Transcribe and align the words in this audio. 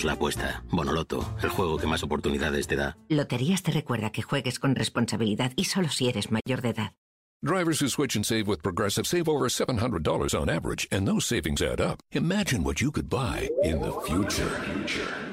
céntimos 0.00 0.04
la 0.04 0.12
apuesta. 0.12 0.62
Bonoloto, 0.70 1.34
el 1.42 1.50
juego 1.50 1.78
que 1.78 1.86
más 1.86 2.02
oportunidades 2.02 2.66
te 2.66 2.76
da. 2.76 2.96
Loterías 3.08 3.62
te 3.62 3.72
recuerda 3.72 4.10
que 4.10 4.22
juegues 4.22 4.58
con 4.58 4.74
responsabilidad 4.74 5.52
y 5.56 5.64
solo 5.64 5.88
si 5.88 6.08
eres 6.08 6.30
mayor 6.30 6.62
de 6.62 6.70
edad. 6.70 6.92
Drivers 7.42 7.80
who 7.80 7.88
switch 7.88 8.16
and 8.16 8.24
save 8.24 8.46
with 8.46 8.62
Progressive 8.62 9.06
save 9.06 9.26
over 9.26 9.48
$700 9.48 10.34
on 10.38 10.50
average, 10.50 10.86
and 10.92 11.08
those 11.08 11.24
savings 11.24 11.62
add 11.62 11.80
up. 11.80 12.00
Imagine 12.12 12.62
what 12.62 12.82
you 12.82 12.90
could 12.90 13.08
buy 13.08 13.48
in 13.64 13.80
the 13.80 13.92
future. 14.02 14.50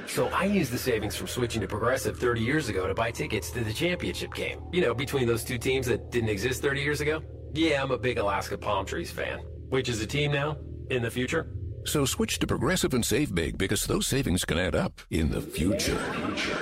So 0.08 0.30
I 0.30 0.46
used 0.46 0.72
the 0.72 0.78
savings 0.78 1.18
from 1.18 1.28
switching 1.28 1.60
to 1.62 1.68
Progressive 1.68 2.18
30 2.18 2.40
years 2.40 2.70
ago 2.70 2.88
to 2.88 2.94
buy 2.94 3.12
tickets 3.12 3.52
to 3.52 3.62
the 3.62 3.74
championship 3.74 4.34
game. 4.34 4.62
You 4.72 4.80
know, 4.80 4.94
between 4.94 5.28
those 5.28 5.44
two 5.44 5.58
teams 5.58 5.86
that 5.88 6.10
didn't 6.10 6.30
exist 6.30 6.62
30 6.62 6.80
years 6.80 7.02
ago. 7.02 7.22
Yeah, 7.54 7.84
I'm 7.84 7.92
a 7.92 7.98
big 7.98 8.18
Alaska 8.20 8.58
Palm 8.58 8.86
Trees 8.86 9.12
fan. 9.12 9.40
Which 9.68 9.90
is 9.90 10.02
a 10.02 10.08
team 10.08 10.32
now? 10.32 10.56
In 10.90 11.04
the 11.04 11.12
future? 11.12 11.48
So 11.88 12.04
switch 12.04 12.38
to 12.40 12.48
Progressive 12.48 12.94
and 12.94 13.06
save 13.06 13.34
big 13.34 13.58
because 13.58 13.86
those 13.86 14.08
savings 14.08 14.44
can 14.44 14.58
add 14.58 14.76
up 14.76 15.00
in 15.10 15.32
the 15.32 15.40
future. 15.40 15.96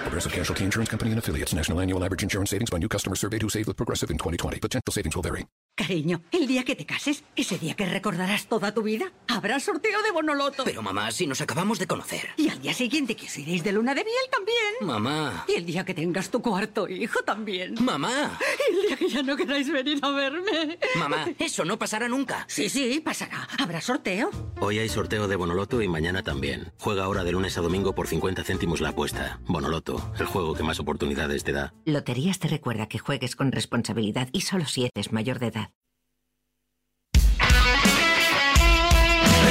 Progressive 0.04 0.32
Casualty 0.32 0.66
Insurance 0.66 0.90
Company 0.90 1.10
and 1.10 1.18
affiliates. 1.18 1.52
National 1.52 1.82
annual 1.82 2.04
average 2.04 2.22
insurance 2.22 2.52
savings 2.52 2.70
by 2.70 2.78
new 2.78 2.88
customer 2.88 3.16
surveyed 3.16 3.42
who 3.42 3.50
saved 3.50 3.68
with 3.68 3.76
Progressive 3.76 4.12
in 4.12 4.20
2020. 4.20 4.60
Potential 4.60 4.92
savings 4.92 5.16
will 5.16 5.24
vary. 5.24 5.48
Cariño, 5.76 6.22
el 6.32 6.48
día 6.48 6.64
que 6.64 6.74
te 6.74 6.86
cases, 6.86 7.26
ese 7.36 7.60
día 7.60 7.74
que 7.76 7.86
recordarás 7.86 8.48
toda 8.48 8.74
tu 8.74 8.82
vida, 8.82 9.12
habrá 9.28 9.60
sorteo 9.60 10.02
de 10.04 10.12
Bonoloto. 10.12 10.64
Pero 10.64 10.82
mamá, 10.82 11.12
si 11.12 11.28
nos 11.28 11.42
acabamos 11.42 11.80
de 11.80 11.86
conocer. 11.86 12.30
Y 12.38 12.48
al 12.48 12.62
día 12.62 12.74
siguiente 12.74 13.18
que 13.18 13.26
os 13.26 13.38
iréis 13.38 13.62
de 13.62 13.74
luna 13.74 13.94
de 13.94 14.06
miel 14.06 14.16
también. 14.32 14.56
Mamá. 14.80 15.44
Y 15.50 15.56
el 15.56 15.66
día 15.66 15.84
que 15.84 15.94
tengas 15.94 16.30
tu 16.32 16.42
cuarto 16.42 16.88
hijo 16.88 17.22
también. 17.24 17.76
Mamá. 17.84 18.40
Y 18.58 18.74
el 18.74 18.88
día 18.88 18.96
que 18.96 19.10
ya 19.10 19.22
no 19.22 19.36
queráis 19.36 19.70
venir 19.70 20.00
a 20.02 20.12
verme. 20.12 20.80
Mamá, 20.98 21.28
eso 21.38 21.66
no 21.66 21.78
pasará 21.78 22.08
nunca. 22.08 22.46
Sí, 22.48 22.70
sí, 22.70 23.02
pasará. 23.04 23.46
Habrá 23.60 23.82
sorteo. 23.82 24.30
Hoy 24.62 24.80
hay 24.80 24.88
sorteo 24.88 25.28
de 25.28 25.36
Bonoloto 25.36 25.82
y 25.82 25.90
mañana 25.90 26.24
también. 26.24 26.72
Juega 26.80 27.04
ahora 27.04 27.26
de 27.26 27.34
lunes 27.34 27.58
a 27.58 27.62
domingo 27.62 27.94
por 27.94 28.08
50 28.08 28.46
céntimos 28.46 28.80
la 28.80 28.90
apuesta. 28.90 29.42
Bonoloto, 29.46 30.14
el 30.18 30.26
juego 30.26 30.54
que 30.54 30.64
más 30.64 30.80
oportunidades 30.80 31.44
te 31.44 31.52
da. 31.52 31.74
Loterías 31.84 32.40
te 32.40 32.48
recuerda 32.48 32.88
que 32.88 32.98
juegues 32.98 33.36
con 33.36 33.52
responsabilidad 33.52 34.30
y 34.32 34.42
solo 34.42 34.66
si 34.66 34.90
eres 34.96 35.12
mayor 35.12 35.40
de 35.40 35.48
edad. 35.48 35.65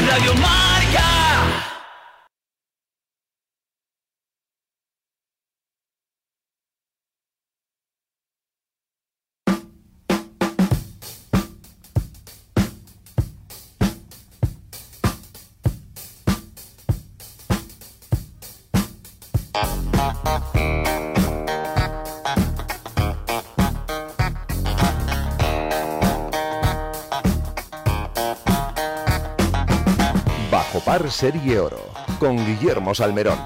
Radio 0.06 0.34
Marca. 0.34 1.73
Serie 31.02 31.58
Oro, 31.58 31.90
con 32.20 32.36
Guillermo 32.36 32.94
Salmerón. 32.94 33.38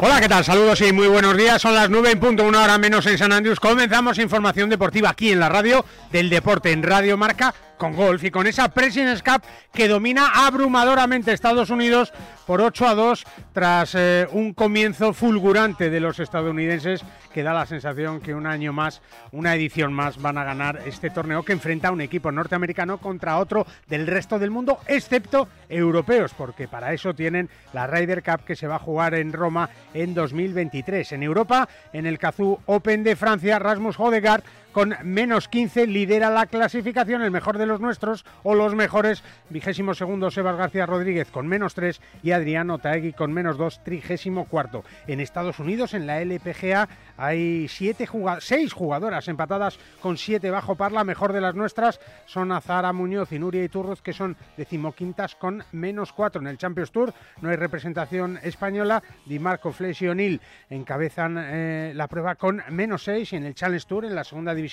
Hola, 0.00 0.20
¿qué 0.20 0.28
tal? 0.28 0.44
Saludos 0.44 0.80
y 0.80 0.92
muy 0.92 1.08
buenos 1.08 1.36
días. 1.36 1.60
Son 1.60 1.74
las 1.74 1.90
9 1.90 2.12
en 2.12 2.20
punto, 2.20 2.44
una 2.44 2.62
hora 2.62 2.78
menos 2.78 3.04
en 3.06 3.18
San 3.18 3.32
Andrés. 3.32 3.58
Comenzamos 3.58 4.18
información 4.18 4.70
deportiva 4.70 5.10
aquí 5.10 5.32
en 5.32 5.40
la 5.40 5.48
radio 5.48 5.84
del 6.12 6.30
deporte 6.30 6.70
en 6.70 6.84
Radio 6.84 7.16
Marca 7.16 7.52
con 7.76 7.94
golf 7.94 8.22
y 8.24 8.30
con 8.30 8.46
esa 8.46 8.68
President's 8.68 9.22
Cup 9.22 9.42
que 9.72 9.88
domina 9.88 10.46
abrumadoramente 10.46 11.32
Estados 11.32 11.70
Unidos 11.70 12.12
por 12.46 12.60
8 12.60 12.86
a 12.86 12.94
2 12.94 13.24
tras 13.52 13.94
eh, 13.94 14.26
un 14.32 14.52
comienzo 14.52 15.12
fulgurante 15.12 15.90
de 15.90 16.00
los 16.00 16.20
estadounidenses 16.20 17.04
que 17.32 17.42
da 17.42 17.52
la 17.52 17.66
sensación 17.66 18.20
que 18.20 18.34
un 18.34 18.46
año 18.46 18.72
más, 18.72 19.02
una 19.32 19.54
edición 19.54 19.92
más 19.92 20.20
van 20.20 20.38
a 20.38 20.44
ganar 20.44 20.82
este 20.86 21.10
torneo 21.10 21.42
que 21.42 21.52
enfrenta 21.52 21.88
a 21.88 21.92
un 21.92 22.00
equipo 22.00 22.30
norteamericano 22.30 22.98
contra 22.98 23.38
otro 23.38 23.66
del 23.88 24.06
resto 24.06 24.38
del 24.38 24.50
mundo, 24.50 24.78
excepto 24.86 25.48
europeos, 25.68 26.32
porque 26.34 26.68
para 26.68 26.92
eso 26.92 27.14
tienen 27.14 27.48
la 27.72 27.86
Ryder 27.86 28.22
Cup 28.22 28.44
que 28.44 28.56
se 28.56 28.66
va 28.66 28.76
a 28.76 28.80
jugar 28.80 29.14
en 29.14 29.32
Roma 29.32 29.68
en 29.92 30.14
2023. 30.14 31.12
En 31.12 31.22
Europa, 31.22 31.68
en 31.92 32.06
el 32.06 32.18
Cazú 32.18 32.58
Open 32.66 33.02
de 33.02 33.16
Francia, 33.16 33.58
Rasmus 33.58 33.98
Hodegaard 33.98 34.44
con 34.74 34.96
menos 35.04 35.46
15 35.46 35.86
lidera 35.86 36.30
la 36.30 36.46
clasificación, 36.46 37.22
el 37.22 37.30
mejor 37.30 37.58
de 37.58 37.66
los 37.66 37.80
nuestros 37.80 38.26
o 38.42 38.56
los 38.56 38.74
mejores, 38.74 39.22
vigésimo 39.48 39.94
segundo 39.94 40.32
Sebas 40.32 40.56
García 40.56 40.84
Rodríguez 40.84 41.30
con 41.30 41.46
menos 41.46 41.74
3 41.74 42.00
y 42.24 42.32
Adriano 42.32 42.78
Taegui 42.78 43.12
con 43.12 43.32
menos 43.32 43.56
2, 43.56 43.84
trigésimo 43.84 44.46
cuarto. 44.46 44.82
En 45.06 45.20
Estados 45.20 45.60
Unidos, 45.60 45.94
en 45.94 46.08
la 46.08 46.20
LPGA, 46.20 46.88
hay 47.16 47.68
siete 47.68 48.08
seis 48.40 48.72
jugadoras 48.72 49.28
empatadas 49.28 49.78
con 50.00 50.16
7 50.16 50.50
bajo 50.50 50.74
par. 50.74 50.90
La 50.90 51.04
mejor 51.04 51.32
de 51.32 51.40
las 51.40 51.54
nuestras 51.54 52.00
son 52.26 52.50
Azara 52.50 52.92
Muñoz 52.92 53.30
y 53.30 53.38
Nuria 53.38 53.68
que 54.02 54.12
son 54.12 54.36
decimoquintas 54.56 55.36
con 55.36 55.62
menos 55.70 56.12
4. 56.12 56.40
En 56.40 56.48
el 56.48 56.58
Champions 56.58 56.90
Tour 56.90 57.14
no 57.40 57.50
hay 57.50 57.56
representación 57.56 58.40
española. 58.42 59.04
Di 59.24 59.38
Marco 59.38 59.70
Flesch 59.70 60.02
y 60.02 60.08
O'Neill 60.08 60.40
encabezan 60.68 61.38
eh, 61.38 61.92
la 61.94 62.08
prueba 62.08 62.34
con 62.34 62.60
menos 62.70 63.04
6 63.04 63.32
y 63.32 63.36
en 63.36 63.44
el 63.44 63.54
Challenge 63.54 63.86
Tour, 63.86 64.04
en 64.06 64.16
la 64.16 64.24
segunda 64.24 64.52
división 64.52 64.63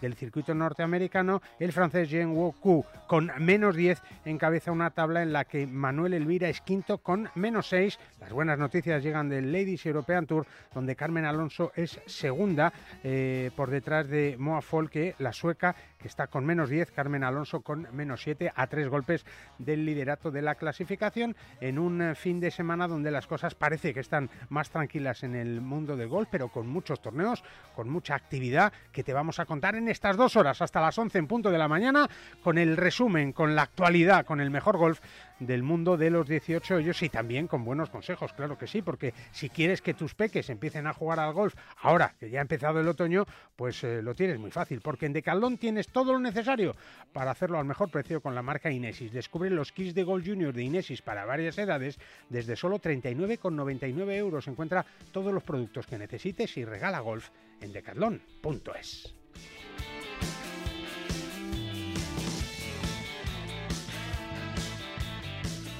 del 0.00 0.14
circuito 0.14 0.54
norteamericano, 0.54 1.42
el 1.58 1.72
francés 1.72 2.08
Jean 2.08 2.30
Woku 2.30 2.82
con 3.06 3.30
menos 3.38 3.76
10 3.76 4.00
encabeza 4.24 4.72
una 4.72 4.90
tabla 4.90 5.22
en 5.22 5.34
la 5.34 5.44
que 5.44 5.66
Manuel 5.66 6.14
Elvira 6.14 6.48
es 6.48 6.62
quinto 6.62 6.98
con 6.98 7.28
menos 7.34 7.68
6. 7.68 7.98
Las 8.20 8.32
buenas 8.32 8.58
noticias 8.58 9.02
llegan 9.02 9.28
del 9.28 9.52
Ladies 9.52 9.84
European 9.84 10.26
Tour, 10.26 10.46
donde 10.72 10.96
Carmen 10.96 11.26
Alonso 11.26 11.72
es 11.76 12.00
segunda 12.06 12.72
eh, 13.02 13.50
por 13.54 13.68
detrás 13.68 14.08
de 14.08 14.36
Moa 14.38 14.62
Folke, 14.62 15.14
la 15.18 15.34
sueca, 15.34 15.76
que 15.98 16.08
está 16.08 16.26
con 16.26 16.46
menos 16.46 16.70
10, 16.70 16.90
Carmen 16.90 17.22
Alonso 17.22 17.60
con 17.60 17.86
menos 17.92 18.22
7, 18.22 18.50
a 18.54 18.66
tres 18.66 18.88
golpes 18.88 19.26
del 19.58 19.84
liderato 19.84 20.30
de 20.30 20.42
la 20.42 20.54
clasificación, 20.54 21.36
en 21.60 21.78
un 21.78 22.00
eh, 22.00 22.14
fin 22.14 22.40
de 22.40 22.50
semana 22.50 22.88
donde 22.88 23.10
las 23.10 23.26
cosas 23.26 23.54
parece 23.54 23.92
que 23.92 24.00
están 24.00 24.30
más 24.48 24.70
tranquilas 24.70 25.22
en 25.22 25.34
el 25.34 25.60
mundo 25.60 25.96
del 25.96 26.08
golf, 26.08 26.28
pero 26.30 26.48
con 26.48 26.66
muchos 26.66 27.02
torneos, 27.02 27.44
con 27.74 27.88
mucha 27.88 28.14
actividad 28.14 28.72
que 28.92 29.04
te 29.04 29.12
vamos 29.12 29.33
a 29.38 29.46
contar 29.46 29.74
en 29.76 29.88
estas 29.88 30.16
dos 30.16 30.36
horas 30.36 30.62
hasta 30.62 30.80
las 30.80 30.98
11 30.98 31.18
en 31.18 31.26
punto 31.26 31.50
de 31.50 31.58
la 31.58 31.68
mañana, 31.68 32.08
con 32.42 32.58
el 32.58 32.76
resumen, 32.76 33.32
con 33.32 33.54
la 33.54 33.62
actualidad, 33.62 34.24
con 34.24 34.40
el 34.40 34.50
mejor 34.50 34.76
golf 34.76 35.00
del 35.40 35.62
mundo 35.62 35.96
de 35.96 36.10
los 36.10 36.28
18 36.28 36.76
hoyos 36.76 37.02
y 37.02 37.08
también 37.08 37.48
con 37.48 37.64
buenos 37.64 37.90
consejos, 37.90 38.32
claro 38.32 38.56
que 38.56 38.66
sí, 38.66 38.82
porque 38.82 39.14
si 39.32 39.50
quieres 39.50 39.82
que 39.82 39.94
tus 39.94 40.14
peques 40.14 40.48
empiecen 40.50 40.86
a 40.86 40.92
jugar 40.92 41.20
al 41.20 41.32
golf 41.32 41.54
ahora 41.82 42.14
que 42.18 42.30
ya 42.30 42.38
ha 42.38 42.42
empezado 42.42 42.80
el 42.80 42.88
otoño, 42.88 43.24
pues 43.56 43.82
eh, 43.84 44.02
lo 44.02 44.14
tienes 44.14 44.38
muy 44.38 44.50
fácil, 44.50 44.80
porque 44.80 45.06
en 45.06 45.12
Decathlon 45.12 45.58
tienes 45.58 45.88
todo 45.88 46.12
lo 46.12 46.20
necesario 46.20 46.76
para 47.12 47.30
hacerlo 47.30 47.58
al 47.58 47.64
mejor 47.64 47.90
precio 47.90 48.20
con 48.20 48.34
la 48.34 48.42
marca 48.42 48.70
Inesis. 48.70 49.12
Descubre 49.12 49.50
los 49.50 49.72
kits 49.72 49.94
de 49.94 50.04
Golf 50.04 50.26
Junior 50.26 50.52
de 50.52 50.62
Inesis 50.62 51.02
para 51.02 51.24
varias 51.24 51.58
edades 51.58 51.98
desde 52.28 52.56
solo 52.56 52.78
39,99 52.78 54.12
euros. 54.12 54.48
Encuentra 54.48 54.84
todos 55.12 55.32
los 55.32 55.42
productos 55.42 55.86
que 55.86 55.98
necesites 55.98 56.56
y 56.56 56.64
regala 56.64 57.00
golf 57.00 57.30
en 57.60 57.72
decathlon.es. 57.72 59.23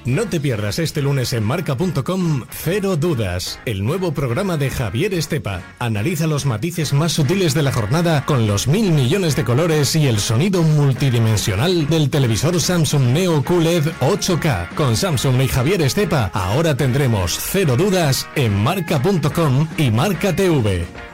No 0.05 0.27
te 0.27 0.39
pierdas 0.39 0.79
este 0.79 1.01
lunes 1.01 1.33
en 1.33 1.43
marca.com 1.45 2.45
Cero 2.51 2.97
Dudas, 2.97 3.59
el 3.65 3.85
nuevo 3.85 4.13
programa 4.13 4.59
de 4.59 4.69
Javier 4.69 5.15
Estepa. 5.15 5.63
Analiza 5.79 6.27
los 6.27 6.45
matices 6.45 6.93
más 6.93 7.13
sutiles 7.13 7.55
de 7.55 7.63
la 7.63 7.73
jornada 7.73 8.27
con 8.27 8.47
los 8.47 8.69
mil 8.69 8.93
millones 8.93 9.35
de 9.35 9.45
colores 9.45 9.97
y 9.97 10.07
el 10.07 10.19
sonido 10.19 10.63
multidimensional 10.63 11.89
del 11.89 12.11
televisor 12.11 12.61
Samsung 12.61 13.15
Neo 13.15 13.43
QLED 13.43 13.85
8K. 14.01 14.75
Con 14.75 14.95
Samsung 14.95 15.41
y 15.41 15.49
Javier 15.49 15.81
Estepa, 15.81 16.31
ahora 16.35 16.77
tendremos 16.77 17.39
Cero 17.41 17.75
Dudas 17.75 18.29
en 18.37 18.55
marca.com 18.63 19.69
y 19.79 19.91
Marca 19.91 20.37
TV. 20.37 21.14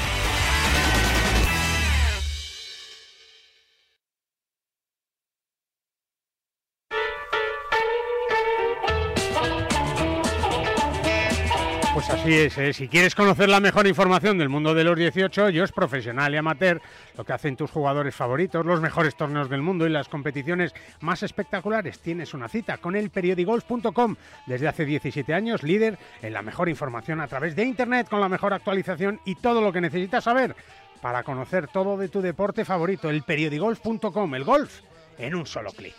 Así 12.21 12.37
es, 12.37 12.57
¿eh? 12.59 12.71
si 12.73 12.87
quieres 12.87 13.15
conocer 13.15 13.49
la 13.49 13.59
mejor 13.59 13.87
información 13.87 14.37
del 14.37 14.47
mundo 14.47 14.75
de 14.75 14.83
los 14.83 14.95
18 14.95 15.47
es 15.47 15.71
profesional 15.71 16.31
y 16.31 16.37
amateur, 16.37 16.79
lo 17.17 17.23
que 17.23 17.33
hacen 17.33 17.55
tus 17.55 17.71
jugadores 17.71 18.13
favoritos, 18.13 18.63
los 18.63 18.79
mejores 18.79 19.15
torneos 19.15 19.49
del 19.49 19.63
mundo 19.63 19.87
y 19.87 19.89
las 19.89 20.07
competiciones 20.07 20.71
más 20.99 21.23
espectaculares, 21.23 21.99
tienes 21.99 22.35
una 22.35 22.47
cita 22.47 22.77
con 22.77 22.95
el 22.95 23.09
periodigolf.com. 23.09 24.15
Desde 24.45 24.67
hace 24.67 24.85
17 24.85 25.33
años, 25.33 25.63
líder 25.63 25.97
en 26.21 26.33
la 26.33 26.43
mejor 26.43 26.69
información 26.69 27.21
a 27.21 27.27
través 27.27 27.55
de 27.55 27.63
Internet, 27.63 28.07
con 28.07 28.21
la 28.21 28.29
mejor 28.29 28.53
actualización 28.53 29.19
y 29.25 29.33
todo 29.33 29.59
lo 29.59 29.73
que 29.73 29.81
necesitas 29.81 30.25
saber 30.25 30.55
para 31.01 31.23
conocer 31.23 31.69
todo 31.69 31.97
de 31.97 32.09
tu 32.09 32.21
deporte 32.21 32.65
favorito, 32.65 33.09
el 33.09 33.23
periodigolf.com, 33.23 34.35
el 34.35 34.43
golf 34.43 34.81
en 35.17 35.33
un 35.33 35.47
solo 35.47 35.71
clic. 35.71 35.95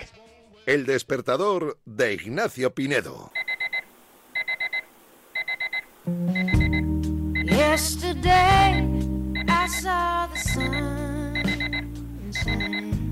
El 0.66 0.86
despertador 0.86 1.78
de 1.84 2.14
Ignacio 2.14 2.72
Pinedo. 2.72 3.32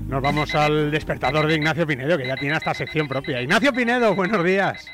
Nos 0.07 0.21
vamos 0.21 0.53
al 0.55 0.91
despertador 0.91 1.47
de 1.47 1.55
Ignacio 1.55 1.87
Pinedo, 1.87 2.17
que 2.17 2.27
ya 2.27 2.35
tiene 2.35 2.57
esta 2.57 2.73
sección 2.73 3.07
propia. 3.07 3.41
Ignacio 3.41 3.71
Pinedo, 3.71 4.13
buenos 4.13 4.43
días. 4.43 4.85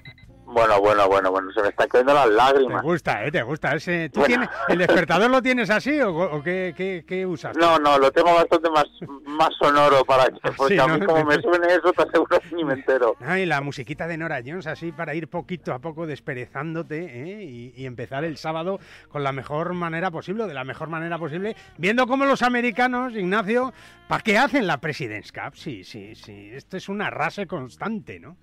Bueno, 0.49 0.79
bueno, 0.79 1.07
bueno, 1.09 1.29
bueno, 1.29 1.51
se 1.51 1.61
me 1.61 1.67
están 1.67 1.89
cayendo 1.89 2.13
las 2.13 2.29
lágrimas. 2.29 2.81
Te 2.81 2.87
gusta, 2.87 3.25
¿eh? 3.25 3.31
Te 3.31 3.41
gusta. 3.43 3.75
Ese, 3.75 4.09
¿tú 4.09 4.21
Bueno. 4.21 4.35
tienes, 4.35 4.49
¿El 4.69 4.77
despertador 4.79 5.29
lo 5.29 5.41
tienes 5.41 5.69
así 5.69 5.99
o, 5.99 6.09
o 6.15 6.41
qué, 6.41 6.73
qué- 6.75 7.03
qué 7.05 7.25
usas? 7.25 7.55
No, 7.57 7.77
no, 7.79 7.97
lo 7.99 8.09
tengo 8.11 8.33
bastante 8.33 8.69
más, 8.69 8.85
más 9.25 9.49
sonoro 9.59 10.05
para 10.05 10.25
que, 10.31 10.39
porque 10.55 10.75
Sí, 10.75 10.79
a 10.79 10.87
mí 10.87 11.05
como 11.05 11.25
me 11.25 11.35
suene 11.41 11.67
eso, 11.67 11.91
te 11.91 12.01
aseguro 12.03 12.39
que 12.39 12.55
ni 12.55 12.63
me 12.63 12.73
entero. 12.75 13.15
Ay, 13.21 13.45
la 13.45 13.59
musiquita 13.59 14.07
de 14.07 14.17
Nora 14.17 14.39
Jones, 14.45 14.67
así 14.67 14.91
para 14.93 15.13
ir 15.15 15.27
poquito 15.27 15.73
a 15.73 15.79
poco 15.79 16.07
desperezándote 16.07 16.97
¿eh? 17.03 17.43
y, 17.43 17.73
y 17.75 17.85
empezar 17.85 18.23
el 18.23 18.37
sábado 18.37 18.79
con 19.09 19.23
la 19.23 19.33
mejor 19.33 19.73
manera 19.73 20.11
posible, 20.11 20.47
de 20.47 20.53
la 20.53 20.63
mejor 20.63 20.87
manera 20.87 21.17
posible, 21.17 21.55
viendo 21.77 22.07
cómo 22.07 22.23
los 22.25 22.41
americanos, 22.41 23.13
Ignacio, 23.13 23.73
¿para 24.07 24.23
qué 24.23 24.37
hacen 24.37 24.65
la 24.65 24.77
President's 24.77 25.31
Cup? 25.33 25.55
Sí, 25.55 25.83
sí, 25.83 26.15
sí, 26.15 26.51
esto 26.53 26.77
es 26.77 26.87
un 26.87 27.01
arrase 27.01 27.47
constante, 27.47 28.19
¿no? 28.19 28.37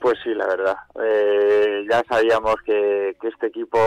Pues 0.00 0.18
sí, 0.22 0.34
la 0.34 0.46
verdad. 0.46 0.76
Eh, 1.02 1.84
ya 1.90 2.02
sabíamos 2.08 2.56
que, 2.64 3.16
que 3.20 3.28
este 3.28 3.46
equipo 3.46 3.78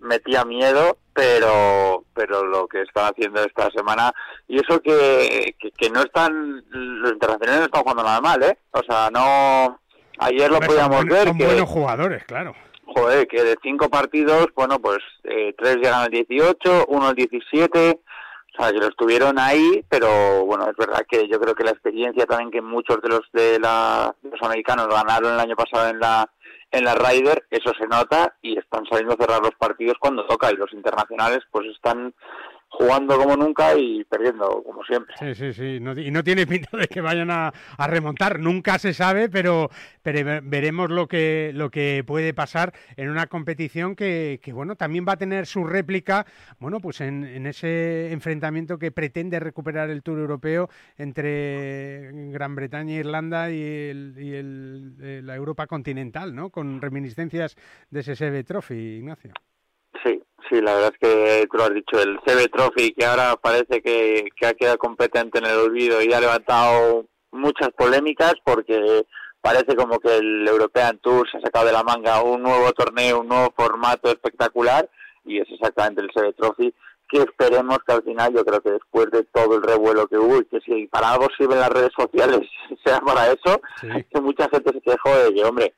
metía 0.00 0.44
miedo, 0.44 0.98
pero 1.14 2.04
pero 2.14 2.44
lo 2.44 2.66
que 2.66 2.82
están 2.82 3.10
haciendo 3.10 3.42
esta 3.42 3.70
semana, 3.70 4.12
y 4.48 4.56
eso 4.56 4.80
que, 4.80 5.54
que, 5.58 5.70
que 5.70 5.90
no 5.90 6.00
están, 6.00 6.62
los 6.70 7.12
internacionales 7.12 7.60
no 7.60 7.64
están 7.66 7.82
jugando 7.82 8.02
nada 8.02 8.20
mal, 8.20 8.42
¿eh? 8.42 8.58
O 8.72 8.82
sea, 8.82 9.10
no... 9.10 9.80
Ayer 10.18 10.50
lo 10.50 10.56
Hombre, 10.56 10.68
podíamos 10.68 11.04
ver 11.06 11.28
Son 11.28 11.38
que... 11.38 11.46
buenos 11.46 11.68
jugadores, 11.68 12.24
claro. 12.24 12.54
Joder, 12.84 13.26
que 13.26 13.42
de 13.42 13.56
cinco 13.62 13.88
partidos, 13.88 14.48
bueno, 14.54 14.78
pues 14.80 14.98
eh, 15.24 15.54
tres 15.56 15.76
llegan 15.76 16.02
al 16.02 16.10
18, 16.10 16.86
uno 16.88 17.08
al 17.08 17.14
17, 17.14 18.00
o 18.58 18.62
sea, 18.62 18.72
que 18.72 18.78
los 18.78 18.96
tuvieron 18.96 19.38
ahí, 19.38 19.84
pero 19.88 20.44
bueno, 20.44 20.68
es 20.68 20.76
verdad 20.76 21.06
que 21.08 21.28
yo 21.28 21.40
creo 21.40 21.54
que 21.54 21.64
la 21.64 21.70
experiencia 21.70 22.26
también 22.26 22.50
que 22.50 22.60
muchos 22.60 23.00
de 23.02 23.08
los 23.08 23.22
de, 23.32 23.58
la, 23.58 24.14
los 24.22 24.42
americanos 24.42 24.88
ganaron 24.88 25.34
el 25.34 25.40
año 25.40 25.56
pasado 25.56 25.88
en 25.88 26.00
la 26.00 26.28
en 26.72 26.84
la 26.84 26.94
Ryder, 26.94 27.46
eso 27.50 27.72
se 27.76 27.86
nota 27.88 28.36
y 28.42 28.56
están 28.56 28.86
saliendo 28.86 29.14
a 29.14 29.16
cerrar 29.16 29.42
los 29.42 29.54
partidos 29.58 29.96
cuando 29.98 30.24
toca 30.26 30.52
y 30.52 30.56
los 30.56 30.72
internacionales 30.72 31.40
pues 31.50 31.66
están 31.66 32.14
jugando 32.72 33.18
como 33.18 33.36
nunca 33.36 33.76
y 33.76 34.04
perdiendo 34.04 34.62
como 34.62 34.82
siempre. 34.84 35.14
Sí, 35.18 35.34
sí, 35.34 35.52
sí. 35.52 35.80
y 36.00 36.10
no 36.10 36.22
tiene 36.24 36.46
pinta 36.46 36.76
de 36.78 36.86
que 36.88 37.00
vayan 37.00 37.30
a, 37.30 37.52
a 37.76 37.86
remontar. 37.86 38.38
Nunca 38.38 38.78
se 38.78 38.94
sabe, 38.94 39.28
pero, 39.28 39.68
pero 40.02 40.24
ve- 40.24 40.40
veremos 40.42 40.88
lo 40.88 41.06
que, 41.08 41.50
lo 41.54 41.70
que 41.70 42.04
puede 42.06 42.32
pasar 42.32 42.72
en 42.96 43.10
una 43.10 43.26
competición 43.26 43.96
que, 43.96 44.40
que, 44.42 44.52
bueno, 44.52 44.76
también 44.76 45.04
va 45.06 45.12
a 45.14 45.18
tener 45.18 45.46
su 45.46 45.64
réplica, 45.64 46.24
bueno, 46.58 46.80
pues 46.80 47.00
en, 47.00 47.24
en 47.24 47.46
ese 47.46 48.12
enfrentamiento 48.12 48.78
que 48.78 48.92
pretende 48.92 49.40
recuperar 49.40 49.90
el 49.90 50.02
Tour 50.02 50.20
Europeo 50.20 50.70
entre 50.96 52.10
Gran 52.30 52.54
Bretaña 52.54 52.94
e 52.94 53.00
Irlanda 53.00 53.50
y, 53.50 53.62
el- 53.62 54.14
y 54.16 54.34
el- 54.34 54.94
eh, 55.02 55.20
la 55.24 55.34
Europa 55.34 55.66
continental, 55.66 56.34
¿no? 56.34 56.50
Con 56.50 56.80
reminiscencias 56.80 57.56
de 57.90 58.00
ese 58.00 58.44
Trophy, 58.44 58.74
Ignacio. 58.98 59.32
Sí, 60.50 60.60
la 60.60 60.74
verdad 60.74 60.92
es 60.92 60.98
que 60.98 61.46
tú 61.48 61.58
lo 61.58 61.64
has 61.64 61.74
dicho, 61.74 62.02
el 62.02 62.18
CB 62.26 62.50
Trophy 62.50 62.92
que 62.92 63.06
ahora 63.06 63.36
parece 63.36 63.80
que, 63.80 64.30
que 64.36 64.46
ha 64.46 64.54
quedado 64.54 64.78
competente 64.78 65.38
en 65.38 65.46
el 65.46 65.56
olvido 65.56 66.02
y 66.02 66.12
ha 66.12 66.20
levantado 66.20 67.06
muchas 67.30 67.68
polémicas 67.70 68.34
porque 68.44 69.06
parece 69.40 69.76
como 69.76 70.00
que 70.00 70.16
el 70.16 70.48
European 70.48 70.98
Tour 70.98 71.30
se 71.30 71.38
ha 71.38 71.40
sacado 71.40 71.66
de 71.66 71.72
la 71.72 71.84
manga 71.84 72.22
un 72.22 72.42
nuevo 72.42 72.72
torneo, 72.72 73.20
un 73.20 73.28
nuevo 73.28 73.54
formato 73.56 74.10
espectacular 74.10 74.90
y 75.24 75.38
es 75.38 75.48
exactamente 75.48 76.02
el 76.02 76.10
CB 76.10 76.34
Trophy 76.34 76.74
que 77.08 77.18
esperemos 77.18 77.78
que 77.86 77.92
al 77.92 78.02
final, 78.02 78.34
yo 78.34 78.44
creo 78.44 78.60
que 78.60 78.72
después 78.72 79.08
de 79.12 79.22
todo 79.32 79.56
el 79.56 79.62
revuelo 79.62 80.08
que 80.08 80.18
hubo 80.18 80.38
y 80.38 80.46
que 80.46 80.60
si 80.60 80.86
para 80.88 81.12
algo 81.12 81.28
sirven 81.36 81.60
las 81.60 81.70
redes 81.70 81.92
sociales, 81.96 82.40
sea 82.84 82.98
para 83.00 83.26
eso, 83.26 83.60
que 83.80 84.20
mucha 84.20 84.48
gente 84.48 84.72
se 84.72 84.80
quejó 84.80 85.16
de 85.16 85.32
que, 85.32 85.44
hombre, 85.44 85.74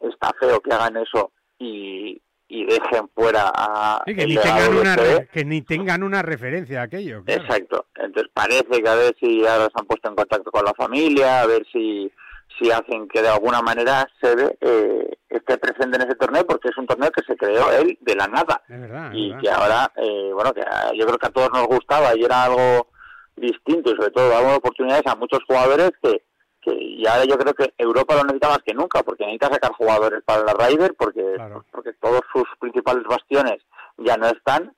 está 0.00 0.32
feo 0.40 0.60
que 0.60 0.72
hagan 0.72 0.96
eso 0.96 1.32
y, 1.58 2.20
y 2.48 2.64
dejen 2.64 3.08
fuera 3.14 3.52
a... 3.54 4.02
Sí, 4.06 4.14
que, 4.14 4.26
ni 4.26 4.36
tengan 4.36 4.74
una, 4.74 4.96
que 5.32 5.44
ni 5.44 5.62
tengan 5.62 6.02
una 6.02 6.22
referencia 6.22 6.80
a 6.80 6.84
aquello. 6.84 7.22
claro. 7.24 7.42
Exacto. 7.42 7.86
Entonces 7.94 8.32
parece 8.32 8.82
que 8.82 8.88
a 8.88 8.94
ver 8.94 9.14
si 9.20 9.46
ahora 9.46 9.64
se 9.64 9.78
han 9.78 9.86
puesto 9.86 10.08
en 10.08 10.16
contacto 10.16 10.50
con 10.50 10.64
la 10.64 10.72
familia, 10.72 11.42
a 11.42 11.46
ver 11.46 11.66
si, 11.70 12.10
si 12.58 12.70
hacen 12.70 13.06
que 13.08 13.20
de 13.20 13.28
alguna 13.28 13.60
manera 13.60 14.08
se 14.20 14.56
eh, 14.60 15.18
esté 15.28 15.58
presente 15.58 15.96
en 15.96 16.08
ese 16.08 16.16
torneo, 16.16 16.46
porque 16.46 16.68
es 16.68 16.78
un 16.78 16.86
torneo 16.86 17.10
que 17.10 17.22
se 17.22 17.36
creó 17.36 17.70
él 17.72 17.98
de 18.00 18.16
la 18.16 18.26
nada. 18.28 18.62
Es 18.68 18.80
verdad, 18.80 19.12
es 19.12 19.18
y 19.18 19.28
verdad. 19.28 19.42
que 19.42 19.50
ahora, 19.50 19.92
eh, 19.96 20.30
bueno, 20.32 20.52
que 20.54 20.62
yo 20.96 21.06
creo 21.06 21.18
que 21.18 21.26
a 21.26 21.30
todos 21.30 21.50
nos 21.52 21.66
gustaba 21.66 22.16
y 22.16 22.24
era 22.24 22.44
algo 22.44 22.88
distinto 23.36 23.92
y 23.92 23.96
sobre 23.96 24.10
todo 24.10 24.30
daba 24.30 24.56
oportunidades 24.56 25.06
a 25.06 25.16
muchos 25.16 25.40
jugadores 25.46 25.92
que, 26.02 26.22
que 26.68 26.84
y 26.84 27.06
ahora 27.06 27.24
yo 27.24 27.38
creo 27.38 27.54
que 27.54 27.72
Europa 27.78 28.14
lo 28.14 28.22
necesita 28.22 28.48
más 28.48 28.62
que 28.64 28.74
nunca 28.74 29.02
porque 29.02 29.24
necesita 29.24 29.50
sacar 29.50 29.72
jugadores 29.72 30.22
para 30.24 30.44
la 30.44 30.54
Ryder 30.54 30.94
porque 30.94 31.22
porque 31.70 31.92
todos 32.00 32.20
sus 32.32 32.44
principales 32.58 33.04
bastiones 33.04 33.62
ya 33.98 34.16
no 34.16 34.26
están 34.28 34.72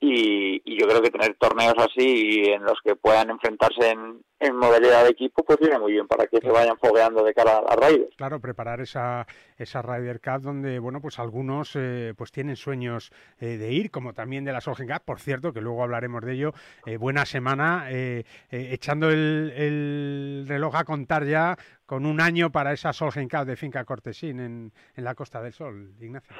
y, 0.00 0.62
y 0.64 0.80
yo 0.80 0.86
creo 0.86 1.02
que 1.02 1.10
tener 1.10 1.34
torneos 1.38 1.74
así 1.78 2.42
en 2.46 2.62
los 2.62 2.78
que 2.84 2.94
puedan 2.94 3.30
enfrentarse 3.30 3.90
en, 3.90 4.22
en 4.40 4.56
modalidad 4.56 5.04
de 5.04 5.10
equipo 5.10 5.42
pues 5.44 5.58
viene 5.58 5.78
muy 5.78 5.92
bien 5.92 6.06
para 6.06 6.26
que 6.26 6.38
se 6.38 6.50
vayan 6.50 6.78
fogueando 6.78 7.24
de 7.24 7.34
cara 7.34 7.58
a 7.58 7.62
la 7.62 7.76
Ryder. 7.76 8.10
Claro, 8.16 8.40
preparar 8.40 8.80
esa, 8.80 9.26
esa 9.56 9.82
Ryder 9.82 10.20
Cup 10.20 10.42
donde, 10.42 10.78
bueno, 10.78 11.00
pues 11.00 11.18
algunos 11.18 11.74
eh, 11.74 12.14
pues 12.16 12.30
tienen 12.30 12.56
sueños 12.56 13.10
eh, 13.40 13.56
de 13.56 13.72
ir, 13.72 13.90
como 13.90 14.12
también 14.12 14.44
de 14.44 14.52
la 14.52 14.60
Solheim 14.60 14.88
Cup, 14.88 15.02
por 15.04 15.20
cierto, 15.20 15.52
que 15.52 15.60
luego 15.60 15.82
hablaremos 15.82 16.24
de 16.24 16.32
ello. 16.32 16.52
Eh, 16.86 16.96
buena 16.96 17.26
semana, 17.26 17.86
eh, 17.90 18.24
eh, 18.50 18.68
echando 18.72 19.10
el, 19.10 19.52
el 19.56 20.44
reloj 20.46 20.76
a 20.76 20.84
contar 20.84 21.24
ya 21.24 21.56
con 21.86 22.06
un 22.06 22.20
año 22.20 22.52
para 22.52 22.72
esa 22.72 22.92
Solheim 22.92 23.28
Cup 23.28 23.46
de 23.46 23.56
Finca 23.56 23.84
Cortesín 23.84 24.40
en, 24.40 24.72
en 24.94 25.04
la 25.04 25.14
Costa 25.14 25.42
del 25.42 25.52
Sol, 25.52 25.94
Ignacio. 26.00 26.36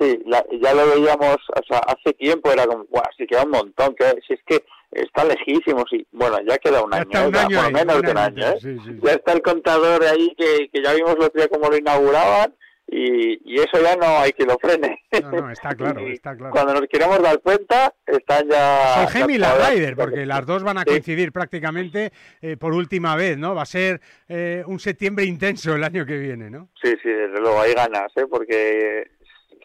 Sí, 0.00 0.18
la- 0.26 0.44
ya 0.62 0.72
lo 0.74 0.86
veíamos, 0.88 1.36
o 1.36 1.62
sea, 1.68 1.78
hace 1.80 2.14
tiempo 2.14 2.50
era 2.50 2.66
como, 2.66 2.84
guau, 2.84 3.04
sí 3.18 3.26
queda 3.26 3.44
un 3.44 3.50
montón, 3.50 3.94
que 3.94 4.06
si 4.26 4.32
es 4.34 4.40
que 4.46 4.64
está 4.92 5.24
lejísimo, 5.24 5.84
sí, 5.90 6.06
bueno, 6.10 6.38
ya 6.48 6.56
queda 6.58 6.82
un 6.82 6.92
año, 6.94 7.04
un 7.26 7.32
Ya 7.32 7.42
año 7.42 7.60
por 7.60 7.70
lo 7.70 7.78
ahí, 7.78 7.84
menos 7.86 8.02
de 8.02 8.10
un 8.10 8.18
año 8.18 8.46
¿eh? 8.48 8.56
sí, 8.60 8.76
sí, 8.84 8.98
Ya 9.02 9.12
está 9.12 9.32
el 9.34 9.42
contador 9.42 10.02
ahí 10.04 10.34
que, 10.38 10.68
que 10.72 10.82
ya 10.82 10.94
vimos 10.94 11.16
los 11.18 11.30
días 11.34 11.48
como 11.48 11.68
lo 11.68 11.76
inauguraban 11.76 12.54
y, 12.92 13.38
y 13.44 13.60
eso 13.60 13.80
ya 13.80 13.94
no 13.94 14.18
hay 14.18 14.32
que 14.32 14.44
lo 14.44 14.56
frene. 14.60 15.00
No, 15.22 15.30
no, 15.30 15.50
está 15.52 15.68
claro, 15.76 16.00
está 16.08 16.34
claro. 16.36 16.52
Cuando 16.52 16.74
nos 16.74 16.86
queremos 16.88 17.22
dar 17.22 17.38
cuenta, 17.40 17.94
están 18.04 18.48
ya... 18.48 19.06
Solheim 19.06 19.30
y 19.30 19.38
la 19.38 19.54
Ryder, 19.70 19.94
porque 19.94 20.26
las 20.26 20.44
dos 20.44 20.64
van 20.64 20.78
a 20.78 20.80
Sí. 20.80 20.86
coincidir 20.88 21.30
prácticamente 21.30 22.10
eh, 22.42 22.56
por 22.56 22.72
última 22.74 23.14
vez, 23.14 23.38
¿no? 23.38 23.54
Va 23.54 23.62
a 23.62 23.66
ser 23.66 24.00
eh, 24.28 24.64
un 24.66 24.80
septiembre 24.80 25.24
intenso 25.24 25.72
el 25.76 25.84
año 25.84 26.04
que 26.04 26.18
viene, 26.18 26.50
¿no? 26.50 26.68
Sí, 26.82 26.90
sí, 27.00 27.08
desde 27.10 27.38
luego 27.40 27.60
hay 27.60 27.74
ganas, 27.74 28.10
¿eh? 28.16 28.24
porque 28.28 29.08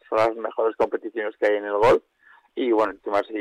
son 0.10 0.18
las 0.20 0.36
mejores 0.36 0.76
competiciones 0.78 1.36
que 1.40 1.48
hay 1.48 1.56
en 1.58 1.66
el 1.66 1.74
golf. 1.78 2.04
Y 2.56 2.72
bueno, 2.72 2.94
encima 2.94 3.20
si 3.28 3.34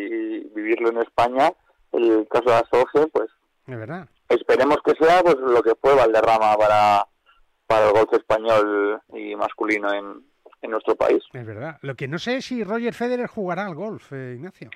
vivirlo 0.55 0.91
en 0.91 0.99
España, 0.99 1.53
el 1.93 2.27
caso 2.31 2.51
de 2.51 2.63
Solheim, 2.71 3.11
pues 3.13 3.31
Es 3.67 3.79
verdad. 3.79 4.09
esperemos 4.29 4.79
que 4.85 4.93
sea 5.05 5.23
pues 5.23 5.37
lo 5.37 5.63
que 5.63 5.75
fue 5.81 5.95
Valderrama 5.95 6.57
para, 6.57 7.07
para 7.67 7.87
el 7.87 7.93
golf 7.93 8.13
español 8.13 9.01
y 9.13 9.37
masculino 9.37 9.93
en, 9.93 10.25
en 10.63 10.71
nuestro 10.71 10.97
país. 10.97 11.23
Es 11.33 11.47
verdad. 11.47 11.79
Lo 11.83 11.95
que 11.95 12.09
no 12.09 12.19
sé 12.19 12.39
es 12.39 12.47
si 12.47 12.65
Roger 12.65 12.93
Federer 12.95 13.29
jugará 13.29 13.67
al 13.67 13.75
golf, 13.77 14.13
eh, 14.13 14.35
Ignacio. 14.37 14.71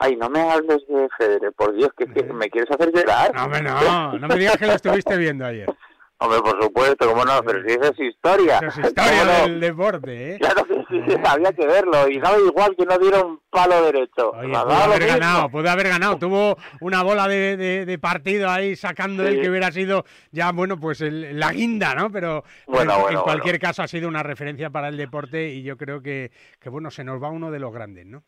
Ay, 0.00 0.14
no 0.16 0.28
me 0.28 0.40
hables 0.42 0.86
de 0.86 1.08
Federer, 1.18 1.52
por 1.54 1.74
Dios, 1.74 1.90
que, 1.96 2.06
que 2.06 2.22
me 2.24 2.48
quieres 2.50 2.70
hacer 2.70 2.92
llorar. 2.94 3.34
No, 3.34 3.44
hombre, 3.44 3.62
no, 3.62 4.12
no 4.18 4.28
me 4.28 4.36
digas 4.36 4.56
que 4.56 4.66
lo 4.66 4.74
estuviste 4.74 5.16
viendo 5.16 5.44
ayer. 5.44 5.68
Hombre, 6.20 6.40
por 6.40 6.60
supuesto, 6.60 7.08
cómo 7.08 7.24
no, 7.24 7.40
pero 7.44 7.62
si 7.64 7.74
es 7.74 8.00
historia. 8.00 8.58
Eso 8.58 8.80
es 8.80 8.88
historia 8.88 9.12
¿Cómo 9.24 9.32
no? 9.32 9.42
del 9.44 9.60
deporte, 9.60 10.34
¿eh? 10.34 10.38
Claro 10.40 10.64
que 10.64 10.77
sí, 10.88 11.00
sí, 11.06 11.14
había 11.24 11.52
que 11.52 11.66
verlo. 11.66 12.08
Y 12.08 12.20
sabe 12.20 12.42
igual 12.46 12.74
que 12.76 12.84
no 12.84 12.98
dieron 12.98 13.40
palo 13.50 13.82
derecho. 13.84 14.30
Oye, 14.32 14.48
pudo 14.48 14.58
haber 14.74 15.02
mismo. 15.02 15.18
ganado, 15.18 15.48
pudo 15.50 15.70
haber 15.70 15.88
ganado. 15.88 16.18
Tuvo 16.18 16.56
una 16.80 17.02
bola 17.02 17.28
de, 17.28 17.56
de- 17.56 17.86
de 17.86 17.98
partido 17.98 18.48
ahí 18.50 18.76
sacando 18.76 19.26
Sí. 19.26 19.40
que 19.40 19.48
hubiera 19.50 19.70
sido 19.72 20.04
ya, 20.30 20.52
bueno, 20.52 20.78
pues 20.78 21.00
el- 21.00 21.38
la 21.38 21.52
guinda, 21.52 21.94
¿no? 21.94 22.10
Pero 22.10 22.44
Bueno, 22.66 22.94
en, 22.94 23.00
bueno, 23.02 23.18
en 23.18 23.24
cualquier 23.24 23.58
caso 23.58 23.82
ha 23.82 23.88
sido 23.88 24.08
una 24.08 24.22
referencia 24.22 24.70
para 24.70 24.88
el 24.88 24.96
deporte 24.96 25.48
y 25.50 25.62
yo 25.62 25.76
creo 25.76 26.00
que, 26.02 26.30
que, 26.60 26.68
bueno, 26.68 26.90
se 26.90 27.04
nos 27.04 27.22
va 27.22 27.28
uno 27.30 27.50
de 27.50 27.58
los 27.58 27.72
grandes, 27.72 28.06
¿no? 28.06 28.22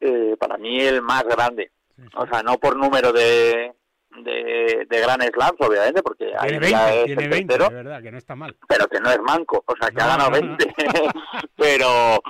Eh, 0.00 0.36
para 0.38 0.58
mí 0.58 0.80
el 0.80 1.02
más 1.02 1.24
grande. 1.24 1.70
O 2.14 2.26
sea, 2.26 2.42
no 2.42 2.58
por 2.58 2.76
número 2.76 3.12
de, 3.12 3.72
de, 4.10 4.86
de 4.88 5.00
Grand 5.00 5.22
Slams, 5.22 5.60
obviamente, 5.60 6.02
porque 6.02 6.32
ahí 6.38 6.50
Tiene 6.50 6.70
ya 6.70 6.86
20, 6.86 6.98
es 7.00 7.06
tiene 7.06 7.24
el 7.24 7.30
20, 7.30 7.54
tercero, 7.54 7.68
de 7.76 7.82
verdad, 7.84 8.02
que 8.02 8.12
no 8.12 8.18
está 8.18 8.34
mal. 8.36 8.56
pero 8.68 8.86
que 8.88 9.00
no 9.00 9.10
es 9.10 9.20
manco, 9.20 9.62
o 9.66 9.74
sea, 9.80 9.90
que 9.90 10.02
ha 10.02 10.06
No, 10.06 10.10
ganado 10.12 10.30
no, 10.30 10.36
no. 10.40 10.56
20. 10.56 10.74
pero 11.56 12.20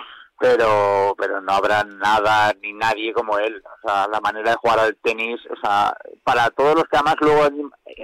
pero 0.40 1.14
pero 1.18 1.40
no 1.40 1.52
habrá 1.52 1.82
nada 1.84 2.52
ni 2.62 2.72
nadie 2.72 3.12
como 3.12 3.38
él. 3.38 3.62
O 3.82 3.88
sea, 3.88 4.06
la 4.08 4.20
manera 4.20 4.50
de 4.52 4.56
jugar 4.56 4.78
al 4.80 4.96
tenis, 4.96 5.40
o 5.50 5.56
sea, 5.60 5.96
para 6.24 6.50
todos 6.50 6.74
los 6.76 6.84
que 6.84 6.96
además 6.96 7.16
luego 7.20 7.48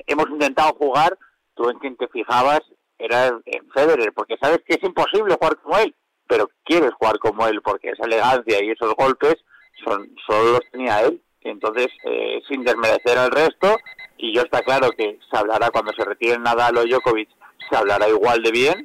hemos 0.07 0.29
intentado 0.31 0.73
jugar, 0.75 1.17
tú 1.55 1.69
en 1.71 1.79
quien 1.79 1.97
te 1.97 2.09
fijabas 2.09 2.61
era 2.99 3.27
en 3.27 3.71
Federer, 3.73 4.13
porque 4.15 4.37
sabes 4.41 4.59
que 4.67 4.75
es 4.75 4.83
imposible 4.83 5.35
jugar 5.39 5.57
como 5.59 5.79
él, 5.79 5.95
pero 6.27 6.49
quieres 6.65 6.91
jugar 6.99 7.19
como 7.19 7.47
él 7.47 7.61
porque 7.63 7.91
esa 7.91 8.05
elegancia 8.07 8.63
y 8.65 8.71
esos 8.71 8.95
golpes 8.95 9.37
son 9.85 10.09
solo 10.27 10.53
los 10.53 10.71
tenía 10.73 11.03
él. 11.03 11.21
Entonces, 11.45 11.89
eh, 12.05 12.43
sin 12.49 12.65
desmerecer 12.65 13.19
al 13.19 13.31
resto, 13.31 13.77
y 14.17 14.35
yo 14.35 14.43
está 14.43 14.63
claro 14.63 14.91
que 14.91 15.19
se 15.31 15.37
hablará 15.39 15.71
cuando 15.71 15.93
se 15.93 16.05
retiren 16.05 16.43
Nadal 16.43 16.77
o 16.79 16.85
Djokovic, 16.85 17.29
se 17.71 17.77
hablará 17.77 18.09
igual 18.09 18.43
de 18.43 18.51
bien, 18.51 18.85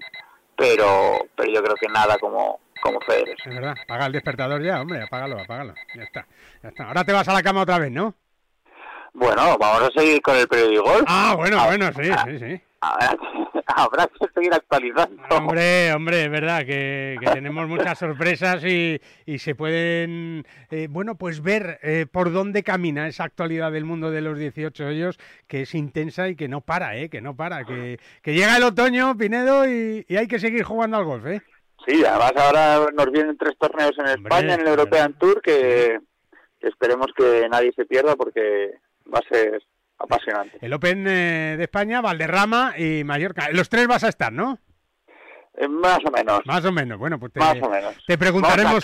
pero 0.55 1.19
pero 1.35 1.51
yo 1.51 1.63
creo 1.63 1.75
que 1.75 1.87
nada 1.87 2.17
como 2.19 2.59
como 2.81 2.99
Federer. 3.01 3.35
Es 3.43 3.53
verdad. 3.53 3.75
Apaga 3.83 4.05
el 4.05 4.11
despertador 4.13 4.61
ya, 4.61 4.81
hombre, 4.81 5.01
apágalo, 5.03 5.39
apágalo. 5.39 5.73
Ya 5.95 6.03
está, 6.03 6.25
ya 6.63 6.69
está. 6.69 6.87
Ahora 6.87 7.03
te 7.03 7.13
vas 7.13 7.27
a 7.27 7.33
la 7.33 7.43
cama 7.43 7.61
otra 7.61 7.79
vez, 7.79 7.91
¿no? 7.91 8.13
Bueno, 9.13 9.57
vamos 9.57 9.89
a 9.89 9.99
seguir 9.99 10.21
con 10.21 10.35
el 10.37 10.47
periódico. 10.47 10.85
Ah, 11.07 11.33
bueno, 11.35 11.57
Ah, 11.59 11.65
bueno, 11.67 11.91
sí, 11.93 12.09
ah, 12.13 12.25
sí, 12.25 12.39
sí. 12.39 12.45
Que, 12.45 13.38
habrá 13.65 14.07
que 14.07 14.27
seguir 14.33 14.53
actualizando. 14.53 15.21
Hombre, 15.31 15.93
hombre, 15.93 16.23
es 16.23 16.31
verdad 16.31 16.65
que, 16.65 17.17
que 17.19 17.31
tenemos 17.31 17.67
muchas 17.67 17.97
sorpresas 17.97 18.63
y, 18.63 18.99
y 19.25 19.39
se 19.39 19.55
pueden, 19.55 20.45
eh, 20.71 20.87
bueno, 20.89 21.15
pues 21.15 21.41
ver 21.41 21.79
eh, 21.83 22.05
por 22.11 22.31
dónde 22.31 22.63
camina 22.63 23.07
esa 23.07 23.23
actualidad 23.23 23.71
del 23.71 23.85
mundo 23.85 24.11
de 24.11 24.21
los 24.21 24.37
18 24.37 24.85
hoyos, 24.85 25.19
que 25.47 25.61
es 25.61 25.75
intensa 25.75 26.27
y 26.29 26.35
que 26.35 26.47
no 26.47 26.61
para, 26.61 26.97
¿eh? 26.97 27.09
Que 27.09 27.21
no 27.21 27.35
para, 27.35 27.65
que, 27.65 27.99
que 28.21 28.33
llega 28.33 28.57
el 28.57 28.63
otoño, 28.63 29.17
Pinedo, 29.17 29.67
y, 29.67 30.05
y 30.07 30.17
hay 30.17 30.27
que 30.27 30.39
seguir 30.39 30.63
jugando 30.63 30.97
al 30.97 31.05
golf, 31.05 31.25
¿eh? 31.25 31.41
Sí, 31.87 32.03
además 32.05 32.33
ahora 32.35 32.87
nos 32.93 33.11
vienen 33.11 33.37
tres 33.37 33.57
torneos 33.57 33.97
en 33.97 34.07
España, 34.07 34.55
en 34.55 34.61
el 34.61 34.67
European 34.67 35.17
Tour, 35.17 35.41
que, 35.41 35.99
que 36.59 36.67
esperemos 36.67 37.07
que 37.15 37.47
nadie 37.49 37.71
se 37.75 37.85
pierda 37.85 38.15
porque 38.15 38.73
va 39.13 39.19
a 39.19 39.33
ser 39.33 39.61
apasionante. 39.99 40.57
El 40.61 40.73
Open 40.73 41.05
eh, 41.07 41.55
de 41.57 41.63
España, 41.63 42.01
Valderrama 42.01 42.73
y 42.77 43.03
Mallorca. 43.03 43.49
Los 43.51 43.69
tres 43.69 43.87
vas 43.87 44.03
a 44.03 44.09
estar, 44.09 44.31
¿no? 44.31 44.59
Eh, 45.59 45.67
Más 45.67 45.99
o 46.05 46.09
menos. 46.11 46.39
Más 46.45 46.63
o 46.63 46.71
menos, 46.71 46.97
bueno, 46.97 47.19
pues 47.19 47.33
te, 47.33 47.39
Más 47.41 47.57
o 47.61 47.69
menos. 47.69 47.93
te 48.07 48.17
preguntaremos 48.17 48.81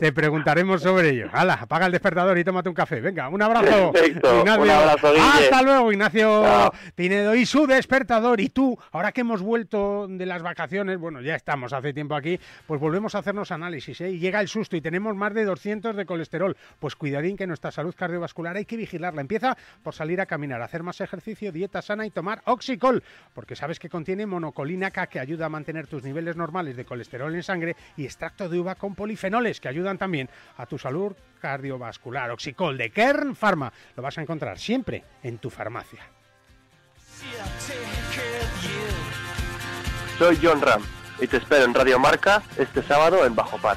te 0.00 0.12
preguntaremos 0.12 0.82
sobre 0.82 1.10
ello. 1.10 1.28
Hala, 1.32 1.54
apaga 1.54 1.86
el 1.86 1.92
despertador 1.92 2.36
y 2.36 2.42
tómate 2.42 2.68
un 2.68 2.74
café. 2.74 3.00
Venga, 3.00 3.28
un 3.28 3.40
abrazo. 3.40 3.92
Perfecto, 3.92 4.40
Ignacio. 4.40 4.62
un 4.62 4.70
abrazo. 4.70 5.12
Hasta 5.16 5.62
luego, 5.62 5.92
Ignacio 5.92 6.42
Chao. 6.42 6.72
Pinedo 6.96 7.34
y 7.36 7.46
su 7.46 7.68
despertador. 7.68 8.40
Y 8.40 8.48
tú, 8.48 8.76
ahora 8.90 9.12
que 9.12 9.20
hemos 9.20 9.42
vuelto 9.42 10.06
de 10.08 10.26
las 10.26 10.42
vacaciones, 10.42 10.98
bueno, 10.98 11.20
ya 11.20 11.36
estamos 11.36 11.72
hace 11.72 11.92
tiempo 11.92 12.16
aquí, 12.16 12.40
pues 12.66 12.80
volvemos 12.80 13.14
a 13.14 13.18
hacernos 13.18 13.52
análisis, 13.52 14.00
¿eh? 14.00 14.10
Y 14.10 14.18
llega 14.18 14.40
el 14.40 14.48
susto 14.48 14.74
y 14.76 14.80
tenemos 14.80 15.14
más 15.14 15.32
de 15.34 15.44
200 15.44 15.94
de 15.94 16.04
colesterol. 16.04 16.56
Pues 16.80 16.96
cuidadín 16.96 17.36
que 17.36 17.46
nuestra 17.46 17.70
salud 17.70 17.94
cardiovascular 17.96 18.56
hay 18.56 18.64
que 18.64 18.76
vigilarla. 18.76 19.20
Empieza 19.20 19.56
por 19.84 19.94
salir 19.94 20.20
a 20.20 20.26
caminar, 20.26 20.62
hacer 20.62 20.82
más 20.82 21.00
ejercicio, 21.00 21.52
dieta 21.52 21.80
sana 21.80 22.04
y 22.06 22.10
tomar 22.10 22.42
Oxicol, 22.46 23.04
porque 23.34 23.54
sabes 23.54 23.78
que 23.78 23.88
contiene 23.88 24.26
monocolina 24.26 24.90
K 24.90 25.06
que 25.06 25.20
ayuda 25.20 25.46
a 25.46 25.48
mantener 25.48 25.86
tus 25.86 26.02
niveles 26.08 26.36
normales 26.36 26.76
de 26.76 26.84
colesterol 26.84 27.34
en 27.34 27.42
sangre 27.42 27.76
y 27.96 28.04
extracto 28.04 28.48
de 28.48 28.58
uva 28.58 28.74
con 28.74 28.94
polifenoles 28.94 29.60
que 29.60 29.68
ayudan 29.68 29.98
también 29.98 30.28
a 30.56 30.66
tu 30.66 30.78
salud 30.78 31.14
cardiovascular. 31.40 32.30
Oxicol 32.30 32.76
de 32.76 32.90
Kern 32.90 33.36
Pharma 33.36 33.72
lo 33.96 34.02
vas 34.02 34.18
a 34.18 34.22
encontrar 34.22 34.58
siempre 34.58 35.04
en 35.22 35.38
tu 35.38 35.50
farmacia. 35.50 36.02
Soy 40.18 40.38
John 40.42 40.60
Ram 40.60 40.82
y 41.20 41.26
te 41.26 41.36
espero 41.36 41.64
en 41.64 41.74
Radio 41.74 41.98
Marca 41.98 42.42
este 42.56 42.82
sábado 42.82 43.24
en 43.24 43.34
Bajo 43.34 43.58
Par. 43.58 43.76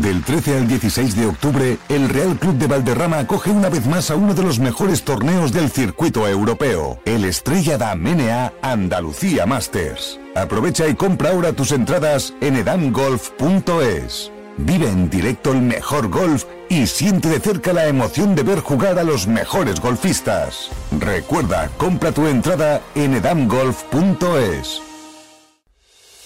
Del 0.00 0.24
13 0.24 0.56
al 0.56 0.68
16 0.68 1.16
de 1.16 1.26
octubre, 1.26 1.76
el 1.90 2.08
Real 2.08 2.38
Club 2.38 2.54
de 2.54 2.66
Valderrama 2.66 3.18
acoge 3.18 3.50
una 3.50 3.68
vez 3.68 3.86
más 3.86 4.10
a 4.10 4.16
uno 4.16 4.32
de 4.32 4.42
los 4.42 4.58
mejores 4.58 5.02
torneos 5.02 5.52
del 5.52 5.70
circuito 5.70 6.26
europeo, 6.26 6.98
el 7.04 7.26
Estrella 7.26 7.76
da 7.76 7.94
Menea 7.94 8.54
Andalucía 8.62 9.44
Masters. 9.44 10.18
Aprovecha 10.34 10.88
y 10.88 10.94
compra 10.94 11.32
ahora 11.32 11.52
tus 11.52 11.72
entradas 11.72 12.32
en 12.40 12.56
edamgolf.es. 12.56 14.32
Vive 14.56 14.88
en 14.88 15.10
directo 15.10 15.52
el 15.52 15.60
mejor 15.60 16.08
golf 16.08 16.44
y 16.70 16.86
siente 16.86 17.28
de 17.28 17.40
cerca 17.40 17.74
la 17.74 17.86
emoción 17.86 18.34
de 18.34 18.44
ver 18.44 18.60
jugar 18.60 18.98
a 18.98 19.04
los 19.04 19.26
mejores 19.26 19.78
golfistas. 19.78 20.70
Recuerda, 20.98 21.68
compra 21.76 22.12
tu 22.12 22.26
entrada 22.26 22.80
en 22.94 23.12
edamgolf.es. 23.12 24.91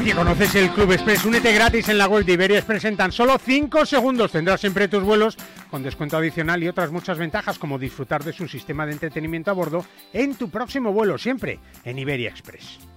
Oye, 0.00 0.14
¿conoces 0.14 0.54
el 0.54 0.70
Club 0.70 0.92
Express? 0.92 1.26
Únete 1.26 1.52
gratis 1.52 1.90
en 1.90 1.98
la 1.98 2.08
web 2.08 2.24
de 2.24 2.32
Iberia 2.32 2.56
Express 2.56 2.86
en 2.86 2.96
tan 2.96 3.12
solo 3.12 3.36
5 3.38 3.84
segundos. 3.84 4.32
Tendrás 4.32 4.58
siempre 4.58 4.88
tus 4.88 5.02
vuelos 5.02 5.36
con 5.70 5.82
descuento 5.82 6.16
adicional 6.16 6.62
y 6.62 6.68
otras 6.68 6.90
muchas 6.90 7.18
ventajas 7.18 7.58
como 7.58 7.78
disfrutar 7.78 8.24
de 8.24 8.32
su 8.32 8.48
sistema 8.48 8.86
de 8.86 8.92
entretenimiento 8.92 9.50
a 9.50 9.54
bordo 9.54 9.84
en 10.14 10.36
tu 10.36 10.48
próximo 10.48 10.94
vuelo, 10.94 11.18
siempre 11.18 11.60
en 11.84 11.98
Iberia 11.98 12.30
Express. 12.30 12.89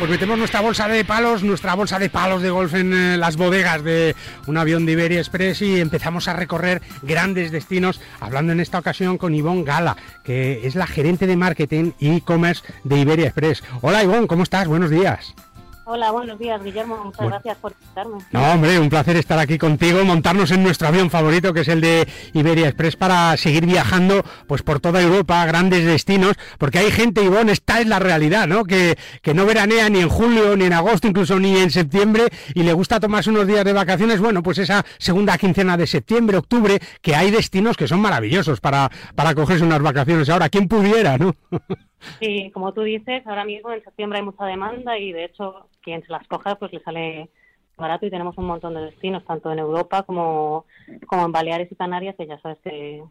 Pues 0.00 0.10
metemos 0.10 0.38
nuestra 0.38 0.62
bolsa 0.62 0.88
de 0.88 1.04
palos, 1.04 1.42
nuestra 1.42 1.74
bolsa 1.74 1.98
de 1.98 2.08
palos 2.08 2.40
de 2.40 2.48
golf 2.48 2.72
en 2.72 2.94
eh, 2.94 3.18
las 3.18 3.36
bodegas 3.36 3.84
de 3.84 4.16
un 4.46 4.56
avión 4.56 4.86
de 4.86 4.92
Iberia 4.92 5.18
Express 5.18 5.60
y 5.60 5.78
empezamos 5.78 6.26
a 6.26 6.32
recorrer 6.32 6.80
grandes 7.02 7.52
destinos, 7.52 8.00
hablando 8.18 8.52
en 8.52 8.60
esta 8.60 8.78
ocasión 8.78 9.18
con 9.18 9.34
Ivonne 9.34 9.62
Gala, 9.62 9.98
que 10.24 10.66
es 10.66 10.74
la 10.74 10.86
gerente 10.86 11.26
de 11.26 11.36
marketing 11.36 11.92
y 11.98 12.16
e-commerce 12.16 12.64
de 12.82 12.98
Iberia 12.98 13.26
Express. 13.26 13.62
Hola 13.82 14.02
Ivonne, 14.02 14.26
¿cómo 14.26 14.42
estás? 14.42 14.68
Buenos 14.68 14.88
días. 14.88 15.34
Hola, 15.92 16.12
buenos 16.12 16.38
días, 16.38 16.62
Guillermo. 16.62 16.96
Muchas 17.02 17.26
gracias 17.26 17.56
por 17.56 17.72
invitarme. 17.72 18.18
No, 18.30 18.52
hombre, 18.52 18.78
un 18.78 18.88
placer 18.88 19.16
estar 19.16 19.40
aquí 19.40 19.58
contigo, 19.58 20.04
montarnos 20.04 20.52
en 20.52 20.62
nuestro 20.62 20.86
avión 20.86 21.10
favorito, 21.10 21.52
que 21.52 21.62
es 21.62 21.68
el 21.68 21.80
de 21.80 22.06
Iberia 22.32 22.68
Express, 22.68 22.94
para 22.94 23.36
seguir 23.36 23.66
viajando 23.66 24.22
pues 24.46 24.62
por 24.62 24.78
toda 24.78 25.02
Europa, 25.02 25.42
a 25.42 25.46
grandes 25.46 25.84
destinos, 25.84 26.36
porque 26.58 26.78
hay 26.78 26.92
gente, 26.92 27.24
Ivonne, 27.24 27.50
esta 27.50 27.80
es 27.80 27.88
la 27.88 27.98
realidad, 27.98 28.46
¿no? 28.46 28.62
Que, 28.62 28.96
que 29.20 29.34
no 29.34 29.44
veranea 29.44 29.88
ni 29.88 29.98
en 29.98 30.08
julio, 30.08 30.56
ni 30.56 30.66
en 30.66 30.74
agosto, 30.74 31.08
incluso 31.08 31.40
ni 31.40 31.56
en 31.56 31.72
septiembre, 31.72 32.28
y 32.54 32.62
le 32.62 32.72
gusta 32.72 33.00
tomarse 33.00 33.30
unos 33.30 33.48
días 33.48 33.64
de 33.64 33.72
vacaciones, 33.72 34.20
bueno, 34.20 34.44
pues 34.44 34.58
esa 34.58 34.86
segunda 34.96 35.38
quincena 35.38 35.76
de 35.76 35.88
septiembre, 35.88 36.36
octubre, 36.36 36.78
que 37.02 37.16
hay 37.16 37.32
destinos 37.32 37.76
que 37.76 37.88
son 37.88 37.98
maravillosos 37.98 38.60
para, 38.60 38.92
para 39.16 39.34
cogerse 39.34 39.64
unas 39.64 39.82
vacaciones. 39.82 40.28
Ahora, 40.28 40.50
¿quién 40.50 40.68
pudiera, 40.68 41.18
no? 41.18 41.34
Sí, 42.20 42.50
como 42.52 42.72
tú 42.72 42.82
dices, 42.82 43.26
ahora 43.26 43.44
mismo 43.44 43.72
en 43.72 43.82
septiembre 43.84 44.18
hay 44.18 44.24
mucha 44.24 44.44
demanda 44.46 44.98
y 44.98 45.12
de 45.12 45.24
hecho 45.24 45.68
quien 45.82 46.02
se 46.02 46.12
las 46.12 46.26
coja 46.28 46.54
pues 46.56 46.72
le 46.72 46.80
sale 46.80 47.30
barato 47.76 48.06
y 48.06 48.10
tenemos 48.10 48.36
un 48.38 48.46
montón 48.46 48.74
de 48.74 48.82
destinos, 48.82 49.24
tanto 49.24 49.50
en 49.50 49.58
Europa 49.58 50.02
como, 50.02 50.66
como 51.06 51.24
en 51.24 51.32
Baleares 51.32 51.70
y 51.72 51.76
Canarias, 51.76 52.14
que 52.16 52.26
ya 52.26 52.38
sabes 52.40 52.58
que, 52.62 53.02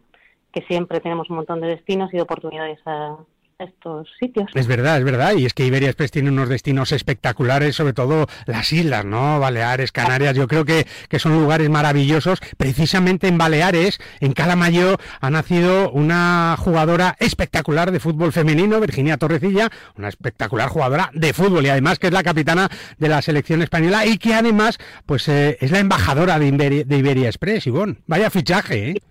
que 0.53 0.61
siempre 0.63 0.99
tenemos 0.99 1.29
un 1.29 1.37
montón 1.37 1.61
de 1.61 1.67
destinos 1.67 2.13
y 2.13 2.17
de 2.17 2.23
oportunidades 2.23 2.79
a, 2.85 3.17
estos 3.59 4.07
sitios. 4.19 4.49
Es 4.55 4.67
verdad, 4.67 4.97
es 4.97 5.03
verdad. 5.03 5.33
Y 5.37 5.45
es 5.45 5.53
que 5.53 5.65
Iberia 5.65 5.89
Express 5.89 6.11
tiene 6.11 6.29
unos 6.29 6.49
destinos 6.49 6.91
espectaculares, 6.91 7.75
sobre 7.75 7.93
todo 7.93 8.27
las 8.45 8.71
islas, 8.71 9.05
¿no? 9.05 9.39
Baleares, 9.39 9.91
Canarias. 9.91 10.35
Yo 10.35 10.47
creo 10.47 10.65
que, 10.65 10.87
que 11.09 11.19
son 11.19 11.39
lugares 11.39 11.69
maravillosos. 11.69 12.39
Precisamente 12.57 13.27
en 13.27 13.37
Baleares, 13.37 13.99
en 14.19 14.33
Calamayo, 14.33 14.97
ha 15.19 15.29
nacido 15.29 15.91
una 15.91 16.55
jugadora 16.57 17.15
espectacular 17.19 17.91
de 17.91 17.99
fútbol 17.99 18.31
femenino, 18.31 18.79
Virginia 18.79 19.17
Torrecilla, 19.17 19.69
una 19.97 20.07
espectacular 20.07 20.69
jugadora 20.69 21.11
de 21.13 21.33
fútbol 21.33 21.65
y 21.65 21.69
además 21.69 21.99
que 21.99 22.07
es 22.07 22.13
la 22.13 22.23
capitana 22.23 22.69
de 22.97 23.09
la 23.09 23.21
selección 23.21 23.61
española 23.61 24.05
y 24.05 24.17
que 24.17 24.33
además 24.33 24.77
pues 25.05 25.27
eh, 25.27 25.57
es 25.59 25.71
la 25.71 25.79
embajadora 25.79 26.39
de 26.39 26.47
Iberia, 26.47 26.83
de 26.85 26.97
Iberia 26.97 27.27
Express. 27.27 27.67
Ivonne, 27.67 27.97
vaya 28.07 28.29
fichaje, 28.29 28.91
¿eh? 28.91 29.01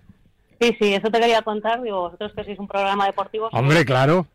Sí, 0.61 0.75
sí, 0.79 0.93
eso 0.93 1.09
te 1.09 1.19
quería 1.19 1.41
contar. 1.41 1.81
Digo, 1.81 2.01
vosotros 2.01 2.33
que 2.35 2.43
sois 2.43 2.59
un 2.59 2.67
programa 2.67 3.05
deportivo. 3.05 3.47
Hombre, 3.53 3.85
claro. 3.85 4.27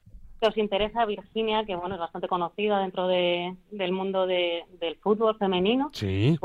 Que 0.44 0.50
os 0.50 0.59
interesa 0.59 1.07
Virginia, 1.07 1.64
que 1.64 1.74
bueno, 1.74 1.94
es 1.94 2.00
bastante 2.02 2.28
conocida 2.28 2.78
dentro 2.80 3.09
de, 3.09 3.57
del 3.70 3.92
mundo 3.92 4.26
de, 4.26 4.64
del 4.78 4.96
fútbol 4.96 5.38
femenino. 5.38 5.88
Sí. 5.94 6.38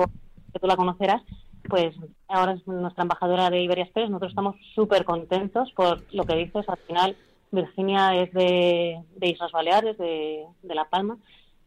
Que 0.54 0.60
tú 0.60 0.68
la 0.68 0.78
conocerás. 0.78 1.22
Pues 1.68 1.94
ahora 2.30 2.54
es 2.54 2.66
nuestra 2.66 3.02
embajadora 3.02 3.50
de 3.50 3.62
Iberia 3.62 3.84
Express. 3.84 4.10
Nosotros 4.10 4.32
estamos 4.32 4.56
súper 4.74 5.04
contentos 5.04 5.74
por 5.74 6.02
lo 6.14 6.24
que 6.24 6.38
dices. 6.38 6.64
Al 6.70 6.78
final, 6.78 7.18
Virginia 7.52 8.16
es 8.16 8.32
de, 8.32 9.04
de 9.18 9.28
Islas 9.28 9.52
Baleares, 9.52 9.98
de, 9.98 10.46
de 10.64 10.76
La 10.76 10.86
Palma, 10.86 11.18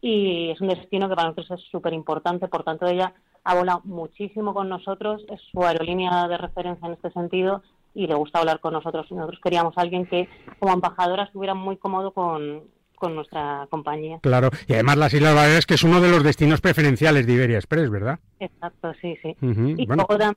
y 0.01 0.49
es 0.49 0.59
un 0.59 0.69
destino 0.69 1.07
que 1.07 1.15
para 1.15 1.27
nosotros 1.27 1.59
es 1.59 1.69
súper 1.69 1.93
importante. 1.93 2.47
Por 2.47 2.63
tanto, 2.63 2.87
ella 2.87 3.13
ha 3.43 3.53
volado 3.53 3.81
muchísimo 3.83 4.55
con 4.55 4.69
nosotros. 4.69 5.23
Es 5.29 5.39
su 5.51 5.63
aerolínea 5.63 6.27
de 6.27 6.37
referencia 6.39 6.87
en 6.87 6.93
este 6.93 7.11
sentido 7.11 7.61
y 7.93 8.07
le 8.07 8.15
gusta 8.15 8.39
hablar 8.39 8.59
con 8.59 8.73
nosotros. 8.73 9.11
Nosotros 9.11 9.39
queríamos 9.43 9.77
a 9.77 9.81
alguien 9.81 10.05
que 10.05 10.27
como 10.59 10.73
embajadora 10.73 11.23
estuviera 11.23 11.53
muy 11.53 11.77
cómodo 11.77 12.11
con, 12.11 12.63
con 12.95 13.15
nuestra 13.15 13.67
compañía. 13.69 14.19
Claro, 14.21 14.49
y 14.67 14.73
además 14.73 14.97
las 14.97 15.13
Islas 15.13 15.35
Baleares 15.35 15.65
que 15.65 15.75
es 15.75 15.83
uno 15.83 16.01
de 16.01 16.09
los 16.09 16.23
destinos 16.23 16.61
preferenciales 16.61 17.27
de 17.27 17.33
Iberia 17.33 17.57
Express, 17.57 17.89
¿verdad? 17.89 18.19
Exacto, 18.39 18.93
sí, 19.01 19.17
sí. 19.21 19.35
Y 19.41 19.85
bueno. 19.85 20.05
tam- 20.07 20.35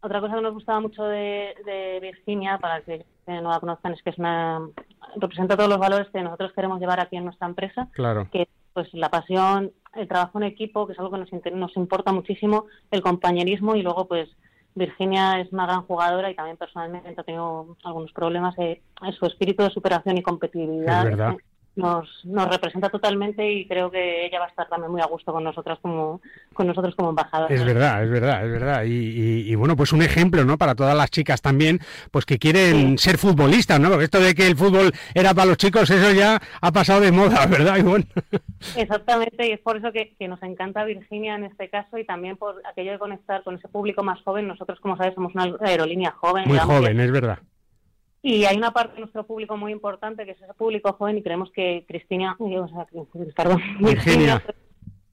otra 0.00 0.20
cosa 0.20 0.36
que 0.36 0.42
nos 0.42 0.54
gustaba 0.54 0.78
mucho 0.80 1.02
de, 1.02 1.54
de 1.64 1.98
Virginia, 2.00 2.58
para 2.58 2.82
que, 2.82 3.04
no 3.26 3.50
la 3.50 3.58
conozcan, 3.58 3.94
es 3.94 4.02
que 4.02 4.10
es 4.10 4.18
una 4.18 4.60
representa 5.16 5.56
todos 5.56 5.68
los 5.68 5.78
valores 5.78 6.06
que 6.12 6.22
nosotros 6.22 6.52
queremos 6.54 6.78
llevar 6.78 7.00
aquí 7.00 7.16
en 7.16 7.24
nuestra 7.24 7.48
empresa, 7.48 7.88
Claro. 7.94 8.28
que 8.30 8.46
pues 8.74 8.88
la 8.94 9.08
pasión, 9.10 9.72
el 9.94 10.06
trabajo 10.06 10.38
en 10.38 10.44
equipo, 10.44 10.86
que 10.86 10.92
es 10.92 10.98
algo 11.00 11.10
que 11.10 11.18
nos, 11.18 11.52
nos 11.52 11.76
importa 11.76 12.12
muchísimo, 12.12 12.66
el 12.92 13.02
compañerismo 13.02 13.74
y 13.74 13.82
luego 13.82 14.06
pues 14.06 14.28
Virginia 14.74 15.40
es 15.40 15.52
una 15.52 15.66
gran 15.66 15.82
jugadora 15.82 16.30
y 16.30 16.34
también 16.34 16.56
personalmente 16.56 17.14
ha 17.16 17.24
tenido 17.24 17.76
algunos 17.84 18.12
problemas. 18.12 18.54
eh, 18.58 18.80
su 19.18 19.26
espíritu 19.26 19.62
de 19.62 19.70
superación 19.70 20.18
y 20.18 20.22
competitividad 20.22 21.08
Es 21.08 21.16
nos, 21.76 22.24
nos 22.24 22.48
representa 22.50 22.88
totalmente 22.88 23.48
y 23.50 23.66
creo 23.68 23.90
que 23.90 24.26
ella 24.26 24.40
va 24.40 24.46
a 24.46 24.48
estar 24.48 24.68
también 24.68 24.90
muy 24.90 25.00
a 25.00 25.06
gusto 25.06 25.32
con 25.32 25.44
nosotras 25.44 25.78
como 25.80 26.20
con 26.52 26.66
nosotros 26.66 26.94
como 26.96 27.10
embajadores. 27.10 27.60
Es 27.60 27.64
verdad, 27.64 28.02
es 28.02 28.10
verdad, 28.10 28.44
es 28.44 28.50
verdad. 28.50 28.82
Y, 28.84 28.92
y- 28.92 29.52
y, 29.52 29.54
bueno, 29.54 29.76
pues 29.76 29.92
un 29.92 30.02
ejemplo, 30.02 30.44
¿no? 30.44 30.58
Para 30.58 30.74
todas 30.74 30.96
las 30.96 31.10
chicas 31.10 31.40
también, 31.40 31.78
pues 32.10 32.26
que 32.26 32.38
quieren 32.38 32.98
ser 32.98 33.16
futbolistas, 33.16 33.78
¿no? 33.78 33.90
Porque 33.90 34.04
esto 34.04 34.18
de 34.20 34.34
que 34.34 34.46
el 34.48 34.56
fútbol 34.56 34.90
era 35.14 35.32
para 35.34 35.46
los 35.46 35.56
chicos, 35.56 35.88
eso 35.90 36.10
ya 36.12 36.40
ha 36.60 36.72
pasado 36.72 37.00
de 37.00 37.12
moda, 37.12 37.46
¿verdad, 37.50 37.76
Ivonne? 37.76 38.06
Exactamente, 38.76 39.46
y 39.48 39.52
es 39.52 39.60
por 39.60 39.76
eso 39.76 39.92
que, 39.92 40.14
que 40.18 40.26
nos 40.28 40.42
encanta 40.42 40.84
Virginia 40.84 41.36
en 41.36 41.44
este 41.44 41.68
caso 41.70 41.96
y 41.98 42.04
también 42.04 42.36
por 42.36 42.60
aquello 42.68 42.92
de 42.92 42.98
conectar 42.98 43.42
con 43.44 43.54
ese 43.54 43.68
público 43.68 44.02
más 44.02 44.20
joven. 44.22 44.48
Nosotros, 44.48 44.80
como 44.80 44.96
sabes, 44.96 45.14
somos 45.14 45.34
una 45.34 45.54
aerolínea 45.60 46.10
joven. 46.10 46.44
Muy 46.48 46.58
joven, 46.58 46.98
es 47.00 47.10
verdad. 47.12 47.38
Y 48.22 48.44
hay 48.44 48.56
una 48.56 48.72
parte 48.72 48.94
de 48.94 49.00
nuestro 49.00 49.24
público 49.24 49.56
muy 49.56 49.72
importante 49.72 50.24
que 50.24 50.32
es 50.32 50.42
ese 50.42 50.54
público 50.54 50.92
joven 50.94 51.18
y 51.18 51.22
creemos 51.22 51.50
que 51.52 51.84
Cristina, 51.86 52.36
o 52.38 52.68
sea, 52.68 52.86
perdón, 53.36 53.62
Virginia. 53.80 54.42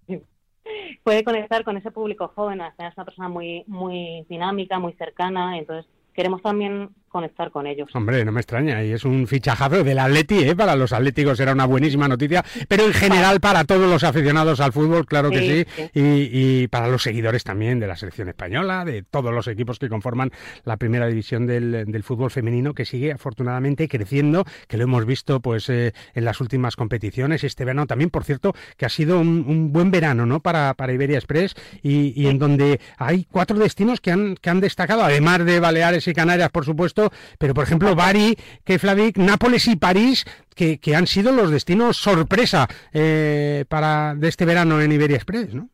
puede 1.03 1.23
conectar 1.23 1.63
con 1.63 1.77
ese 1.77 1.91
público 1.91 2.31
joven. 2.35 2.61
Es 2.61 2.97
una 2.97 3.05
persona 3.05 3.29
muy, 3.29 3.63
muy 3.67 4.25
dinámica, 4.27 4.79
muy 4.79 4.93
cercana, 4.93 5.57
entonces 5.57 5.89
queremos 6.13 6.41
también 6.41 6.89
conectar 7.15 7.49
con 7.49 7.65
ellos. 7.65 7.87
Hombre, 7.93 8.25
no 8.25 8.33
me 8.33 8.41
extraña, 8.41 8.83
y 8.83 8.91
es 8.91 9.05
un 9.05 9.25
fichajazo 9.25 9.85
del 9.85 9.99
Atleti, 9.99 10.39
¿eh? 10.49 10.53
Para 10.53 10.75
los 10.75 10.91
atléticos 10.91 11.39
era 11.39 11.53
una 11.53 11.65
buenísima 11.65 12.09
noticia, 12.09 12.43
pero 12.67 12.83
en 12.83 12.91
general 12.91 13.39
para 13.39 13.63
todos 13.63 13.89
los 13.89 14.03
aficionados 14.03 14.59
al 14.59 14.73
fútbol, 14.73 15.05
claro 15.05 15.29
que 15.29 15.39
Sí, 15.45 15.65
sí, 15.75 15.89
y, 15.93 16.63
y 16.63 16.67
para 16.67 16.89
los 16.89 17.03
seguidores 17.03 17.45
también 17.45 17.79
de 17.79 17.87
la 17.87 17.95
selección 17.95 18.27
española, 18.27 18.83
de 18.83 19.01
todos 19.03 19.33
los 19.33 19.47
equipos 19.47 19.79
que 19.79 19.87
conforman 19.87 20.31
la 20.65 20.75
primera 20.75 21.07
división 21.07 21.47
del, 21.47 21.85
del 21.85 22.03
fútbol 22.03 22.31
femenino, 22.31 22.73
que 22.73 22.83
sigue 22.83 23.13
afortunadamente 23.13 23.87
creciendo, 23.87 24.43
que 24.67 24.75
lo 24.75 24.83
hemos 24.83 25.05
visto 25.05 25.39
pues 25.39 25.69
eh, 25.69 25.93
en 26.15 26.25
las 26.25 26.41
últimas 26.41 26.75
competiciones, 26.75 27.45
este 27.45 27.63
verano 27.63 27.87
también, 27.87 28.09
por 28.09 28.25
cierto, 28.25 28.53
que 28.75 28.85
ha 28.85 28.89
sido 28.89 29.21
un, 29.21 29.45
un 29.47 29.71
buen 29.71 29.89
verano, 29.89 30.25
¿no? 30.25 30.41
Para, 30.41 30.73
para 30.73 30.91
Iberia 30.91 31.17
Express, 31.17 31.55
y, 31.81 32.11
y 32.21 32.27
en 32.27 32.39
donde 32.39 32.81
hay 32.97 33.25
cuatro 33.31 33.57
destinos 33.57 34.01
que 34.01 34.11
han, 34.11 34.35
que 34.35 34.49
han 34.49 34.59
destacado, 34.59 35.01
además 35.01 35.45
de 35.45 35.61
Baleares 35.61 36.09
y 36.09 36.13
Canarias, 36.13 36.49
por 36.49 36.65
supuesto, 36.65 37.04
pero 37.37 37.53
por 37.53 37.63
ejemplo 37.63 37.95
Bari, 37.95 38.35
Keflavik, 38.63 39.17
Nápoles 39.17 39.67
y 39.67 39.75
París, 39.75 40.25
que, 40.55 40.79
que 40.79 40.95
han 40.95 41.07
sido 41.07 41.31
los 41.31 41.51
destinos 41.51 41.97
sorpresa 41.97 42.67
eh, 42.93 43.65
para 43.67 44.15
de 44.15 44.27
este 44.27 44.45
verano 44.45 44.81
en 44.81 44.91
Iberia 44.91 45.17
Express, 45.17 45.53
¿no? 45.53 45.69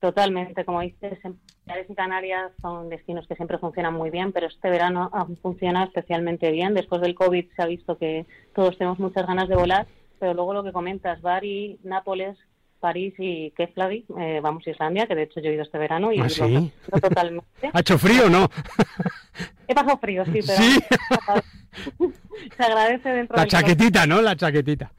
Totalmente, 0.00 0.64
como 0.64 0.80
dices, 0.80 1.18
en 1.24 1.36
Baleares 1.66 1.90
y 1.90 1.94
Canarias 1.94 2.52
son 2.62 2.88
destinos 2.88 3.26
que 3.26 3.34
siempre 3.34 3.58
funcionan 3.58 3.94
muy 3.94 4.10
bien, 4.10 4.32
pero 4.32 4.46
este 4.46 4.70
verano 4.70 5.10
han 5.12 5.36
funcionado 5.38 5.86
especialmente 5.86 6.52
bien. 6.52 6.74
Después 6.74 7.00
del 7.00 7.16
COVID 7.16 7.46
se 7.56 7.62
ha 7.62 7.66
visto 7.66 7.98
que 7.98 8.24
todos 8.54 8.78
tenemos 8.78 9.00
muchas 9.00 9.26
ganas 9.26 9.48
de 9.48 9.56
volar, 9.56 9.86
pero 10.20 10.34
luego 10.34 10.54
lo 10.54 10.62
que 10.62 10.72
comentas, 10.72 11.20
Bari, 11.20 11.80
Nápoles, 11.82 12.38
París 12.78 13.14
y 13.18 13.50
Keflavik, 13.52 14.06
eh, 14.18 14.40
vamos 14.40 14.66
a 14.66 14.70
Islandia, 14.70 15.06
que 15.06 15.14
de 15.14 15.24
hecho 15.24 15.40
yo 15.40 15.50
he 15.50 15.54
ido 15.54 15.64
este 15.64 15.78
verano 15.78 16.12
y 16.12 16.20
¿Ah, 16.20 16.24
lo 16.24 16.28
sí? 16.28 16.72
totalmente. 17.00 17.48
¿Ha 17.72 17.80
hecho 17.80 17.98
frío 17.98 18.28
no? 18.30 18.48
He 19.66 19.74
pasado 19.74 19.98
frío, 19.98 20.24
sí, 20.24 20.40
pero 20.46 20.58
Sí. 20.58 20.80
se 22.56 22.62
agradece 22.62 23.08
dentro 23.10 23.36
La 23.36 23.42
del 23.42 23.50
chaquetita, 23.50 24.06
¿no? 24.06 24.22
La 24.22 24.36
chaquetita. 24.36 24.92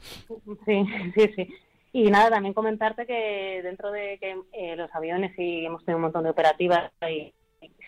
Sí, 0.65 0.85
sí, 1.15 1.31
sí. 1.35 1.49
Y 1.91 2.11
nada, 2.11 2.29
también 2.29 2.53
comentarte 2.53 3.05
que 3.05 3.61
dentro 3.63 3.91
de 3.91 4.17
que 4.19 4.37
eh, 4.53 4.75
los 4.75 4.93
aviones 4.93 5.37
y 5.37 5.65
hemos 5.65 5.83
tenido 5.83 5.97
un 5.97 6.03
montón 6.03 6.23
de 6.23 6.29
operativas 6.29 6.91
y 7.09 7.33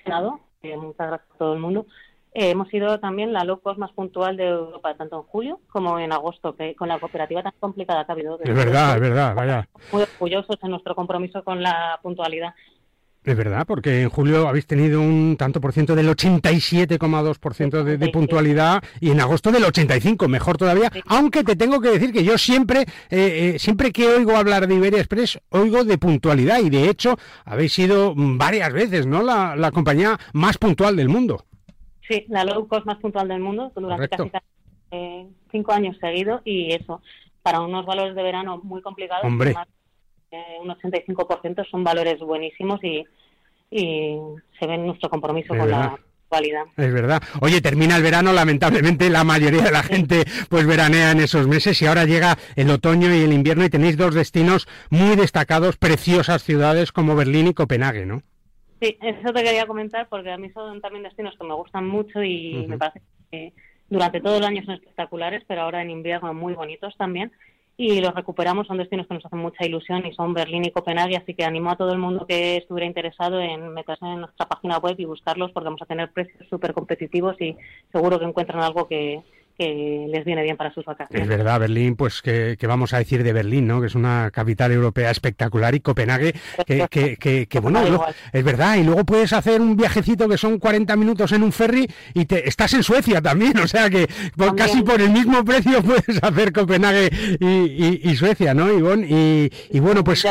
Senado, 0.03 0.39
eh, 0.63 0.75
muchas 0.75 1.07
gracias 1.07 1.31
a 1.35 1.37
todo 1.37 1.53
el 1.53 1.59
mundo, 1.59 1.85
eh, 2.33 2.51
hemos 2.51 2.69
sido 2.69 2.99
también 2.99 3.33
la 3.33 3.43
low 3.43 3.59
cost 3.59 3.77
más 3.77 3.91
puntual 3.91 4.37
de 4.37 4.47
Europa, 4.47 4.95
tanto 4.95 5.17
en 5.17 5.23
julio 5.23 5.59
como 5.69 5.99
en 5.99 6.13
agosto, 6.13 6.55
que 6.55 6.75
con 6.75 6.87
la 6.87 6.97
cooperativa 6.97 7.43
tan 7.43 7.53
complicada 7.59 8.05
que 8.05 8.11
ha 8.11 8.15
habido. 8.15 8.39
Es 8.41 8.55
verdad, 8.55 8.95
es 8.95 9.01
verdad, 9.01 9.35
vaya. 9.35 9.67
Muy 9.91 10.03
orgullosos 10.03 10.57
en 10.63 10.71
nuestro 10.71 10.95
compromiso 10.95 11.43
con 11.43 11.61
la 11.61 11.99
puntualidad. 12.01 12.53
Es 13.23 13.37
verdad, 13.37 13.67
porque 13.67 14.01
en 14.01 14.09
julio 14.09 14.47
habéis 14.47 14.65
tenido 14.65 14.99
un 14.99 15.35
tanto 15.37 15.61
por 15.61 15.73
ciento 15.73 15.95
del 15.95 16.09
87,2% 16.09 17.83
de, 17.83 17.97
de 17.97 18.09
puntualidad 18.09 18.83
y 18.99 19.11
en 19.11 19.19
agosto 19.19 19.51
del 19.51 19.63
85, 19.63 20.27
mejor 20.27 20.57
todavía. 20.57 20.91
Aunque 21.05 21.43
te 21.43 21.55
tengo 21.55 21.79
que 21.79 21.89
decir 21.89 22.11
que 22.11 22.23
yo 22.23 22.39
siempre, 22.39 22.81
eh, 22.81 22.85
eh, 23.11 23.59
siempre 23.59 23.91
que 23.91 24.07
oigo 24.07 24.35
hablar 24.35 24.65
de 24.67 24.73
Iberia 24.73 24.97
Express, 24.99 25.39
oigo 25.49 25.83
de 25.83 25.99
puntualidad 25.99 26.61
y 26.61 26.71
de 26.71 26.89
hecho 26.89 27.15
habéis 27.45 27.73
sido 27.73 28.13
varias 28.15 28.73
veces, 28.73 29.05
¿no? 29.05 29.21
La, 29.21 29.55
la 29.55 29.71
compañía 29.71 30.17
más 30.33 30.57
puntual 30.57 30.95
del 30.95 31.09
mundo. 31.09 31.45
Sí, 32.07 32.25
la 32.27 32.43
low 32.43 32.67
cost 32.67 32.87
más 32.87 32.97
puntual 32.97 33.27
del 33.27 33.39
mundo 33.39 33.71
durante 33.75 34.09
Correcto. 34.09 34.31
casi 34.31 34.45
eh, 34.89 35.27
cinco 35.51 35.73
años 35.73 35.95
seguidos 36.01 36.41
y 36.43 36.73
eso, 36.73 37.03
para 37.43 37.61
unos 37.61 37.85
valores 37.85 38.15
de 38.15 38.23
verano 38.23 38.59
muy 38.63 38.81
complicados, 38.81 39.25
Hombre. 39.25 39.53
Eh, 40.31 40.57
un 40.61 40.69
85% 40.69 41.69
son 41.69 41.83
valores 41.83 42.19
buenísimos 42.19 42.83
y, 42.83 43.03
y 43.69 44.17
se 44.59 44.67
ve 44.67 44.77
nuestro 44.77 45.09
compromiso 45.09 45.53
Es 45.53 45.59
con 45.59 45.67
verdad. 45.69 45.91
la 45.91 45.99
cualidad. 46.29 46.63
Es 46.77 46.93
verdad. 46.93 47.21
Oye, 47.41 47.59
termina 47.61 47.97
el 47.97 48.03
verano, 48.03 48.31
lamentablemente 48.31 49.09
la 49.09 49.23
mayoría 49.25 49.63
de 49.63 49.71
la 49.71 49.83
gente 49.83 50.23
pues 50.49 50.65
veranea 50.65 51.11
en 51.11 51.19
esos 51.19 51.47
meses 51.47 51.81
y 51.81 51.85
ahora 51.85 52.05
llega 52.05 52.37
el 52.55 52.69
otoño 52.69 53.13
y 53.13 53.21
el 53.23 53.33
invierno 53.33 53.65
y 53.65 53.69
tenéis 53.69 53.97
dos 53.97 54.15
destinos 54.15 54.67
muy 54.89 55.15
destacados, 55.17 55.77
preciosas 55.77 56.43
ciudades 56.43 56.91
como 56.93 57.15
Berlín 57.15 57.47
y 57.47 57.53
Copenhague, 57.53 58.05
¿no? 58.05 58.21
Sí, 58.81 58.97
eso 59.01 59.33
te 59.33 59.43
quería 59.43 59.67
comentar 59.67 60.07
porque 60.09 60.31
a 60.31 60.37
mí 60.37 60.49
son 60.51 60.81
también 60.81 61.03
destinos 61.03 61.35
que 61.37 61.45
me 61.45 61.53
gustan 61.53 61.85
mucho 61.87 62.23
y 62.23 62.65
me 62.67 62.77
parece 62.77 63.01
que 63.29 63.53
durante 63.89 64.21
todo 64.21 64.37
el 64.37 64.45
año 64.45 64.63
son 64.63 64.75
espectaculares, 64.75 65.43
pero 65.47 65.61
ahora 65.63 65.81
en 65.81 65.89
invierno 65.91 66.33
muy 66.33 66.53
bonitos 66.53 66.95
también. 66.97 67.31
Y 67.77 67.99
los 67.99 68.13
recuperamos, 68.13 68.67
son 68.67 68.77
destinos 68.77 69.07
que 69.07 69.15
nos 69.15 69.25
hacen 69.25 69.39
mucha 69.39 69.65
ilusión 69.65 70.05
y 70.05 70.13
son 70.13 70.33
Berlín 70.33 70.65
y 70.65 70.71
Copenhague, 70.71 71.17
así 71.17 71.33
que 71.33 71.45
animo 71.45 71.71
a 71.71 71.77
todo 71.77 71.91
el 71.91 71.97
mundo 71.97 72.27
que 72.27 72.57
estuviera 72.57 72.85
interesado 72.85 73.39
en 73.39 73.73
meterse 73.73 74.05
en 74.05 74.21
nuestra 74.21 74.47
página 74.47 74.77
web 74.77 74.95
y 74.99 75.05
buscarlos 75.05 75.51
porque 75.51 75.65
vamos 75.65 75.81
a 75.81 75.87
tener 75.87 76.11
precios 76.11 76.47
súper 76.49 76.73
competitivos 76.73 77.39
y 77.41 77.57
seguro 77.91 78.19
que 78.19 78.25
encuentran 78.25 78.61
algo 78.61 78.87
que, 78.87 79.23
que 79.57 80.07
les 80.09 80.25
viene 80.25 80.43
bien 80.43 80.57
para 80.57 80.73
sus 80.73 80.85
vacaciones. 80.85 81.23
Es 81.23 81.27
verdad, 81.29 81.59
Berlín, 81.59 81.95
pues 81.95 82.21
que, 82.21 82.57
que 82.59 82.67
vamos 82.67 82.93
a 82.93 82.97
decir 82.97 83.23
de 83.23 83.33
Berlín, 83.33 83.67
¿no? 83.67 83.81
Que 83.81 83.87
es 83.87 83.95
una 83.95 84.29
capital 84.31 84.71
europea 84.71 85.11
espectacular 85.11 85.73
y 85.75 85.79
Copenhague, 85.79 86.33
que, 86.65 86.87
que, 86.89 87.17
que, 87.17 87.47
que, 87.47 87.59
bueno, 87.59 87.79
es 88.33 88.43
verdad, 88.43 88.77
y 88.77 88.83
luego 88.83 89.05
puedes 89.05 89.33
hacer 89.33 89.61
un 89.61 89.75
viajecito 89.77 90.27
que 90.29 90.37
son 90.37 90.59
40 90.59 90.95
minutos 90.95 91.31
en 91.31 91.43
un 91.43 91.51
ferry 91.51 91.87
y 92.13 92.25
te 92.25 92.47
estás 92.47 92.73
en 92.73 92.83
Suecia 92.83 93.21
también, 93.21 93.57
o 93.59 93.67
sea 93.67 93.89
que 93.89 94.07
por- 94.35 94.55
casi 94.55 94.81
por 94.83 94.99
el 95.01 95.09
mismo 95.11 95.43
precio 95.45 95.81
puedes 95.83 96.21
hacer 96.23 96.51
Copenhague 96.53 97.09
y, 97.39 97.45
y- 97.45 98.01
y 98.03 98.15
Suecia, 98.15 98.53
¿no, 98.53 98.71
Ivonne? 98.71 99.07
Y, 99.09 99.51
y 99.71 99.79
bueno, 99.79 100.03
pues... 100.03 100.25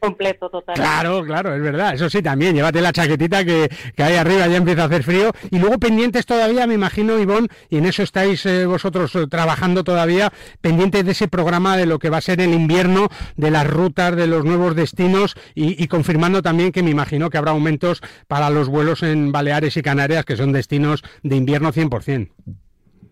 Completo, 0.00 0.48
total. 0.48 0.74
Claro, 0.74 1.22
claro, 1.24 1.54
es 1.54 1.60
verdad. 1.60 1.94
Eso 1.94 2.08
sí, 2.08 2.22
también, 2.22 2.54
llévate 2.54 2.80
la 2.80 2.90
chaquetita 2.90 3.44
que, 3.44 3.68
que 3.94 4.02
ahí 4.02 4.16
arriba 4.16 4.46
ya 4.46 4.56
empieza 4.56 4.82
a 4.82 4.86
hacer 4.86 5.02
frío. 5.02 5.30
Y 5.50 5.58
luego 5.58 5.78
pendientes 5.78 6.24
todavía, 6.24 6.66
me 6.66 6.72
imagino, 6.72 7.18
Ivonne, 7.18 7.48
y 7.68 7.76
en 7.76 7.84
eso 7.84 8.02
estáis 8.02 8.46
eh, 8.46 8.64
vosotros 8.64 9.14
eh, 9.14 9.26
trabajando 9.28 9.84
todavía, 9.84 10.32
pendientes 10.62 11.04
de 11.04 11.12
ese 11.12 11.28
programa 11.28 11.76
de 11.76 11.84
lo 11.84 11.98
que 11.98 12.08
va 12.08 12.16
a 12.16 12.22
ser 12.22 12.40
el 12.40 12.54
invierno, 12.54 13.08
de 13.36 13.50
las 13.50 13.66
rutas, 13.66 14.16
de 14.16 14.26
los 14.26 14.44
nuevos 14.46 14.74
destinos 14.74 15.36
y, 15.54 15.82
y 15.82 15.86
confirmando 15.88 16.40
también 16.40 16.72
que 16.72 16.82
me 16.82 16.90
imagino 16.90 17.28
que 17.28 17.36
habrá 17.36 17.50
aumentos 17.50 18.00
para 18.26 18.48
los 18.48 18.70
vuelos 18.70 19.02
en 19.02 19.32
Baleares 19.32 19.76
y 19.76 19.82
Canarias, 19.82 20.24
que 20.24 20.36
son 20.36 20.52
destinos 20.52 21.02
de 21.22 21.36
invierno 21.36 21.72
100%. 21.72 22.30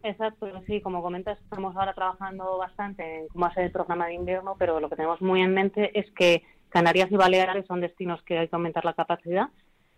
Exacto, 0.03 0.47
sí, 0.67 0.81
como 0.81 1.03
comentas, 1.03 1.39
estamos 1.39 1.77
ahora 1.77 1.93
trabajando 1.93 2.57
bastante 2.57 3.21
en 3.21 3.29
cómo 3.29 3.47
hacer 3.47 3.65
el 3.65 3.73
programa 3.73 4.07
de 4.07 4.15
invierno, 4.15 4.57
pero 4.59 4.81
lo 4.81 4.89
que 4.89 4.97
tenemos 4.97 5.21
muy 5.21 5.43
en 5.43 5.53
mente 5.53 5.99
es 5.99 6.11
que 6.13 6.45
Canarias 6.71 7.11
y 7.11 7.17
Baleares 7.17 7.67
son 7.67 7.81
destinos 7.81 8.23
que 8.23 8.39
hay 8.39 8.49
que 8.49 8.57
aumentar 8.57 8.85
la 8.85 8.93
capacidad. 8.95 9.49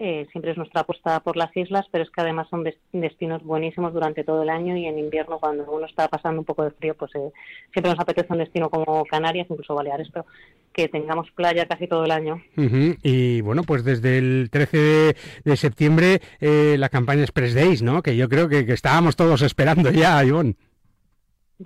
Eh, 0.02 0.26
siempre 0.32 0.52
es 0.52 0.56
nuestra 0.56 0.80
apuesta 0.80 1.20
por 1.20 1.36
las 1.36 1.54
islas, 1.54 1.84
pero 1.92 2.02
es 2.04 2.10
que 2.10 2.22
además 2.22 2.48
son 2.48 2.64
des- 2.64 2.78
destinos 2.90 3.42
buenísimos 3.44 3.92
durante 3.92 4.24
todo 4.24 4.42
el 4.44 4.48
año 4.48 4.74
y 4.74 4.86
en 4.86 4.98
invierno, 4.98 5.38
cuando 5.38 5.70
uno 5.70 5.84
está 5.84 6.08
pasando 6.08 6.38
un 6.40 6.46
poco 6.46 6.64
de 6.64 6.70
frío, 6.70 6.94
pues 6.94 7.14
eh, 7.16 7.30
siempre 7.70 7.90
nos 7.92 8.00
apetece 8.00 8.32
un 8.32 8.38
destino 8.38 8.70
como 8.70 9.04
Canarias, 9.04 9.46
incluso 9.50 9.74
Baleares, 9.74 10.08
pero 10.10 10.24
que 10.72 10.88
tengamos 10.88 11.30
playa 11.32 11.66
casi 11.66 11.86
todo 11.86 12.06
el 12.06 12.12
año. 12.12 12.40
Y 13.02 13.42
bueno, 13.42 13.62
pues 13.62 13.84
desde 13.84 14.16
el 14.16 14.48
13 14.50 14.76
de, 14.78 15.16
de 15.44 15.56
septiembre 15.58 16.22
eh, 16.40 16.76
la 16.78 16.88
campaña 16.88 17.20
Express 17.20 17.52
Days, 17.54 17.82
¿no? 17.82 18.00
Que 18.02 18.16
yo 18.16 18.26
creo 18.30 18.48
que, 18.48 18.64
que 18.64 18.72
estábamos 18.72 19.16
todos 19.16 19.42
esperando 19.42 19.90
ya, 19.90 20.24
Ivonne. 20.24 20.54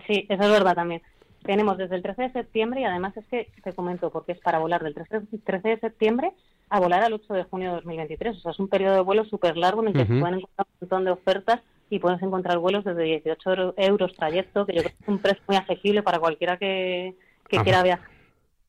Sí, 0.09 0.27
eso 0.29 0.43
es 0.43 0.51
verdad 0.51 0.75
también. 0.75 1.03
Tenemos 1.45 1.77
desde 1.77 1.97
el 1.97 2.03
13 2.03 2.23
de 2.23 2.33
septiembre 2.33 2.81
y 2.81 2.85
además 2.85 3.15
es 3.19 3.27
que 3.27 3.51
te 3.63 3.73
comento 3.75 4.11
porque 4.11 4.33
es 4.33 4.41
para 4.41 4.59
volar 4.59 4.83
del 4.83 4.95
13, 4.95 5.21
13 5.45 5.69
de 5.69 5.79
septiembre 5.79 6.33
a 6.71 6.81
volar 6.81 7.03
al 7.03 7.13
8 7.13 7.35
de 7.35 7.45
junio 7.45 7.69
de 7.69 7.75
2023. 7.77 8.37
O 8.37 8.41
sea, 8.41 8.53
es 8.53 8.59
un 8.59 8.69
periodo 8.69 8.95
de 8.95 9.01
vuelo 9.03 9.25
súper 9.27 9.57
largo 9.59 9.83
en 9.83 9.89
el 9.89 9.95
que 9.95 10.03
Ujú. 10.05 10.15
se 10.15 10.21
pueden 10.21 10.39
encontrar 10.39 10.67
un 10.67 10.77
montón 10.81 11.05
de 11.05 11.11
ofertas 11.11 11.61
y 11.91 11.99
puedes 11.99 12.23
encontrar 12.23 12.59
vuelos 12.59 12.85
desde 12.85 13.03
18 13.03 13.51
euro- 13.51 13.75
euros 13.77 14.15
trayecto, 14.17 14.65
que 14.65 14.73
yo 14.75 14.81
creo 14.83 14.93
que 14.97 15.03
es 15.03 15.09
un 15.09 15.19
precio 15.19 15.43
muy 15.47 15.57
asequible 15.59 16.03
para 16.03 16.19
cualquiera 16.19 16.57
que, 16.57 17.15
quiera 17.49 17.83
viajar. 17.83 18.14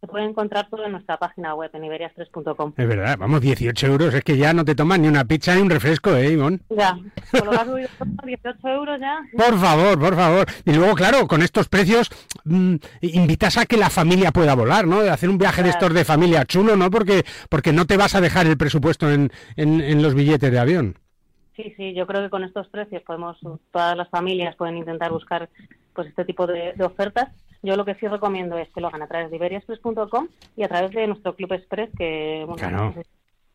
Se 0.05 0.11
puede 0.11 0.25
encontrar 0.25 0.69
todo 0.69 0.85
en 0.85 0.91
nuestra 0.91 1.17
página 1.17 1.55
web, 1.55 1.71
en 1.73 1.81
iberias3.com. 1.81 2.73
Es 2.77 2.87
verdad, 2.87 3.17
vamos, 3.17 3.41
18 3.41 3.87
euros, 3.87 4.13
es 4.13 4.23
que 4.23 4.37
ya 4.37 4.53
no 4.53 4.63
te 4.63 4.75
tomas 4.75 4.99
ni 4.99 5.07
una 5.07 5.25
pizza 5.25 5.55
ni 5.55 5.63
un 5.63 5.69
refresco, 5.71 6.15
¿eh, 6.15 6.33
Ivonne? 6.33 6.59
Ya, 6.69 6.95
con 7.31 7.47
lo 7.47 7.51
que 7.51 7.57
ha 7.57 7.65
subido 7.65 7.89
todo, 7.97 8.09
18 8.23 8.67
euros 8.67 8.99
ya. 8.99 9.17
Por 9.35 9.57
favor, 9.57 9.99
por 9.99 10.15
favor. 10.15 10.45
Y 10.63 10.73
luego, 10.73 10.93
claro, 10.93 11.25
con 11.25 11.41
estos 11.41 11.69
precios 11.69 12.11
mm, 12.43 12.75
invitas 13.01 13.57
a 13.57 13.65
que 13.65 13.77
la 13.77 13.89
familia 13.89 14.31
pueda 14.31 14.53
volar, 14.53 14.85
¿no? 14.85 15.01
De 15.01 15.09
hacer 15.09 15.27
un 15.27 15.39
viaje 15.39 15.63
de 15.63 15.69
estos 15.69 15.91
de 15.91 16.05
familia 16.05 16.45
chulo, 16.45 16.75
¿no? 16.75 16.91
Porque, 16.91 17.23
porque 17.49 17.73
no 17.73 17.87
te 17.87 17.97
vas 17.97 18.13
a 18.13 18.21
dejar 18.21 18.45
el 18.45 18.57
presupuesto 18.57 19.09
en, 19.09 19.31
en, 19.55 19.81
en 19.81 20.03
los 20.03 20.13
billetes 20.13 20.51
de 20.51 20.59
avión. 20.59 20.99
Sí, 21.55 21.73
sí, 21.77 21.95
yo 21.95 22.05
creo 22.05 22.21
que 22.21 22.29
con 22.29 22.43
estos 22.43 22.67
precios 22.67 23.01
podemos, 23.01 23.39
todas 23.71 23.97
las 23.97 24.09
familias 24.09 24.55
pueden 24.55 24.77
intentar 24.77 25.11
buscar 25.11 25.49
pues 25.95 26.09
este 26.09 26.25
tipo 26.25 26.45
de, 26.45 26.73
de 26.73 26.83
ofertas. 26.83 27.29
Yo 27.65 27.75
lo 27.75 27.83
que 27.85 27.95
sí 27.95 28.07
recomiendo 28.07 28.57
es 28.57 28.69
que 28.69 28.79
lo 28.81 28.87
hagan 28.87 29.01
a 29.01 29.07
través 29.07 29.29
de 29.31 29.35
iberiaexpress.com 29.37 30.27
y 30.55 30.63
a 30.63 30.67
través 30.67 30.91
de 30.91 31.07
nuestro 31.07 31.35
Club 31.35 31.53
Express, 31.53 31.89
que 31.97 32.43
bueno, 32.47 32.55
Claro. 32.55 32.93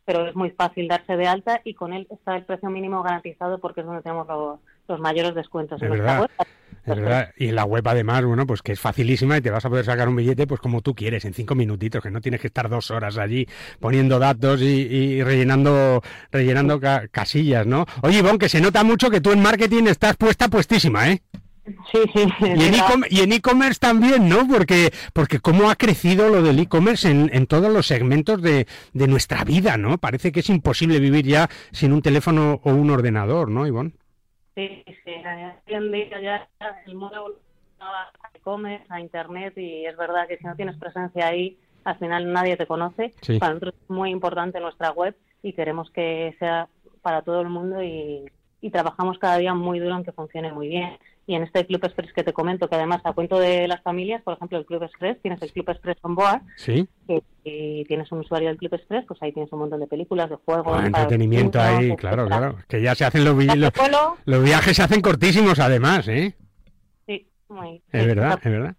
pero 0.05 0.27
es 0.27 0.35
muy 0.35 0.51
fácil 0.51 0.89
darse 0.89 1.17
de 1.17 1.27
alta 1.29 1.61
y 1.65 1.75
con 1.75 1.93
él 1.93 2.07
está 2.11 2.37
el 2.37 2.45
precio 2.45 2.69
mínimo 2.71 3.03
garantizado 3.03 3.59
porque 3.59 3.81
es 3.81 3.87
donde 3.87 4.03
tenemos 4.03 4.27
los, 4.27 4.59
los 4.89 5.01
mayores 5.01 5.35
descuentos. 5.35 5.79
Es 5.79 5.83
en 5.85 5.89
nuestra 5.91 6.21
verdad. 6.21 6.31
web. 6.39 6.49
Es 6.87 6.97
verdad. 6.97 7.31
Y 7.37 7.49
en 7.49 7.55
la 7.55 7.65
web, 7.67 7.87
además, 7.87 8.25
bueno, 8.25 8.47
pues 8.47 8.63
que 8.63 8.73
es 8.73 8.81
facilísima 8.81 9.37
y 9.37 9.43
te 9.43 9.51
vas 9.51 9.65
a 9.65 9.69
poder 9.69 9.85
sacar 9.85 10.09
un 10.09 10.17
billete, 10.17 10.47
pues 10.47 10.61
como 10.61 10.81
tú 10.81 10.95
quieres, 10.95 11.25
en 11.27 11.35
cinco 11.35 11.55
minutitos, 11.55 12.03
que 12.03 12.11
no 12.11 12.21
tienes 12.23 12.41
que 12.41 12.47
estar 12.47 12.69
dos 12.71 12.91
horas 12.91 13.19
allí 13.19 13.47
poniendo 13.79 14.19
datos 14.19 14.63
y, 14.63 14.65
y 14.89 15.23
rellenando, 15.23 16.01
rellenando 16.33 16.81
ca- 16.81 17.07
casillas, 17.09 17.67
¿no? 17.67 17.85
Oye, 18.03 18.19
Ivonne, 18.21 18.39
que 18.39 18.49
se 18.49 18.61
nota 18.63 18.83
mucho 18.83 19.11
que 19.11 19.21
tú 19.21 19.31
en 19.31 19.43
marketing 19.43 19.85
estás 19.89 20.17
puesta 20.17 20.49
puestísima, 20.49 21.11
¿eh? 21.11 21.21
Sí, 21.93 21.99
sí. 22.15 22.27
Y 23.11 23.21
en 23.21 23.33
e-commerce 23.33 23.79
también, 23.79 24.29
¿no? 24.29 24.47
Porque, 24.47 24.91
porque 25.13 25.41
cómo 25.41 25.71
ha 25.71 25.77
crecido 25.77 26.29
lo 26.29 26.43
del 26.43 26.59
e-commerce 26.59 27.11
en, 27.11 27.31
en 27.33 27.47
todos 27.47 27.73
los 27.73 27.87
segmentos 27.87 28.41
de, 28.43 28.67
de 28.93 29.09
nuestra 29.09 29.45
vida, 29.45 29.77
¿no? 29.77 29.99
Parece 29.99 30.33
que 30.33 30.41
es 30.41 30.49
imposible 30.51 30.99
vivir 30.99 31.27
ya 31.27 31.49
sin 31.73 31.93
un 31.93 32.03
teléfono 32.03 32.61
o 32.65 32.71
un 32.71 32.91
ordenador, 32.91 33.51
¿no, 33.51 33.67
Ivonne? 33.67 33.93
Sí, 34.55 34.85
sí, 34.87 35.13
hoy 35.67 35.75
en 35.75 35.93
día 35.93 36.21
ya 36.21 36.49
el 36.87 36.95
mundo 36.95 37.37
a 37.81 38.11
e-commerce, 38.35 38.85
a 38.89 39.01
internet 39.01 39.57
y 39.57 39.87
es 39.87 39.97
verdad 39.97 40.29
que 40.29 40.37
si 40.37 40.45
no 40.45 40.55
tienes 40.55 40.77
presencia 40.77 41.29
ahí, 41.29 41.59
al 41.85 41.99
final 41.99 42.33
nadie 42.33 42.57
te 42.57 42.67
conoce. 42.67 43.15
Sí. 43.23 43.39
Para 43.39 43.55
nosotros 43.55 43.75
es 43.83 43.91
muy 43.91 44.11
importante 44.11 44.61
nuestra 44.61 44.91
web 44.93 45.17
y 45.43 45.53
queremos 45.53 45.91
que 45.91 46.37
sea 46.39 46.69
para 47.03 47.23
todo 47.23 47.41
el 47.41 47.49
mundo 47.49 47.83
y, 47.83 48.31
y 48.61 48.71
trabajamos 48.71 49.19
cada 49.19 49.39
día 49.39 49.55
muy 49.55 49.79
duro 49.79 49.97
en 49.97 50.05
que 50.05 50.13
funcione 50.13 50.53
muy 50.53 50.69
bien. 50.69 50.99
Y 51.31 51.37
en 51.37 51.45
este 51.45 51.65
Club 51.65 51.85
Express 51.85 52.13
que 52.13 52.25
te 52.25 52.33
comento, 52.33 52.69
que 52.69 52.75
además 52.75 53.03
a 53.05 53.13
cuento 53.13 53.39
de 53.39 53.69
las 53.69 53.81
familias, 53.83 54.21
por 54.23 54.35
ejemplo, 54.35 54.59
el 54.59 54.67
Club 54.67 54.83
Express, 54.83 55.17
tienes 55.23 55.41
el 55.43 55.53
Club 55.53 55.71
Express 55.71 55.97
on 56.03 56.17
board, 56.17 56.41
Sí. 56.57 56.89
que 57.07 57.23
y 57.45 57.85
tienes 57.85 58.11
un 58.11 58.19
usuario 58.19 58.49
del 58.49 58.57
Club 58.57 58.75
Express, 58.75 59.05
pues 59.07 59.23
ahí 59.23 59.33
tienes 59.33 59.53
un 59.53 59.61
montón 59.61 59.79
de 59.79 59.87
películas, 59.87 60.29
de 60.29 60.37
juegos. 60.45 60.77
Ah, 60.83 60.87
entretenimiento 60.87 61.61
ahí, 61.61 61.95
claro, 61.95 62.27
claro. 62.27 62.57
Que 62.69 62.83
ya 62.83 62.97
se 62.97 63.05
hacen 63.05 63.25
los, 63.25 63.37
vi- 63.37 63.47
los, 63.47 63.71
vuelo. 63.75 64.17
los 64.25 64.43
viajes 64.43 64.77
se 64.77 64.83
hacen 64.83 65.01
cortísimos 65.01 65.61
además, 65.61 66.09
¿eh? 66.09 66.35
Sí, 67.51 67.55
muy. 67.55 67.83
Es 67.93 68.07
verdad, 68.07 68.39
es 68.43 68.51
verdad. 68.51 68.77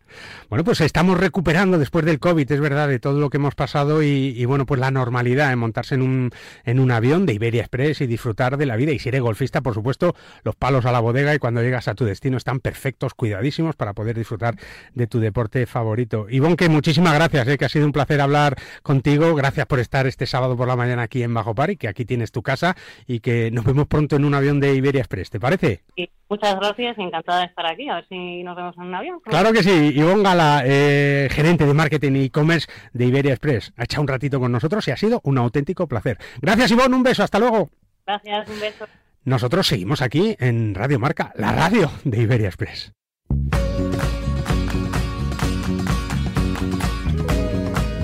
Bueno, 0.50 0.64
pues 0.64 0.82
estamos 0.82 1.20
recuperando 1.20 1.78
después 1.78 2.06
del 2.06 2.20
COVID, 2.20 2.52
es 2.52 2.60
verdad, 2.60 2.88
de 2.88 3.00
todo 3.00 3.20
lo 3.20 3.30
que 3.30 3.38
hemos 3.38 3.56
pasado 3.56 4.02
y, 4.02 4.34
y, 4.36 4.46
bueno, 4.46 4.66
pues 4.66 4.80
la 4.80 4.92
normalidad 4.92 5.52
en 5.52 5.60
montarse 5.60 5.96
en 5.96 6.02
un, 6.02 6.32
en 6.64 6.80
un 6.80 6.92
avión 6.92 7.26
de 7.26 7.34
Iberia 7.34 7.62
Express 7.62 8.02
y 8.02 8.08
disfrutar 8.08 8.58
de 8.58 8.66
la 8.66 8.76
vida. 8.76 8.92
Y 8.92 9.00
si 9.00 9.10
eres 9.10 9.22
golfista, 9.22 9.62
por 9.62 9.74
supuesto, 9.74 10.16
los 10.44 10.56
palos 10.56 10.86
a 10.86 10.92
la 10.92 11.00
bodega 11.00 11.36
y 11.36 11.40
cuando 11.40 11.62
llegas 11.62 11.88
a 11.88 11.96
tu 11.96 12.06
destino 12.06 12.38
están 12.38 12.60
perfectos, 12.60 13.14
cuidadísimos 13.14 13.76
para 13.76 13.94
poder 13.94 14.18
disfrutar 14.18 14.56
de 14.94 15.08
tu 15.08 15.20
deporte 15.20 15.66
favorito. 15.66 16.28
Ivonne, 16.30 16.56
que 16.56 16.70
muchísimas 16.70 17.14
gracias, 17.14 17.48
¿eh? 17.48 17.58
que 17.58 17.66
ha 17.66 17.70
sido 17.70 17.86
un 17.86 17.92
placer 17.92 18.22
hablar 18.22 18.56
contigo. 18.84 19.36
Gracias 19.36 19.66
por 19.66 19.80
estar 19.80 20.08
este 20.08 20.26
sábado 20.26 20.56
por 20.56 20.68
la 20.68 20.76
mañana 20.76 21.04
aquí 21.04 21.24
en 21.24 21.34
Bajo 21.34 21.56
Par 21.56 21.72
y 21.72 21.78
que 21.78 21.88
aquí 21.88 22.06
tienes 22.06 22.32
tu 22.32 22.42
casa 22.42 22.76
y 23.08 23.20
que 23.20 23.52
nos 23.52 23.66
vemos 23.66 23.88
pronto 23.88 24.16
en 24.16 24.26
un 24.26 24.34
avión 24.34 24.60
de 24.60 24.74
Iberia 24.76 25.02
Express, 25.02 25.30
¿te 25.30 25.40
parece? 25.40 25.82
Y 25.96 26.10
muchas 26.32 26.56
gracias, 26.56 26.98
encantada 26.98 27.42
de 27.42 27.46
estar 27.48 27.66
aquí. 27.68 27.90
A 27.90 27.96
ver 27.96 28.08
si 28.08 28.42
nos 28.44 28.56
vemos 28.56 28.76
en 28.78 28.84
un 28.84 28.96
avión. 28.96 29.20
Claro 29.20 29.52
que 29.52 29.62
sí, 29.62 29.92
Ivonne 29.94 30.24
Gala, 30.24 30.64
eh, 30.66 31.28
gerente 31.30 31.66
de 31.66 31.74
marketing 31.74 32.14
e 32.14 32.24
e-commerce 32.24 32.68
de 32.94 33.06
Iberia 33.06 33.34
Express, 33.34 33.74
ha 33.76 33.84
echado 33.84 34.02
un 34.02 34.08
ratito 34.08 34.40
con 34.40 34.52
nosotros 34.52 34.88
y 34.88 34.92
ha 34.92 34.98
sido 34.98 35.20
un 35.26 35.38
auténtico 35.38 35.88
placer. 35.88 36.18
Gracias 36.42 36.72
Ivonne, 36.72 36.96
un 36.96 37.04
beso, 37.04 37.24
hasta 37.24 37.38
luego. 37.38 37.70
Gracias, 38.08 38.50
un 38.50 38.60
beso. 38.60 38.86
Nosotros 39.24 39.68
seguimos 39.68 40.02
aquí 40.02 40.36
en 40.40 40.74
Radio 40.74 40.98
Marca, 40.98 41.32
la 41.36 41.52
radio 41.52 41.92
de 42.06 42.22
Iberia 42.22 42.48
Express. 42.48 42.94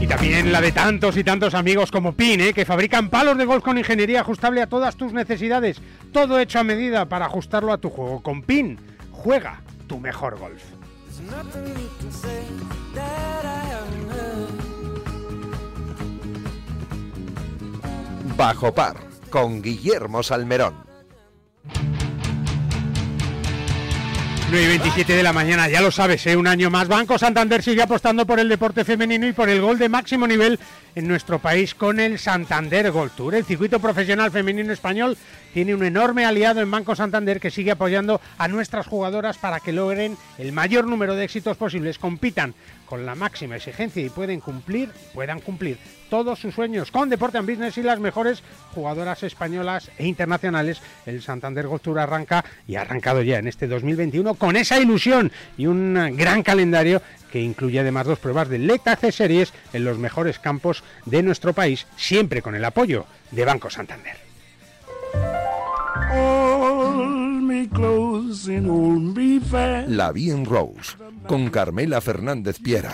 Y 0.07 0.09
también 0.09 0.53
la 0.53 0.61
de 0.61 0.71
tantos 0.71 1.17
y 1.17 1.23
tantos 1.25 1.53
amigos 1.53 1.91
como 1.91 2.13
PIN, 2.13 2.39
¿eh? 2.39 2.53
que 2.53 2.63
fabrican 2.63 3.09
palos 3.09 3.37
de 3.37 3.43
golf 3.43 3.61
con 3.61 3.77
ingeniería 3.77 4.21
ajustable 4.21 4.61
a 4.61 4.67
todas 4.67 4.95
tus 4.95 5.11
necesidades. 5.11 5.81
Todo 6.13 6.39
hecho 6.39 6.59
a 6.59 6.63
medida 6.63 7.09
para 7.09 7.25
ajustarlo 7.25 7.73
a 7.73 7.77
tu 7.77 7.89
juego. 7.89 8.23
Con 8.23 8.41
PIN, 8.41 8.79
juega 9.11 9.61
tu 9.85 9.99
mejor 9.99 10.39
golf. 10.39 10.63
Bajo 18.37 18.73
par 18.73 18.95
con 19.29 19.61
Guillermo 19.61 20.23
Salmerón. 20.23 20.86
9 24.49 24.63
y 24.63 24.67
27 24.79 25.13
de 25.13 25.23
la 25.23 25.33
mañana, 25.33 25.67
ya 25.67 25.81
lo 25.81 25.91
sabes, 25.91 26.25
¿eh? 26.25 26.37
un 26.37 26.47
año 26.47 26.69
más. 26.69 26.87
Banco 26.87 27.17
Santander 27.17 27.61
sigue 27.61 27.81
apostando 27.81 28.25
por 28.25 28.39
el 28.39 28.47
deporte 28.47 28.85
femenino 28.85 29.27
y 29.27 29.33
por 29.33 29.49
el 29.49 29.59
gol 29.59 29.77
de 29.77 29.89
máximo 29.89 30.25
nivel 30.25 30.57
en 30.95 31.05
nuestro 31.05 31.39
país 31.39 31.75
con 31.75 31.99
el 31.99 32.17
Santander 32.17 32.89
Gold 32.91 33.11
Tour. 33.11 33.35
El 33.35 33.43
circuito 33.43 33.81
profesional 33.81 34.31
femenino 34.31 34.71
español 34.71 35.17
tiene 35.53 35.75
un 35.75 35.83
enorme 35.83 36.25
aliado 36.25 36.61
en 36.61 36.71
Banco 36.71 36.95
Santander 36.95 37.41
que 37.41 37.51
sigue 37.51 37.71
apoyando 37.71 38.21
a 38.37 38.47
nuestras 38.47 38.87
jugadoras 38.87 39.37
para 39.37 39.59
que 39.59 39.73
logren 39.73 40.15
el 40.37 40.53
mayor 40.53 40.87
número 40.87 41.15
de 41.15 41.25
éxitos 41.25 41.57
posibles, 41.57 41.99
compitan 41.99 42.53
con 42.87 43.05
la 43.05 43.15
máxima 43.15 43.57
exigencia 43.57 44.03
y 44.03 44.09
pueden 44.09 44.39
cumplir, 44.39 44.89
puedan 45.13 45.39
cumplir 45.41 45.77
todos 46.09 46.39
sus 46.39 46.55
sueños 46.55 46.89
con 46.89 47.09
Deporte 47.09 47.37
and 47.37 47.49
Business 47.49 47.77
y 47.77 47.83
las 47.83 47.99
mejores 47.99 48.41
jugadoras 48.73 49.23
españolas 49.23 49.91
e 49.97 50.07
internacionales. 50.07 50.81
El 51.05 51.21
Santander 51.21 51.67
Gold 51.67 51.81
Tour 51.81 51.99
arranca 51.99 52.43
y 52.67 52.75
ha 52.75 52.81
arrancado 52.81 53.21
ya 53.21 53.37
en 53.37 53.47
este 53.47 53.67
2021 53.67 54.35
con 54.35 54.55
esa 54.55 54.79
ilusión 54.79 55.31
y 55.57 55.67
un 55.67 56.15
gran 56.15 56.43
calendario 56.43 57.01
que 57.31 57.41
incluye 57.41 57.79
además 57.79 58.07
dos 58.07 58.19
pruebas 58.19 58.49
de 58.49 58.59
LETAC 58.59 59.11
Series 59.11 59.53
en 59.73 59.83
los 59.83 59.97
mejores 59.97 60.39
campos 60.39 60.83
de 61.05 61.23
nuestro 61.23 61.53
país, 61.53 61.85
siempre 61.97 62.41
con 62.41 62.55
el 62.55 62.65
apoyo 62.65 63.05
de 63.31 63.45
Banco 63.45 63.69
Santander. 63.69 64.15
La 69.87 70.11
Bien 70.11 70.45
Rose, 70.45 70.97
con 71.27 71.49
Carmela 71.49 72.01
Fernández 72.01 72.59
Piera. 72.59 72.93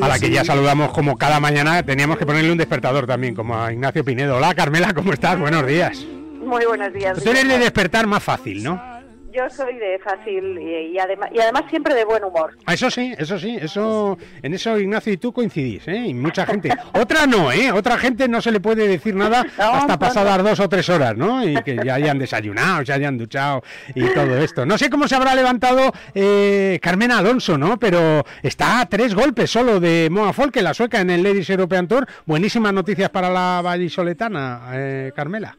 A 0.00 0.08
la 0.08 0.18
que 0.18 0.30
ya 0.30 0.44
saludamos 0.44 0.92
como 0.92 1.16
cada 1.16 1.40
mañana, 1.40 1.82
teníamos 1.82 2.18
que 2.18 2.26
ponerle 2.26 2.52
un 2.52 2.58
despertador 2.58 3.06
también, 3.06 3.34
como 3.34 3.56
a 3.56 3.72
Ignacio 3.72 4.04
Pinedo. 4.04 4.36
Hola 4.36 4.54
Carmela, 4.54 4.92
¿cómo 4.94 5.12
estás? 5.12 5.38
Buenos 5.38 5.66
días. 5.66 6.04
Muy 6.44 6.64
buenos 6.64 6.92
días. 6.92 7.22
Tú 7.22 7.30
eres 7.30 7.48
de 7.48 7.58
despertar 7.58 8.06
más 8.06 8.22
fácil, 8.22 8.62
¿no? 8.62 8.95
Yo 9.36 9.50
soy 9.50 9.74
de 9.76 9.98
fácil 9.98 10.58
y, 10.58 10.94
y 10.94 10.98
además, 10.98 11.28
y 11.30 11.38
además 11.38 11.64
siempre 11.68 11.94
de 11.94 12.06
buen 12.06 12.24
humor. 12.24 12.56
Ah, 12.64 12.72
Eso 12.72 12.90
sí, 12.90 13.12
eso 13.18 13.38
sí, 13.38 13.58
eso 13.60 14.16
en 14.42 14.54
eso 14.54 14.78
Ignacio 14.78 15.12
y 15.12 15.18
tú 15.18 15.30
coincidís, 15.30 15.86
¿eh? 15.88 16.06
Y 16.06 16.14
mucha 16.14 16.46
gente. 16.46 16.70
Otra 16.94 17.26
no, 17.26 17.52
¿eh? 17.52 17.70
Otra 17.70 17.98
gente 17.98 18.28
no 18.28 18.40
se 18.40 18.50
le 18.50 18.60
puede 18.60 18.88
decir 18.88 19.14
nada 19.14 19.44
hasta 19.58 19.98
pasadas 19.98 20.42
dos 20.42 20.58
o 20.60 20.68
tres 20.70 20.88
horas, 20.88 21.16
¿no? 21.16 21.46
Y 21.46 21.54
que 21.62 21.76
ya 21.84 21.96
hayan 21.96 22.18
desayunado, 22.18 22.82
se 22.86 22.94
hayan 22.94 23.18
duchado 23.18 23.62
y 23.94 24.06
todo 24.14 24.38
esto. 24.38 24.64
No 24.64 24.78
sé 24.78 24.88
cómo 24.88 25.06
se 25.06 25.16
habrá 25.16 25.34
levantado 25.34 25.92
eh, 26.14 26.78
Carmen 26.80 27.12
Alonso, 27.12 27.58
¿no? 27.58 27.78
Pero 27.78 28.24
está 28.42 28.80
a 28.80 28.86
tres 28.86 29.14
golpes 29.14 29.50
solo 29.50 29.80
de 29.80 30.08
Moa 30.10 30.32
Folke, 30.32 30.62
la 30.62 30.72
sueca 30.72 31.00
en 31.02 31.10
el 31.10 31.22
Ladies 31.22 31.50
European 31.50 31.88
Tour. 31.88 32.06
Buenísimas 32.24 32.72
noticias 32.72 33.10
para 33.10 33.28
la 33.28 33.60
vallisoletana, 33.62 34.70
eh, 34.72 35.12
Carmela. 35.14 35.58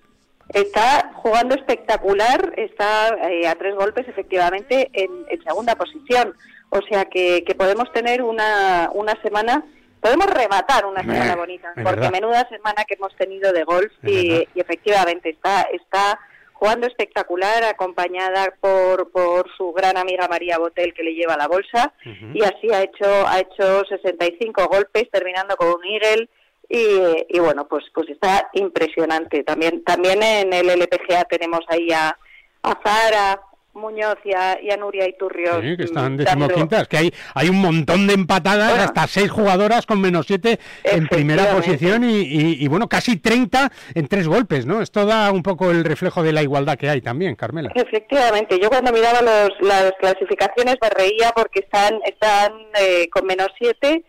Está 0.54 1.12
jugando 1.16 1.56
espectacular, 1.56 2.54
está 2.58 3.10
eh, 3.30 3.48
a 3.48 3.56
tres 3.56 3.76
golpes 3.76 4.08
efectivamente 4.08 4.90
en, 4.94 5.26
en 5.30 5.44
segunda 5.44 5.76
posición. 5.76 6.34
O 6.70 6.80
sea 6.90 7.06
que, 7.06 7.44
que 7.46 7.56
podemos 7.56 7.92
tener 7.94 8.22
una, 8.22 8.90
una 8.94 9.14
semana, 9.22 9.64
podemos 10.02 10.28
rematar 10.28 10.86
una 10.86 11.02
semana 11.02 11.36
bonita, 11.36 11.72
porque 11.76 12.02
verdad. 12.02 12.12
menuda 12.12 12.50
semana 12.50 12.84
que 12.86 12.96
hemos 12.96 13.16
tenido 13.16 13.52
de 13.54 13.64
golf 13.64 13.92
y, 14.04 14.48
y 14.54 14.60
efectivamente 14.60 15.30
está, 15.30 15.62
está 15.72 16.20
jugando 16.54 16.88
espectacular, 16.88 17.64
acompañada 17.64 18.54
por, 18.60 19.12
por 19.12 19.50
su 19.56 19.72
gran 19.74 19.96
amiga 19.98 20.28
María 20.28 20.58
Botel 20.58 20.94
que 20.94 21.04
le 21.04 21.14
lleva 21.14 21.38
la 21.38 21.48
bolsa 21.48 21.94
y 22.34 22.44
así 22.44 22.74
ha 22.74 22.82
hecho 22.82 23.28
ha 23.28 23.40
hecho 23.40 23.86
65 23.86 24.68
golpes 24.68 25.10
terminando 25.12 25.56
con 25.56 25.68
un 25.68 25.86
eagle 25.86 26.28
y, 26.70 27.26
y 27.30 27.40
bueno 27.40 27.68
pues 27.68 27.86
pues 27.94 28.10
está 28.10 28.50
impresionante. 28.54 29.44
También 29.44 29.84
también 29.84 30.22
en 30.24 30.54
el 30.54 30.70
LPGA 30.70 31.24
tenemos 31.26 31.62
ahí 31.70 31.92
a, 31.92 32.18
a 32.64 32.80
Zara 32.84 33.42
Muñoz 33.74 34.16
y 34.26 34.34
a, 34.34 34.60
y 34.60 34.72
a 34.72 34.78
Nuria 34.78 35.08
Iturrios 35.08 35.62
Sí, 35.62 35.78
que 35.78 35.84
están 35.84 36.14
mm, 36.16 36.18
decimoquintas, 36.18 36.88
que 36.88 36.98
hay, 36.98 37.14
hay 37.36 37.48
un 37.50 37.62
montón 37.62 38.08
de 38.08 38.16
empatadas, 38.16 38.74
hasta 38.80 39.06
seis 39.06 39.30
jugadoras 39.30 39.86
con 39.86 40.02
menos 40.02 40.26
siete 40.26 40.60
en 40.84 41.08
primera 41.08 41.52
posición 41.52 42.04
y, 42.04 42.22
y- 42.22 42.58
y, 42.64 42.68
bueno, 42.70 42.90
casi 42.90 43.18
30 43.18 43.72
en 43.94 44.08
tres 44.08 44.28
golpes, 44.28 44.66
¿no? 44.66 44.82
Esto 44.82 45.06
da 45.06 45.32
un 45.32 45.44
poco 45.44 45.70
el 45.70 45.84
reflejo 45.86 46.24
de 46.24 46.34
la 46.34 46.42
igualdad 46.42 46.76
que 46.76 46.90
hay 46.90 47.02
también, 47.02 47.36
Carmela. 47.36 47.72
Efectivamente, 47.76 48.60
yo 48.60 48.68
cuando 48.70 48.92
miraba 48.92 49.22
los, 49.22 49.52
las 49.62 49.92
clasificaciones 50.00 50.78
me 50.82 50.90
reía 50.90 51.32
porque 51.36 51.60
están, 51.60 52.00
están 52.04 52.54
eh, 52.82 53.08
con 53.12 53.28
menos 53.28 53.50
siete, 53.60 54.04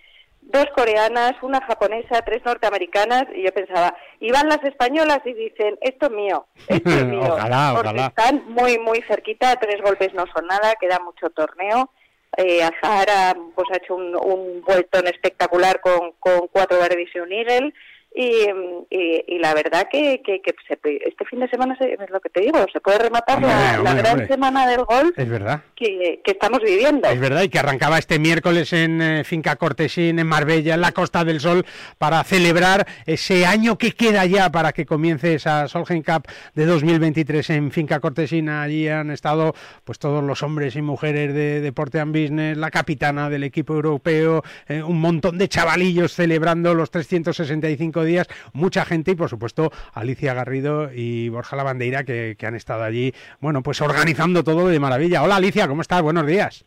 dos 0.49 0.67
coreanas, 0.75 1.35
una 1.43 1.61
japonesa, 1.61 2.23
tres 2.23 2.43
norteamericanas, 2.45 3.27
y 3.35 3.43
yo 3.45 3.53
pensaba, 3.53 3.95
y 4.19 4.33
van 4.33 4.49
las 4.49 4.63
españolas 4.65 5.21
y 5.25 5.35
dicen, 5.35 5.79
esto 5.81 6.07
es 6.07 6.13
mío, 6.13 6.47
esto 6.67 6.91
es 6.91 7.05
mío. 7.07 7.35
Ojalá, 7.35 7.73
porque 7.75 7.89
ojalá. 7.89 8.07
están 8.07 8.45
muy, 8.49 8.79
muy 8.79 9.03
cerquita, 9.03 9.57
tres 9.57 9.81
golpes 9.83 10.13
no 10.15 10.25
son 10.35 10.47
nada, 10.47 10.75
queda 10.81 10.99
mucho 11.01 11.31
torneo. 11.31 11.91
Eh, 12.37 12.63
Azahara 12.63 13.37
pues 13.55 13.69
ha 13.73 13.77
hecho 13.77 13.95
un, 13.95 14.15
un 14.15 14.63
vueltón 14.63 15.07
espectacular 15.07 15.81
con, 15.81 16.13
con 16.21 16.49
cuatro 16.49 16.79
verdes 16.79 17.09
y 17.15 17.19
un 17.21 17.33
eagle 17.33 17.73
y, 18.15 18.47
y, 18.91 19.25
y 19.29 19.39
la 19.39 19.55
verdad 19.55 19.87
que, 19.91 20.21
que, 20.25 20.41
que 20.41 20.55
se 20.67 20.79
este 21.07 21.25
fin 21.27 21.41
de 21.41 21.49
semana 21.49 21.77
se- 21.79 21.93
es 21.93 22.11
lo 22.11 22.21
que 22.21 22.31
te 22.31 22.41
digo, 22.41 22.59
se 22.73 22.81
puede 22.81 22.99
rematar 22.99 23.41
la, 23.43 23.49
Hombre, 23.49 23.73
la 23.73 23.79
hombre, 23.79 23.95
gran 24.03 24.13
hombre. 24.13 24.27
semana 24.29 24.67
del 24.69 24.85
golf 24.85 25.17
Es 25.19 25.29
verdad. 25.29 25.63
que, 25.77 26.21
que 26.25 26.31
estamos 26.33 26.61
viviendo. 26.61 27.09
Es 27.09 27.21
verdad, 27.21 27.43
y 27.43 27.49
que 27.49 27.59
arrancaba 27.59 27.99
este 27.99 28.19
miércoles 28.19 28.73
en 28.73 29.01
eh, 29.03 29.25
Finca 29.25 29.57
Cortesín, 29.57 30.19
en 30.19 30.27
Marbella, 30.27 30.75
en 30.75 30.81
la 30.81 30.93
Costa 30.93 31.25
del 31.25 31.41
Sol, 31.41 31.65
para 31.99 32.25
celebrar 32.25 32.87
ese 33.07 33.47
año 33.47 33.79
que 33.79 33.93
queda 33.93 34.25
ya 34.27 34.51
para 34.51 34.73
que 34.73 34.87
comience 34.87 35.35
esa 35.35 35.69
Solheim 35.69 36.03
Cup 36.03 36.27
de 36.55 36.67
2023 36.67 37.51
en 37.51 37.71
Finca 37.71 38.01
Cortesín. 38.01 38.49
Allí 38.49 38.89
han 38.89 39.11
estado 39.11 39.55
pues 39.85 39.99
todos 39.99 40.25
los 40.25 40.43
hombres 40.43 40.75
y 40.77 40.83
mujeres 40.83 41.35
de 41.35 41.61
Deporte 41.61 42.01
and 42.01 42.13
Business, 42.17 42.57
la 42.57 42.71
capitana 42.71 43.29
del 43.31 43.45
equipo 43.45 43.75
europeo, 43.75 44.43
eh, 44.67 44.83
un 44.83 45.01
montón 45.01 45.39
de 45.39 45.49
chavalillos 45.49 46.13
celebrando 46.15 46.75
los 46.75 46.91
365 46.91 47.98
días, 48.05 48.27
mucha 48.53 48.85
gente 48.85 49.13
y 49.13 49.15
por 49.15 49.29
supuesto 49.29 49.71
Alicia 49.95 50.35
Garrido 50.35 50.91
y 50.93 51.29
Borja 51.29 51.57
Lavandeira 51.57 52.05
que, 52.05 52.37
que 52.39 52.47
han 52.47 52.55
estado 52.55 52.83
allí, 52.85 53.15
bueno, 53.41 53.63
pues 53.63 53.81
organizando 53.81 54.45
todo 54.45 54.69
de 54.69 54.81
maravilla. 54.81 55.23
Hola 55.23 55.37
Alicia, 55.37 55.69
¿cómo 55.69 55.83
estás? 55.83 56.03
Buenos 56.03 56.27
días. 56.27 56.65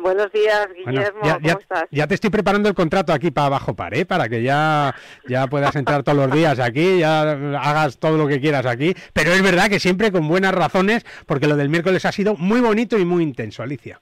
Buenos 0.00 0.30
días, 0.30 0.68
Bueno, 0.84 0.92
Guillermo, 0.92 1.20
ya, 1.24 1.34
¿cómo 1.34 1.46
ya- 1.48 1.52
estás? 1.54 1.84
ya 1.90 2.06
te 2.06 2.14
estoy 2.14 2.30
preparando 2.30 2.68
el 2.68 2.76
contrato 2.76 3.12
aquí 3.12 3.32
para 3.32 3.48
Bajo 3.48 3.74
Par, 3.74 3.94
¿eh? 3.94 4.06
para 4.06 4.28
que 4.28 4.44
ya, 4.44 4.94
ya 5.26 5.48
puedas 5.48 5.74
entrar 5.74 6.04
todos 6.04 6.16
los 6.18 6.30
días 6.30 6.60
aquí, 6.60 7.00
ya 7.00 7.22
hagas 7.32 7.98
todo 7.98 8.16
lo 8.16 8.28
que 8.28 8.40
quieras 8.40 8.64
aquí. 8.64 8.94
Pero 9.12 9.32
es 9.32 9.42
verdad 9.42 9.68
que 9.68 9.80
siempre 9.80 10.12
con 10.12 10.28
buenas 10.28 10.54
razones, 10.54 11.04
porque 11.26 11.48
lo 11.48 11.56
del 11.56 11.68
miércoles 11.68 12.04
ha 12.04 12.12
sido 12.12 12.36
muy 12.36 12.60
bonito 12.60 12.96
y 12.96 13.04
muy 13.04 13.24
intenso, 13.24 13.64
Alicia. 13.64 14.00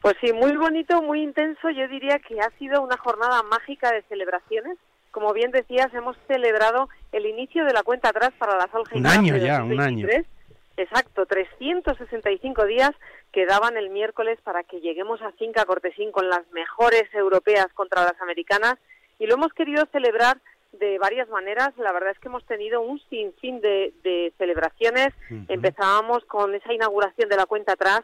Pues 0.00 0.14
sí, 0.20 0.32
muy 0.32 0.56
bonito, 0.56 1.02
muy 1.02 1.20
intenso. 1.22 1.70
Yo 1.70 1.88
diría 1.88 2.20
que 2.20 2.40
ha 2.40 2.50
sido 2.60 2.80
una 2.80 2.96
jornada 2.98 3.42
mágica 3.42 3.90
de 3.90 4.02
celebraciones. 4.08 4.76
Como 5.12 5.32
bien 5.32 5.52
decías, 5.52 5.94
hemos 5.94 6.16
celebrado 6.26 6.88
el 7.12 7.26
inicio 7.26 7.64
de 7.64 7.72
la 7.72 7.84
cuenta 7.84 8.08
atrás 8.08 8.32
para 8.38 8.56
la 8.56 8.68
Solheim 8.72 9.00
Un 9.00 9.06
año 9.06 9.36
ya, 9.36 9.62
un 9.62 9.78
año. 9.80 10.06
2023. 10.06 10.26
Exacto, 10.78 11.26
365 11.26 12.64
días 12.64 12.90
quedaban 13.30 13.76
el 13.76 13.90
miércoles 13.90 14.38
para 14.42 14.64
que 14.64 14.80
lleguemos 14.80 15.20
a 15.22 15.32
Finca 15.32 15.64
Cortesín 15.64 16.10
con 16.12 16.28
las 16.28 16.50
mejores 16.52 17.04
europeas 17.14 17.66
contra 17.74 18.02
las 18.02 18.20
americanas 18.20 18.76
y 19.18 19.26
lo 19.26 19.34
hemos 19.34 19.52
querido 19.52 19.84
celebrar 19.92 20.38
de 20.72 20.98
varias 20.98 21.28
maneras. 21.28 21.72
La 21.76 21.92
verdad 21.92 22.12
es 22.12 22.18
que 22.18 22.28
hemos 22.28 22.44
tenido 22.46 22.80
un 22.80 22.98
sinfín 23.10 23.60
de, 23.60 23.92
de 24.02 24.32
celebraciones. 24.38 25.08
Empezábamos 25.48 26.24
con 26.24 26.54
esa 26.54 26.72
inauguración 26.72 27.28
de 27.28 27.36
la 27.36 27.46
cuenta 27.46 27.72
atrás 27.72 28.00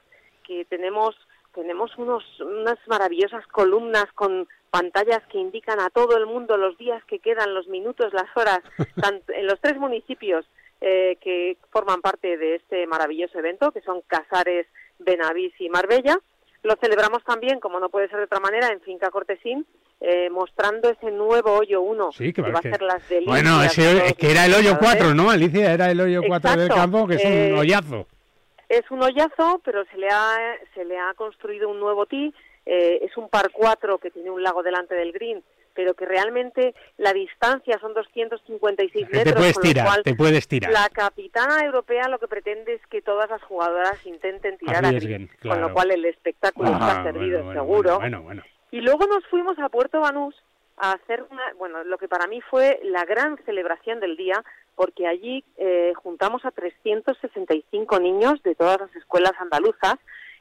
que 0.47 0.65
tenemos 0.67 1.17
tenemos 1.55 1.97
unos 1.97 2.23
unas 2.41 2.79
maravillosas 2.87 3.47
columnas 3.49 4.07
con 4.15 4.47
pantallas 4.71 5.23
que 5.31 5.39
indican 5.39 5.81
a 5.81 5.91
todo 5.91 6.17
el 6.17 6.27
mundo 6.27 6.57
los 6.57 6.77
días 6.79 7.03
que 7.05 7.19
quedan, 7.19 7.55
los 7.55 7.69
minutos, 7.69 8.13
las 8.13 8.29
horas, 8.37 8.61
en 9.29 9.47
los 9.47 9.61
tres 9.61 9.77
municipios 9.79 10.45
eh, 10.81 11.17
que 11.21 11.57
forman 11.71 12.01
parte 12.01 12.37
de 12.37 12.57
este 12.57 12.87
maravilloso 12.87 13.39
evento, 13.39 13.73
que 13.73 13.81
son 13.81 14.03
Casares, 14.07 14.67
Benavís 14.99 15.53
y 15.59 15.69
Marbella. 15.69 16.19
Lo 16.63 16.77
celebramos 16.81 17.25
también, 17.25 17.61
como 17.61 17.81
no 17.81 17.89
puede 17.89 18.09
ser 18.09 18.19
de 18.19 18.25
otra 18.25 18.41
manera, 18.41 18.69
en 18.69 18.81
Finca 18.81 19.11
Cortesín, 19.11 19.65
eh, 20.01 20.29
mostrando 20.31 20.91
ese 20.91 21.11
nuevo 21.11 21.53
hoyo 21.55 21.81
1 21.83 22.13
Sí, 22.13 22.33
que, 22.33 22.43
va 22.43 22.61
a 22.61 22.63
ser 22.63 22.83
las 22.83 23.09
delicias. 23.09 23.27
Bueno, 23.27 23.63
ese, 23.63 23.99
todos 23.99 24.13
que 24.15 24.31
era 24.31 24.47
el 24.47 24.55
hoyo 24.55 24.77
jugadores. 24.77 25.03
4, 25.03 25.15
¿no, 25.15 25.31
Alicia? 25.31 25.73
Era 25.73 25.91
el 25.91 26.01
hoyo 26.01 26.23
4 26.27 26.57
del 26.57 26.69
campo, 26.69 27.07
que 27.07 27.15
es 27.17 27.25
un 27.25 27.33
Eh, 27.33 27.55
hoyazo. 27.55 28.07
Es 28.69 28.89
un 28.91 29.03
hoyazo, 29.03 29.61
pero 29.65 29.85
se 29.87 29.97
le 29.97 30.09
ha, 30.09 30.37
se 30.75 30.85
le 30.85 30.99
ha 30.99 31.15
construido 31.15 31.69
un 31.69 31.81
nuevo 31.81 32.07
tee. 32.07 32.33
Eh, 32.71 32.99
es 33.03 33.17
un 33.17 33.29
par 33.31 33.51
4 33.51 33.97
que 33.97 34.11
tiene 34.11 34.31
un 34.31 34.43
lago 34.43 34.63
delante 34.63 34.95
del 34.95 35.11
green, 35.13 35.43
pero 35.75 35.95
que 35.95 36.05
realmente 36.05 36.75
la 36.99 37.13
distancia 37.15 37.79
son 37.81 37.95
256 37.95 39.09
Que 39.09 39.17
metros. 39.17 39.35
te 39.35 39.39
puedes 39.41 39.55
con 39.55 39.63
lo 39.63 39.69
tirar, 39.71 39.87
cual 39.87 40.03
te 40.03 40.15
puedes 40.15 40.49
tirar. 40.49 40.71
La 40.73 40.89
capitana 40.91 41.65
europea 41.65 42.09
lo 42.09 42.19
que 42.19 42.29
pretende 42.29 42.75
es 42.75 42.87
que 42.89 43.01
todas 43.01 43.31
las 43.31 43.43
jugadoras 43.43 44.05
intenten 44.07 44.59
tirar 44.59 44.85
a 44.85 44.91
con 45.43 45.61
lo 45.61 45.73
cual 45.73 45.91
el 45.93 46.05
espectáculo 46.05 46.69
Ah, 46.75 46.79
está 46.79 47.03
servido, 47.05 47.43
bueno, 47.43 47.61
seguro. 47.61 47.99
Bueno, 48.01 48.23
bueno. 48.23 48.43
Y 48.71 48.83
luego 48.83 49.07
nos 49.07 49.25
fuimos 49.29 49.59
a 49.59 49.71
Puerto 49.71 50.01
Banús 50.01 50.35
a 50.77 50.93
hacer 50.93 51.25
una, 51.31 51.43
bueno, 51.57 51.83
lo 51.85 51.97
que 51.97 52.07
para 52.07 52.27
mí 52.27 52.41
fue 52.43 52.79
la 52.85 53.05
gran 53.07 53.39
celebración 53.47 53.99
del 53.99 54.17
día, 54.17 54.45
porque 54.77 55.07
allí 55.07 55.43
eh, 55.57 55.93
juntamos 55.97 56.45
a 56.45 56.51
365 56.51 57.99
niños 57.99 58.43
de 58.43 58.55
todas 58.55 58.81
las 58.81 58.95
escuelas 58.95 59.33
andaluzas 59.41 59.95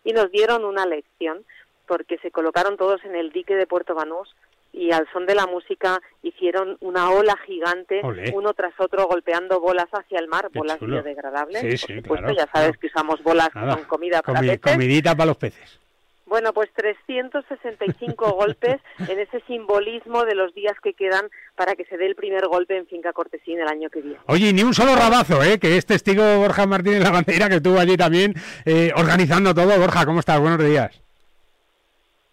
y 0.04 0.13
nos 0.13 0.30
dieron 0.32 0.66
una 0.66 0.86
lección, 0.86 1.44
porque 1.88 2.16
colocaron 2.38 2.78
todos 2.78 3.04
en 3.04 3.15
el 3.15 3.32
dique 3.32 3.56
de 3.56 3.65
Puerto 3.65 3.95
Banús 3.95 4.30
y 4.71 4.91
al 4.91 5.08
son 5.12 5.26
de 5.26 5.34
la 5.34 5.47
música 5.47 6.00
hicieron 6.21 6.78
una 6.82 7.10
ola 7.10 7.36
gigante, 7.47 8.00
Olé. 8.04 8.32
uno 8.36 8.54
tras 8.54 8.73
otro 8.78 9.08
golpeando 9.08 9.60
bolas 9.60 9.88
hacia 9.91 10.19
el 10.19 10.28
mar, 10.28 10.50
bolas 10.54 10.78
chulo. 10.78 10.97
biodegradables. 10.97 11.62
Sí, 11.62 11.67
por 11.69 11.78
sí, 11.80 11.95
supuesto, 12.02 12.28
claro, 12.28 12.36
ya 12.36 12.47
sabes 12.54 12.67
claro. 12.67 12.80
que 12.80 12.88
usamos 12.88 13.23
bolas 13.23 13.50
Nada, 13.56 13.76
con 13.76 13.86
comida 13.86 14.21
para 14.21 14.39
Comi- 14.39 14.50
peces. 14.60 14.71
comidita 14.73 15.15
para 15.15 15.26
los 15.26 15.38
peces. 15.38 15.80
Bueno, 16.28 16.54
pues 16.54 16.69
365 16.76 18.32
golpes 18.36 18.80
en 19.08 19.17
ese 19.17 19.39
simbolismo 19.47 20.26
de 20.26 20.36
los 20.36 20.54
días 20.54 20.76
que 20.84 20.93
quedan 20.93 21.28
para 21.56 21.73
que 21.73 21.86
se 21.86 21.97
dé 21.97 22.06
el 22.06 22.15
primer 22.15 22.45
golpe 22.47 22.78
en 22.78 22.86
Finca 22.86 23.13
Cortesín 23.13 23.60
el 23.60 23.67
año 23.67 23.89
que 23.89 24.02
viene. 24.02 24.19
Oye, 24.28 24.54
ni 24.54 24.62
un 24.62 24.75
solo 24.75 24.96
rabazo, 24.96 25.42
¿eh? 25.42 25.58
que 25.58 25.75
es 25.77 25.88
testigo 25.88 26.21
Borja 26.38 26.67
Martínez 26.67 27.02
La 27.02 27.10
Bandera, 27.12 27.50
que 27.50 27.56
estuvo 27.56 27.79
allí 27.79 27.98
también 27.98 28.35
eh, 28.65 28.92
organizando 28.96 29.56
todo. 29.56 29.79
Borja, 29.79 30.06
¿cómo 30.06 30.19
estás? 30.19 30.40
Buenos 30.40 30.63
días. 30.63 31.02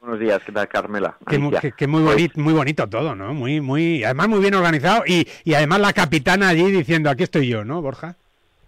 Buenos 0.05 0.21
días, 0.21 0.43
¿qué 0.45 0.53
tal, 0.53 0.69
Carmela? 0.69 1.17
Que, 1.27 1.39
muy, 1.87 2.03
bonito, 2.03 2.39
muy 2.39 2.53
bonito 2.53 2.87
todo, 2.87 3.15
¿no? 3.15 3.33
Muy, 3.33 3.63
muy, 3.63 4.05
además 4.05 4.29
muy 4.29 4.41
bien 4.41 4.53
organizado 4.53 5.03
y, 5.07 5.27
y 5.45 5.55
además 5.55 5.81
la 5.81 5.95
capitana 5.95 6.51
allí 6.51 6.71
diciendo, 6.71 7.09
aquí 7.09 7.23
estoy 7.23 7.49
yo, 7.49 7.65
¿no, 7.65 7.81
Borja? 7.81 8.15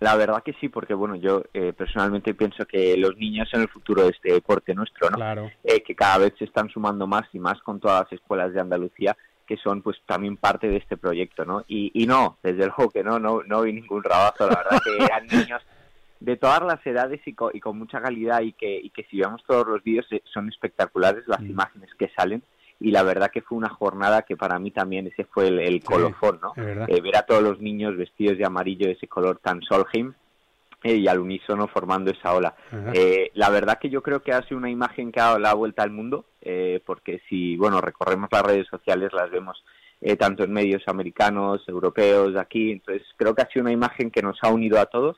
La 0.00 0.16
verdad 0.16 0.42
que 0.42 0.54
sí, 0.54 0.70
porque 0.70 0.94
bueno, 0.94 1.14
yo 1.14 1.42
eh, 1.52 1.74
personalmente 1.76 2.32
pienso 2.32 2.64
que 2.64 2.96
los 2.96 3.18
niños 3.18 3.50
son 3.50 3.60
el 3.60 3.68
futuro 3.68 4.04
de 4.04 4.12
este 4.12 4.32
deporte 4.32 4.74
nuestro, 4.74 5.10
¿no? 5.10 5.16
Claro. 5.18 5.50
Eh, 5.62 5.82
que 5.82 5.94
cada 5.94 6.16
vez 6.16 6.32
se 6.38 6.46
están 6.46 6.70
sumando 6.70 7.06
más 7.06 7.26
y 7.34 7.38
más 7.38 7.60
con 7.60 7.80
todas 7.80 8.04
las 8.04 8.12
escuelas 8.14 8.54
de 8.54 8.60
Andalucía 8.60 9.14
que 9.46 9.58
son 9.58 9.82
pues 9.82 9.98
también 10.06 10.38
parte 10.38 10.68
de 10.68 10.78
este 10.78 10.96
proyecto, 10.96 11.44
¿no? 11.44 11.64
Y, 11.68 11.92
y 12.02 12.06
no, 12.06 12.38
desde 12.42 12.66
luego 12.66 12.88
que 12.90 13.04
no, 13.04 13.18
no, 13.18 13.42
no 13.46 13.60
vi 13.60 13.74
ningún 13.74 14.02
rabazo, 14.02 14.48
la 14.48 14.56
verdad 14.56 14.80
que 14.82 15.04
eran 15.04 15.26
niños 15.26 15.62
de 16.20 16.36
todas 16.36 16.62
las 16.62 16.84
edades 16.86 17.20
y, 17.26 17.34
co- 17.34 17.50
y 17.52 17.60
con 17.60 17.78
mucha 17.78 18.00
calidad 18.00 18.40
y 18.40 18.52
que, 18.52 18.78
y 18.80 18.90
que 18.90 19.04
si 19.04 19.18
vemos 19.20 19.42
todos 19.46 19.66
los 19.66 19.82
vídeos 19.82 20.06
eh, 20.12 20.22
son 20.32 20.48
espectaculares 20.48 21.24
las 21.26 21.40
imágenes 21.50 21.90
que 21.98 22.10
salen 22.16 22.42
y 22.80 22.90
la 22.90 23.02
verdad 23.02 23.30
que 23.30 23.42
fue 23.42 23.56
una 23.58 23.68
jornada 23.68 24.22
que 24.22 24.36
para 24.36 24.58
mí 24.58 24.70
también 24.70 25.06
ese 25.06 25.24
fue 25.24 25.48
el, 25.48 25.58
el 25.60 25.82
colofón, 25.82 26.40
¿no? 26.42 26.52
Eh, 26.88 27.00
ver 27.00 27.16
a 27.16 27.22
todos 27.22 27.42
los 27.42 27.60
niños 27.60 27.96
vestidos 27.96 28.36
de 28.38 28.44
amarillo, 28.44 28.88
ese 28.88 29.06
color 29.08 29.38
tan 29.42 29.62
Solheim, 29.62 30.12
eh, 30.82 30.94
y 30.96 31.08
al 31.08 31.18
unísono 31.20 31.68
formando 31.68 32.10
esa 32.10 32.34
ola. 32.34 32.54
Eh, 32.92 33.30
la 33.34 33.48
verdad 33.50 33.78
que 33.80 33.88
yo 33.88 34.02
creo 34.02 34.20
que 34.22 34.32
ha 34.32 34.42
sido 34.42 34.58
una 34.58 34.70
imagen 34.70 35.10
que 35.10 35.20
ha 35.20 35.24
dado 35.24 35.38
la 35.38 35.54
vuelta 35.54 35.82
al 35.82 35.90
mundo, 35.90 36.26
eh, 36.42 36.80
porque 36.84 37.22
si, 37.28 37.56
bueno, 37.56 37.80
recorremos 37.80 38.28
las 38.30 38.42
redes 38.42 38.66
sociales, 38.68 39.10
las 39.14 39.30
vemos 39.30 39.64
eh, 40.02 40.16
tanto 40.16 40.44
en 40.44 40.52
medios 40.52 40.82
americanos, 40.86 41.66
europeos, 41.68 42.36
aquí, 42.36 42.72
entonces 42.72 43.06
creo 43.16 43.34
que 43.34 43.42
ha 43.42 43.48
sido 43.48 43.62
una 43.62 43.72
imagen 43.72 44.10
que 44.10 44.22
nos 44.22 44.38
ha 44.42 44.50
unido 44.50 44.78
a 44.78 44.86
todos 44.86 45.16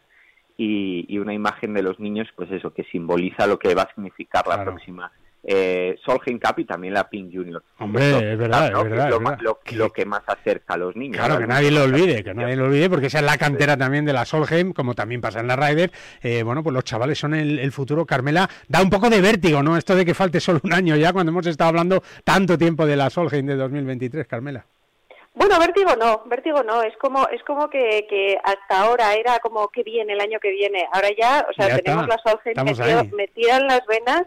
y, 0.59 1.07
y 1.09 1.19
una 1.19 1.33
imagen 1.33 1.73
de 1.73 1.83
los 1.83 1.99
niños, 1.99 2.29
pues 2.37 2.51
eso, 2.51 2.75
que 2.75 2.85
simboliza 2.85 3.47
lo 3.47 3.59
que 3.59 3.75
va 3.75 3.83
a 3.85 3.95
significar 3.95 4.47
la 4.47 4.63
próxima 4.65 5.11
eh, 5.45 5.97
Solheim 6.05 6.41
Cup 6.41 6.59
y 6.59 6.65
también 6.65 6.93
la 6.93 7.09
Pink 7.09 7.33
Junior. 7.33 7.63
Hombre, 7.79 8.33
es 8.33 8.37
verdad, 8.39 8.73
¿no? 8.73 8.83
es 8.83 8.91
verdad, 8.91 9.09
lo, 9.09 9.17
es 9.17 9.23
verdad. 9.23 9.39
lo- 9.41 9.59
lo 9.77 9.93
que 9.93 10.05
más 10.05 10.23
acerca 10.27 10.75
a 10.75 10.77
los 10.77 10.97
niños. 10.97 11.17
Claro, 11.17 11.39
que 11.39 11.47
nadie 11.47 11.71
lo 11.71 11.85
olvide, 11.85 12.25
que 12.25 12.35
nadie 12.35 12.57
lo 12.57 12.65
olvide, 12.65 12.91
porque 12.91 13.07
esa 13.07 13.21
es 13.21 13.25
la 13.25 13.39
cantera 13.39 13.77
también 13.77 14.05
de 14.05 14.13
la 14.13 14.25
Solheim, 14.25 14.73
como 14.73 14.95
también 14.95 15.21
pasa 15.21 15.39
en 15.41 15.47
la 15.47 15.55
Ryder. 15.57 15.93
Eh, 16.23 16.43
bueno, 16.43 16.63
pues 16.65 16.75
los 16.75 16.83
chavales 16.85 17.19
son 17.19 17.35
el, 17.35 17.61
el 17.61 17.71
futuro. 17.73 18.05
Carmela, 18.05 18.51
da 18.67 18.83
un 18.83 18.91
poco 18.91 19.09
de 19.09 19.21
vértigo, 19.21 19.63
¿no? 19.63 19.77
Esto 19.77 19.95
de 19.95 20.05
que 20.05 20.13
falte 20.13 20.41
solo 20.41 20.61
un 20.65 20.73
año 20.73 20.97
ya, 20.97 21.13
cuando 21.13 21.31
hemos 21.31 21.47
estado 21.47 21.69
hablando 21.69 22.03
tanto 22.25 22.59
tiempo 22.59 22.85
de 22.85 22.97
la 22.97 23.09
Solheim 23.09 23.47
de 23.47 23.55
2023, 23.55 24.27
Carmela. 24.27 24.67
Bueno, 25.39 25.59
vértigo 25.61 25.95
no, 25.97 26.23
vértigo 26.27 26.63
no, 26.65 26.83
es 26.83 26.97
como 26.97 27.29
es 27.29 27.41
como 27.45 27.71
que, 27.71 28.07
que 28.11 28.37
hasta 28.43 28.81
ahora 28.83 29.15
era 29.15 29.39
como 29.39 29.69
que 29.69 29.85
viene 29.85 30.13
el 30.15 30.21
año 30.21 30.41
que 30.41 30.51
viene, 30.51 30.85
ahora 30.93 31.09
ya, 31.17 31.47
o 31.49 31.53
sea, 31.55 31.69
Ya 31.69 31.79
tenemos 31.79 32.03
está, 32.09 32.17
la 32.17 33.01
ahí. 33.03 33.11
metida 33.13 33.57
en 33.57 33.67
las 33.69 33.87
venas 33.87 34.25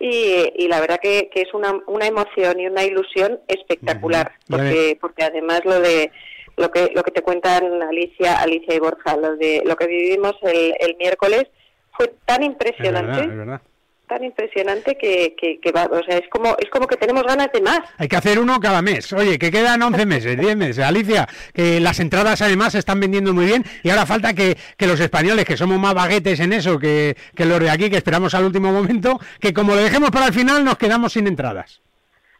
y, 0.00 0.52
y 0.56 0.68
la 0.68 0.80
verdad 0.80 0.98
que, 1.00 1.28
que 1.32 1.42
es 1.42 1.52
una, 1.52 1.78
una 1.86 2.06
emoción 2.06 2.58
y 2.58 2.66
una 2.66 2.84
ilusión 2.84 3.38
espectacular, 3.48 4.32
porque 4.48 4.96
porque 4.98 5.24
además 5.24 5.60
lo 5.64 5.78
de 5.80 6.10
lo 6.56 6.70
que 6.70 6.90
lo 6.94 7.02
que 7.02 7.10
te 7.10 7.20
cuentan 7.22 7.82
Alicia 7.82 8.40
Alicia 8.40 8.74
y 8.74 8.78
Borja, 8.78 9.14
lo 9.18 9.36
de 9.36 9.62
lo 9.66 9.76
que 9.76 9.86
vivimos 9.86 10.34
el, 10.40 10.74
el 10.80 10.96
miércoles 10.96 11.44
fue 11.96 12.14
tan 12.24 12.42
Es 12.42 12.48
impresionante, 12.48 13.10
verdad, 13.10 13.30
es 13.30 13.36
verdad. 13.36 13.60
Tan 14.06 14.24
impresionante 14.24 14.96
que, 14.96 15.34
que, 15.36 15.58
que 15.60 15.72
va, 15.72 15.84
o 15.90 16.02
sea, 16.02 16.18
es 16.18 16.28
como 16.28 16.56
es 16.58 16.70
como 16.70 16.86
que 16.86 16.96
tenemos 16.96 17.22
ganas 17.24 17.50
de 17.52 17.60
más. 17.60 17.80
Hay 17.98 18.08
que 18.08 18.16
hacer 18.16 18.38
uno 18.38 18.58
cada 18.60 18.82
mes. 18.82 19.12
Oye, 19.12 19.38
que 19.38 19.50
quedan 19.50 19.82
11 19.82 20.06
meses, 20.06 20.38
10 20.38 20.56
meses. 20.56 20.84
Alicia, 20.84 21.28
que 21.52 21.80
las 21.80 22.00
entradas 22.00 22.42
además 22.42 22.72
se 22.72 22.78
están 22.78 23.00
vendiendo 23.00 23.32
muy 23.34 23.46
bien 23.46 23.64
y 23.82 23.90
ahora 23.90 24.06
falta 24.06 24.34
que, 24.34 24.56
que 24.76 24.86
los 24.86 25.00
españoles, 25.00 25.44
que 25.44 25.56
somos 25.56 25.78
más 25.78 25.94
baguetes 25.94 26.40
en 26.40 26.52
eso 26.52 26.78
que, 26.78 27.16
que 27.34 27.44
los 27.44 27.60
de 27.60 27.70
aquí, 27.70 27.90
que 27.90 27.96
esperamos 27.96 28.34
al 28.34 28.44
último 28.44 28.72
momento, 28.72 29.18
que 29.40 29.52
como 29.52 29.74
lo 29.74 29.82
dejemos 29.82 30.10
para 30.10 30.26
el 30.26 30.32
final 30.32 30.64
nos 30.64 30.78
quedamos 30.78 31.12
sin 31.12 31.26
entradas. 31.26 31.80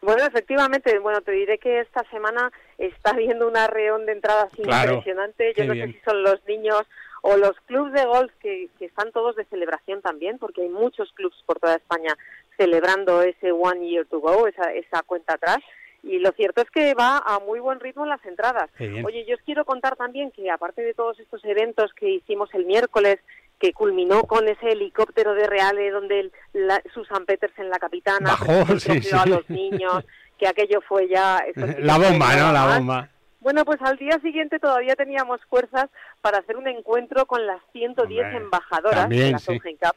Bueno, 0.03 0.25
efectivamente, 0.25 0.97
bueno, 1.01 1.21
te 1.23 1.33
diré 1.33 1.59
que 1.59 1.81
esta 1.81 2.05
semana 2.11 2.53
está 2.79 3.11
habiendo 3.11 3.49
una 3.49 3.67
reón 3.67 4.07
de 4.07 4.13
entradas 4.13 4.53
Claro, 4.63 4.93
impresionante. 4.93 5.53
Yo 5.57 5.65
no 5.65 5.73
bien. 5.73 5.89
sé 5.89 5.99
si 5.99 6.05
son 6.05 6.23
los 6.23 6.39
niños 6.47 6.83
o 7.29 7.37
los 7.37 7.57
clubes 7.67 7.93
de 7.93 8.05
golf 8.07 8.33
que, 8.41 8.69
que 8.79 8.85
están 8.87 9.11
todos 9.13 9.37
de 9.37 9.45
celebración 9.47 10.01
también, 10.03 10.39
porque 10.39 10.63
hay 10.63 10.69
muchos 10.69 11.13
clubs 11.13 11.37
por 11.47 11.59
toda 11.59 11.75
España 11.77 12.15
celebrando 12.57 13.23
ese 13.23 13.53
One 13.53 13.89
Year 13.89 14.07
to 14.07 14.21
Go, 14.21 14.47
esa, 14.47 14.73
esa 14.73 15.03
cuenta 15.03 15.35
atrás. 15.35 15.59
Y 16.03 16.19
lo 16.21 16.31
cierto 16.33 16.63
es 16.63 16.71
que 16.71 16.95
va 16.95 17.19
a 17.19 17.41
muy 17.41 17.59
buen 17.59 17.81
ritmo 17.81 18.05
en 18.05 18.11
las 18.11 18.25
entradas. 18.25 18.71
Oye, 19.05 19.25
yo 19.27 19.35
os 19.35 19.43
quiero 19.45 19.65
contar 19.65 19.97
también 19.97 20.31
que 20.31 20.49
aparte 20.51 20.83
de 20.83 20.95
todos 20.95 21.19
estos 21.19 21.45
eventos 21.45 21.93
que 21.95 22.09
hicimos 22.11 22.49
el 22.55 22.65
miércoles, 22.65 23.19
que 23.59 23.73
culminó 23.73 24.23
con 24.25 24.47
ese 24.47 24.71
helicóptero 24.73 25.35
de 25.35 25.47
Reale 25.47 25.91
donde 25.91 26.21
el- 26.21 26.33
la- 26.53 26.83
Susan 26.95 27.25
Petersen, 27.25 27.71
la 27.71 27.79
capitana, 27.79 28.31
Bajó, 28.31 28.53
sí, 28.79 29.01
a 29.13 29.27
los 29.27 29.49
niños, 29.51 30.05
que 30.39 30.47
aquello 30.47 30.81
fue 30.87 31.09
ya... 31.09 31.43
La 31.81 31.99
bomba, 31.99 32.37
¿no? 32.37 32.53
La 32.53 32.77
bomba. 32.77 33.09
Bueno, 33.47 33.65
pues 33.65 33.81
al 33.81 33.97
día 33.97 34.19
siguiente 34.25 34.59
todavía 34.59 34.97
teníamos 34.97 35.39
fuerzas 35.49 35.87
para 36.21 36.39
hacer 36.39 36.57
un 36.57 36.67
encuentro 36.67 37.27
con 37.27 37.47
las 37.47 37.61
110 37.71 38.25
Hombre, 38.25 38.37
embajadoras 38.39 39.03
también, 39.03 39.27
de 39.27 39.31
la 39.31 39.39
sí. 39.39 39.61
Cup, 39.61 39.95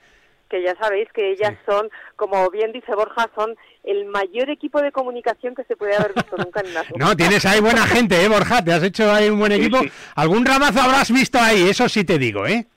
que 0.48 0.62
ya 0.62 0.76
sabéis 0.76 1.12
que 1.12 1.32
ellas 1.32 1.56
son, 1.66 1.90
como 2.16 2.48
bien 2.52 2.72
dice 2.72 2.94
Borja, 2.94 3.28
son 3.34 3.56
el 3.84 4.06
mayor 4.06 4.52
equipo 4.52 4.84
de 4.84 4.92
comunicación 4.92 5.56
que 5.56 5.64
se 5.64 5.76
puede 5.76 5.96
haber 5.96 6.14
visto 6.14 6.38
nunca 6.38 6.60
en 6.60 6.70
una 6.70 6.84
No, 6.96 7.18
tienes 7.18 7.44
ahí 7.48 7.60
buena 7.60 7.88
gente, 7.88 8.24
¿eh, 8.24 8.28
Borja? 8.28 8.64
Te 8.64 8.72
has 8.72 8.84
hecho 8.84 9.12
ahí 9.12 9.32
un 9.32 9.40
buen 9.40 9.54
equipo. 9.54 9.80
Algún 10.14 10.46
rabazo 10.46 10.82
habrás 10.82 11.12
visto 11.12 11.40
ahí, 11.40 11.70
eso 11.72 11.90
sí 11.90 12.04
te 12.04 12.20
digo, 12.20 12.46
¿eh? 12.46 12.68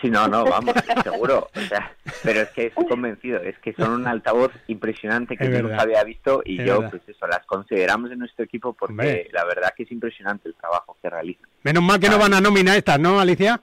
Sí, 0.00 0.10
no, 0.10 0.26
no, 0.26 0.44
vamos, 0.44 0.74
seguro. 1.04 1.48
O 1.54 1.60
sea, 1.60 1.94
pero 2.24 2.40
es 2.40 2.48
que 2.50 2.66
estoy 2.66 2.86
convencido, 2.86 3.38
es 3.40 3.56
que 3.60 3.72
son 3.74 3.92
un 3.92 4.06
altavoz 4.08 4.50
impresionante 4.66 5.36
que 5.36 5.44
Es 5.44 5.50
yo 5.50 5.54
verdad. 5.56 5.70
nunca 5.70 5.82
había 5.84 6.02
visto 6.04 6.42
y 6.44 6.60
Es 6.60 6.66
yo, 6.66 6.80
verdad. 6.80 6.90
pues 6.98 7.16
eso, 7.16 7.26
las 7.28 7.46
consideramos 7.46 8.10
en 8.10 8.18
nuestro 8.18 8.44
equipo 8.44 8.72
porque 8.72 8.92
Hombre. 8.92 9.28
la 9.32 9.44
verdad 9.44 9.72
que 9.76 9.84
es 9.84 9.92
impresionante 9.92 10.48
el 10.48 10.54
trabajo 10.56 10.96
que 11.00 11.08
realizan. 11.08 11.48
Menos 11.62 11.82
mal 11.84 12.00
que 12.00 12.08
no 12.08 12.18
van 12.18 12.34
a 12.34 12.40
nómina 12.40 12.76
estas, 12.76 12.98
¿no, 12.98 13.20
Alicia? 13.20 13.60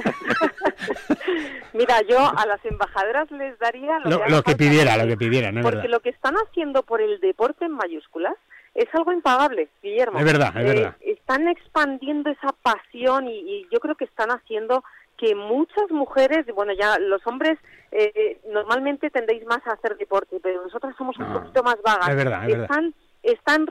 Mira, 1.73 2.01
yo 2.09 2.17
a 2.19 2.45
las 2.45 2.63
embajadoras 2.65 3.29
les 3.31 3.57
daría 3.59 3.99
lo, 3.99 4.09
Lo, 4.09 4.23
que, 4.23 4.29
lo 4.31 4.43
que 4.43 4.55
pidiera, 4.55 4.97
lo 4.97 5.07
que 5.07 5.17
pidiera, 5.17 5.51
¿no 5.51 5.61
Porque 5.61 5.77
verdad? 5.77 5.91
lo 5.91 5.99
que 5.99 6.09
están 6.09 6.35
haciendo 6.35 6.83
por 6.83 7.01
el 7.01 7.19
deporte 7.19 7.65
en 7.65 7.71
mayúsculas 7.71 8.33
es 8.73 8.87
algo 8.93 9.11
impagable, 9.11 9.67
Guillermo. 9.83 10.19
Es 10.19 10.25
verdad, 10.25 10.53
es 10.55 10.63
Eh, 10.63 10.73
verdad. 10.73 10.95
Están 11.01 11.47
expandiendo 11.47 12.29
esa 12.29 12.53
pasión 12.61 13.27
y, 13.27 13.37
y 13.39 13.67
yo 13.71 13.79
creo 13.79 13.95
que 13.95 14.05
están 14.05 14.29
haciendo 14.31 14.83
que 15.21 15.35
muchas 15.35 15.89
mujeres, 15.91 16.47
bueno, 16.55 16.73
ya 16.73 16.97
los 16.97 17.21
hombres 17.27 17.59
eh, 17.91 18.39
normalmente 18.49 19.11
tendéis 19.11 19.45
más 19.45 19.59
a 19.67 19.73
hacer 19.73 19.95
deporte, 19.97 20.39
pero 20.41 20.63
nosotras 20.63 20.95
somos 20.97 21.15
un 21.19 21.31
poquito 21.31 21.61
más 21.61 21.75
vagas. 21.83 22.09
es 22.09 22.15
verdad, 22.15 22.41
es 22.49 22.57
verdad. 22.57 22.63
están 22.65 22.93
están 23.21 23.67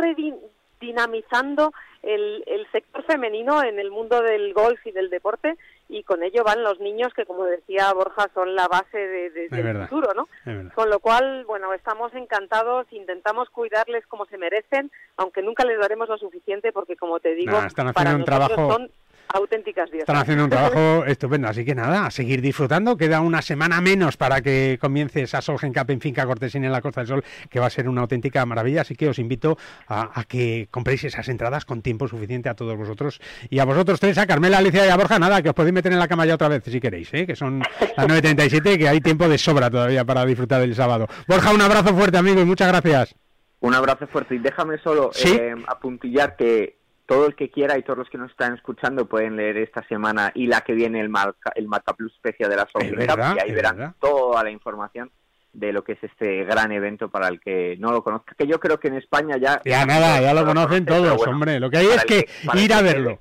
redinamizando 0.80 1.72
el, 2.02 2.42
el 2.46 2.66
sector 2.72 3.02
femenino 3.04 3.62
en 3.62 3.78
el 3.78 3.90
mundo 3.90 4.22
del 4.22 4.54
golf 4.54 4.78
y 4.86 4.92
del 4.92 5.10
deporte 5.10 5.56
y 5.88 6.02
con 6.04 6.22
ello 6.22 6.44
van 6.44 6.62
los 6.62 6.78
niños 6.80 7.12
que, 7.14 7.26
como 7.26 7.44
decía 7.44 7.92
Borja, 7.92 8.30
son 8.32 8.54
la 8.54 8.68
base 8.68 8.96
de, 8.96 9.30
del 9.30 9.48
verdad. 9.62 9.88
futuro, 9.88 10.12
¿no? 10.14 10.28
Con 10.74 10.88
lo 10.88 11.00
cual, 11.00 11.44
bueno, 11.46 11.74
estamos 11.74 12.14
encantados, 12.14 12.86
intentamos 12.92 13.50
cuidarles 13.50 14.06
como 14.06 14.24
se 14.26 14.38
merecen, 14.38 14.90
aunque 15.16 15.42
nunca 15.42 15.64
les 15.64 15.78
daremos 15.80 16.08
lo 16.08 16.16
suficiente 16.16 16.72
porque, 16.72 16.96
como 16.96 17.18
te 17.20 17.34
digo, 17.34 17.52
Nah, 17.52 17.66
están 17.66 17.88
haciendo 17.88 17.92
para 17.94 18.10
un 18.14 18.20
nosotros 18.20 18.46
trabajo- 18.56 18.72
son 18.72 18.90
auténticas 19.34 19.90
diosas. 19.90 20.00
Están 20.08 20.16
haciendo 20.16 20.44
un 20.44 20.50
trabajo 20.50 21.04
estupendo, 21.06 21.48
así 21.48 21.64
que 21.64 21.74
nada, 21.74 22.06
a 22.06 22.10
seguir 22.10 22.40
disfrutando. 22.40 22.96
Queda 22.96 23.20
una 23.20 23.42
semana 23.42 23.80
menos 23.80 24.16
para 24.16 24.40
que 24.40 24.78
comience 24.80 25.22
esa 25.22 25.40
Solgen 25.40 25.72
Cup 25.72 25.90
en 25.90 26.00
Finca 26.00 26.26
Cortesín 26.26 26.64
en 26.64 26.72
la 26.72 26.80
Costa 26.80 27.00
del 27.00 27.08
Sol, 27.08 27.24
que 27.48 27.60
va 27.60 27.66
a 27.66 27.70
ser 27.70 27.88
una 27.88 28.00
auténtica 28.02 28.44
maravilla. 28.46 28.82
Así 28.82 28.94
que 28.96 29.08
os 29.08 29.18
invito 29.18 29.56
a, 29.88 30.18
a 30.18 30.24
que 30.24 30.68
compréis 30.70 31.04
esas 31.04 31.28
entradas 31.28 31.64
con 31.64 31.82
tiempo 31.82 32.08
suficiente 32.08 32.48
a 32.48 32.54
todos 32.54 32.76
vosotros. 32.76 33.20
Y 33.48 33.58
a 33.58 33.64
vosotros 33.64 34.00
tres, 34.00 34.18
a 34.18 34.26
Carmela, 34.26 34.58
Alicia 34.58 34.86
y 34.86 34.90
a 34.90 34.96
Borja, 34.96 35.18
nada, 35.18 35.42
que 35.42 35.48
os 35.50 35.54
podéis 35.54 35.74
meter 35.74 35.92
en 35.92 35.98
la 35.98 36.08
cama 36.08 36.26
ya 36.26 36.34
otra 36.34 36.48
vez 36.48 36.62
si 36.64 36.80
queréis, 36.80 37.12
¿eh? 37.14 37.26
que 37.26 37.36
son 37.36 37.60
las 37.96 38.06
9.37, 38.06 38.78
que 38.78 38.88
hay 38.88 39.00
tiempo 39.00 39.28
de 39.28 39.38
sobra 39.38 39.70
todavía 39.70 40.04
para 40.04 40.24
disfrutar 40.24 40.60
del 40.60 40.74
sábado. 40.74 41.06
Borja, 41.26 41.52
un 41.52 41.60
abrazo 41.60 41.94
fuerte, 41.94 42.18
amigo, 42.18 42.40
y 42.40 42.44
muchas 42.44 42.68
gracias. 42.68 43.14
Un 43.60 43.74
abrazo 43.74 44.06
fuerte 44.06 44.36
y 44.36 44.38
déjame 44.38 44.78
solo 44.78 45.10
Sí. 45.12 45.28
eh, 45.38 45.54
apuntillar 45.68 46.34
que 46.36 46.79
todo 47.10 47.26
el 47.26 47.34
que 47.34 47.50
quiera 47.50 47.76
y 47.76 47.82
todos 47.82 47.98
los 47.98 48.08
que 48.08 48.18
nos 48.18 48.30
están 48.30 48.54
escuchando 48.54 49.04
pueden 49.06 49.34
leer 49.34 49.56
esta 49.56 49.82
semana 49.88 50.30
y 50.32 50.46
la 50.46 50.60
que 50.60 50.74
viene 50.74 51.00
el 51.00 51.08
Marca, 51.08 51.50
el 51.56 51.66
Marca 51.66 51.92
Plus 51.92 52.14
Special 52.14 52.48
de 52.48 52.54
la 52.54 52.68
verdad, 52.96 53.34
y 53.36 53.40
ahí 53.40 53.48
es 53.48 53.54
verán 53.56 53.76
verdad. 53.76 53.94
toda 54.00 54.44
la 54.44 54.50
información 54.52 55.10
de 55.52 55.72
lo 55.72 55.82
que 55.82 55.94
es 55.94 56.04
este 56.04 56.44
gran 56.44 56.70
evento 56.70 57.10
para 57.10 57.26
el 57.26 57.40
que 57.40 57.76
no 57.80 57.90
lo 57.90 58.04
conozca, 58.04 58.36
que 58.38 58.46
yo 58.46 58.60
creo 58.60 58.78
que 58.78 58.86
en 58.86 58.94
España 58.94 59.36
ya... 59.38 59.60
Ya 59.64 59.84
nada, 59.86 60.20
ya 60.20 60.32
lo 60.32 60.46
conocen 60.46 60.86
todos, 60.86 61.26
hombre. 61.26 61.58
Lo 61.58 61.68
que 61.68 61.78
hay 61.78 61.86
es 61.88 62.04
que 62.04 62.28
ir 62.54 62.72
a 62.72 62.80
verlo. 62.80 63.18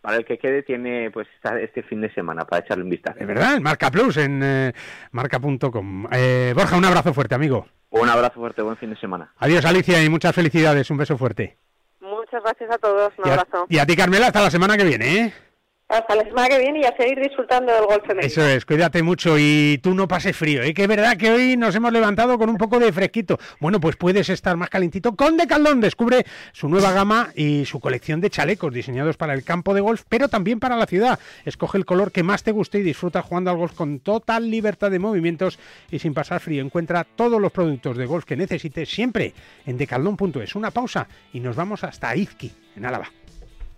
para 0.00 0.16
el 0.16 0.24
que 0.24 0.36
quede 0.36 0.64
tiene 0.64 1.12
pues 1.12 1.28
este 1.60 1.84
fin 1.84 2.00
de 2.00 2.12
semana 2.12 2.44
para 2.44 2.64
echarle 2.64 2.82
un 2.82 2.90
vistazo. 2.90 3.20
De 3.20 3.24
verdad, 3.24 3.54
en 3.54 3.62
Marca 3.62 3.92
Plus, 3.92 4.16
en 4.16 4.40
eh, 4.42 4.72
marca.com. 5.12 6.08
Eh, 6.10 6.52
Borja, 6.56 6.76
un 6.76 6.84
abrazo 6.84 7.14
fuerte, 7.14 7.36
amigo. 7.36 7.68
Un 7.90 8.08
abrazo 8.08 8.40
fuerte, 8.40 8.62
buen 8.62 8.76
fin 8.78 8.90
de 8.90 8.96
semana. 8.98 9.32
Adiós, 9.36 9.64
Alicia, 9.64 10.02
y 10.02 10.08
muchas 10.08 10.34
felicidades. 10.34 10.90
Un 10.90 10.96
beso 10.96 11.16
fuerte. 11.16 11.56
Muchas 12.30 12.42
gracias 12.44 12.70
a 12.70 12.78
todos, 12.78 13.12
un 13.18 13.26
Y 13.26 13.30
a, 13.30 13.32
abrazo. 13.32 13.66
y 13.70 13.78
a 13.78 13.86
ti, 13.86 13.96
Carmela, 13.96 14.26
hasta 14.26 14.42
la 14.42 14.50
semana 14.50 14.76
que 14.76 14.84
viene, 14.84 15.16
¿eh? 15.16 15.32
Hasta 15.88 16.16
la 16.16 16.24
semana 16.24 16.48
que 16.48 16.58
viene 16.58 16.80
y 16.80 16.84
a 16.84 16.94
seguir 16.94 17.18
disfrutando 17.18 17.72
del 17.72 17.86
golf 17.86 18.02
femenino. 18.02 18.26
Eso 18.26 18.46
es, 18.46 18.66
cuídate 18.66 19.02
mucho 19.02 19.38
y 19.38 19.80
tú 19.82 19.94
no 19.94 20.06
pases 20.06 20.36
frío, 20.36 20.62
¿eh? 20.62 20.74
que 20.74 20.82
es 20.82 20.88
verdad 20.88 21.16
que 21.16 21.30
hoy 21.30 21.56
nos 21.56 21.74
hemos 21.74 21.90
levantado 21.94 22.36
con 22.36 22.50
un 22.50 22.58
poco 22.58 22.78
de 22.78 22.92
fresquito. 22.92 23.38
Bueno, 23.58 23.80
pues 23.80 23.96
puedes 23.96 24.28
estar 24.28 24.54
más 24.58 24.68
calentito 24.68 25.16
con 25.16 25.38
Decathlon. 25.38 25.80
Descubre 25.80 26.26
su 26.52 26.68
nueva 26.68 26.92
gama 26.92 27.30
y 27.34 27.64
su 27.64 27.80
colección 27.80 28.20
de 28.20 28.28
chalecos 28.28 28.74
diseñados 28.74 29.16
para 29.16 29.32
el 29.32 29.44
campo 29.44 29.72
de 29.72 29.80
golf, 29.80 30.02
pero 30.10 30.28
también 30.28 30.60
para 30.60 30.76
la 30.76 30.84
ciudad. 30.84 31.18
Escoge 31.46 31.78
el 31.78 31.86
color 31.86 32.12
que 32.12 32.22
más 32.22 32.42
te 32.42 32.52
guste 32.52 32.80
y 32.80 32.82
disfruta 32.82 33.22
jugando 33.22 33.50
al 33.50 33.56
golf 33.56 33.72
con 33.72 34.00
total 34.00 34.50
libertad 34.50 34.90
de 34.90 34.98
movimientos 34.98 35.58
y 35.90 36.00
sin 36.00 36.12
pasar 36.12 36.40
frío. 36.40 36.62
Encuentra 36.62 37.04
todos 37.04 37.40
los 37.40 37.50
productos 37.50 37.96
de 37.96 38.04
golf 38.04 38.26
que 38.26 38.36
necesites 38.36 38.90
siempre 38.90 39.32
en 39.64 39.78
decathlon.es. 39.78 40.54
Una 40.54 40.70
pausa 40.70 41.08
y 41.32 41.40
nos 41.40 41.56
vamos 41.56 41.82
hasta 41.82 42.14
Izqui, 42.14 42.52
en 42.76 42.84
Álava. 42.84 43.08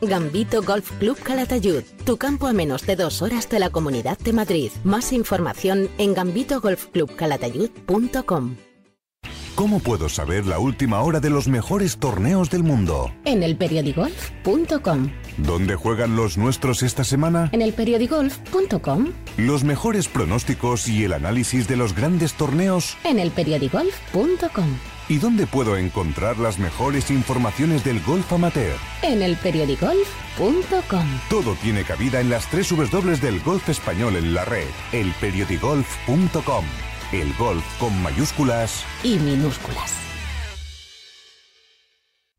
Gambito 0.00 0.62
Golf 0.62 0.92
Club 0.98 1.18
Calatayud, 1.22 1.82
tu 2.04 2.16
campo 2.16 2.46
a 2.46 2.52
menos 2.52 2.86
de 2.86 2.94
dos 2.96 3.22
horas 3.22 3.48
de 3.48 3.58
la 3.58 3.70
Comunidad 3.70 4.18
de 4.18 4.32
Madrid. 4.32 4.70
Más 4.84 5.12
información 5.12 5.88
en 5.98 6.14
gambitogolfclubcalatayud.com. 6.14 8.56
¿Cómo 9.60 9.80
puedo 9.80 10.08
saber 10.08 10.46
la 10.46 10.58
última 10.58 11.02
hora 11.02 11.20
de 11.20 11.28
los 11.28 11.46
mejores 11.46 11.98
torneos 11.98 12.48
del 12.48 12.62
mundo? 12.62 13.12
En 13.26 13.42
elperiodigolf.com. 13.42 15.10
¿Dónde 15.36 15.76
juegan 15.76 16.16
los 16.16 16.38
nuestros 16.38 16.82
esta 16.82 17.04
semana? 17.04 17.50
En 17.52 17.60
elperiodigolf.com. 17.60 19.08
Los 19.36 19.64
mejores 19.64 20.08
pronósticos 20.08 20.88
y 20.88 21.04
el 21.04 21.12
análisis 21.12 21.68
de 21.68 21.76
los 21.76 21.94
grandes 21.94 22.32
torneos. 22.34 22.96
En 23.04 23.18
elperiodigolf.com. 23.18 24.78
¿Y 25.10 25.18
dónde 25.18 25.48
puedo 25.48 25.76
encontrar 25.76 26.38
las 26.38 26.60
mejores 26.60 27.10
informaciones 27.10 27.82
del 27.82 28.00
golf 28.00 28.32
amateur? 28.32 28.78
En 29.02 29.22
elperiodigolf.com. 29.22 31.04
Todo 31.28 31.56
tiene 31.56 31.82
cabida 31.82 32.20
en 32.20 32.30
las 32.30 32.48
tres 32.48 32.68
W 32.68 33.16
del 33.16 33.40
golf 33.40 33.68
español 33.68 34.14
en 34.14 34.32
la 34.34 34.44
red. 34.44 34.68
Elperiodigolf.com. 34.92 36.64
El 37.10 37.34
golf 37.34 37.64
con 37.80 38.00
mayúsculas 38.04 38.84
Y 39.02 39.18
minúsculas. 39.18 40.09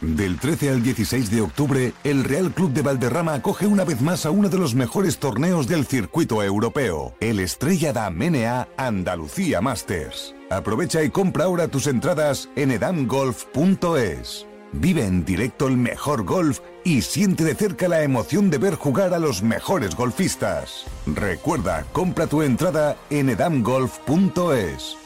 Del 0.00 0.38
13 0.38 0.70
al 0.70 0.82
16 0.82 1.30
de 1.30 1.40
octubre, 1.42 1.92
el 2.04 2.24
Real 2.24 2.52
Club 2.52 2.72
de 2.72 2.82
Valderrama 2.82 3.34
acoge 3.34 3.66
una 3.66 3.84
vez 3.84 4.00
más 4.00 4.24
a 4.24 4.30
uno 4.30 4.48
de 4.48 4.58
los 4.58 4.74
mejores 4.74 5.18
torneos 5.18 5.68
del 5.68 5.86
circuito 5.86 6.42
europeo, 6.42 7.14
el 7.20 7.38
Estrella 7.38 7.92
da 7.92 8.10
Menea 8.10 8.68
Andalucía 8.76 9.60
Masters. 9.60 10.34
Aprovecha 10.50 11.02
y 11.02 11.10
compra 11.10 11.44
ahora 11.44 11.68
tus 11.68 11.86
entradas 11.86 12.48
en 12.56 12.70
edamgolf.es. 12.70 14.46
Vive 14.72 15.04
en 15.04 15.24
directo 15.24 15.66
el 15.66 15.76
mejor 15.76 16.24
golf 16.24 16.60
y 16.84 17.02
siente 17.02 17.44
de 17.44 17.54
cerca 17.54 17.88
la 17.88 18.02
emoción 18.02 18.50
de 18.50 18.58
ver 18.58 18.76
jugar 18.76 19.14
a 19.14 19.18
los 19.18 19.42
mejores 19.42 19.96
golfistas. 19.96 20.84
Recuerda, 21.06 21.84
compra 21.92 22.26
tu 22.26 22.42
entrada 22.42 22.96
en 23.10 23.30
edamgolf.es. 23.30 24.99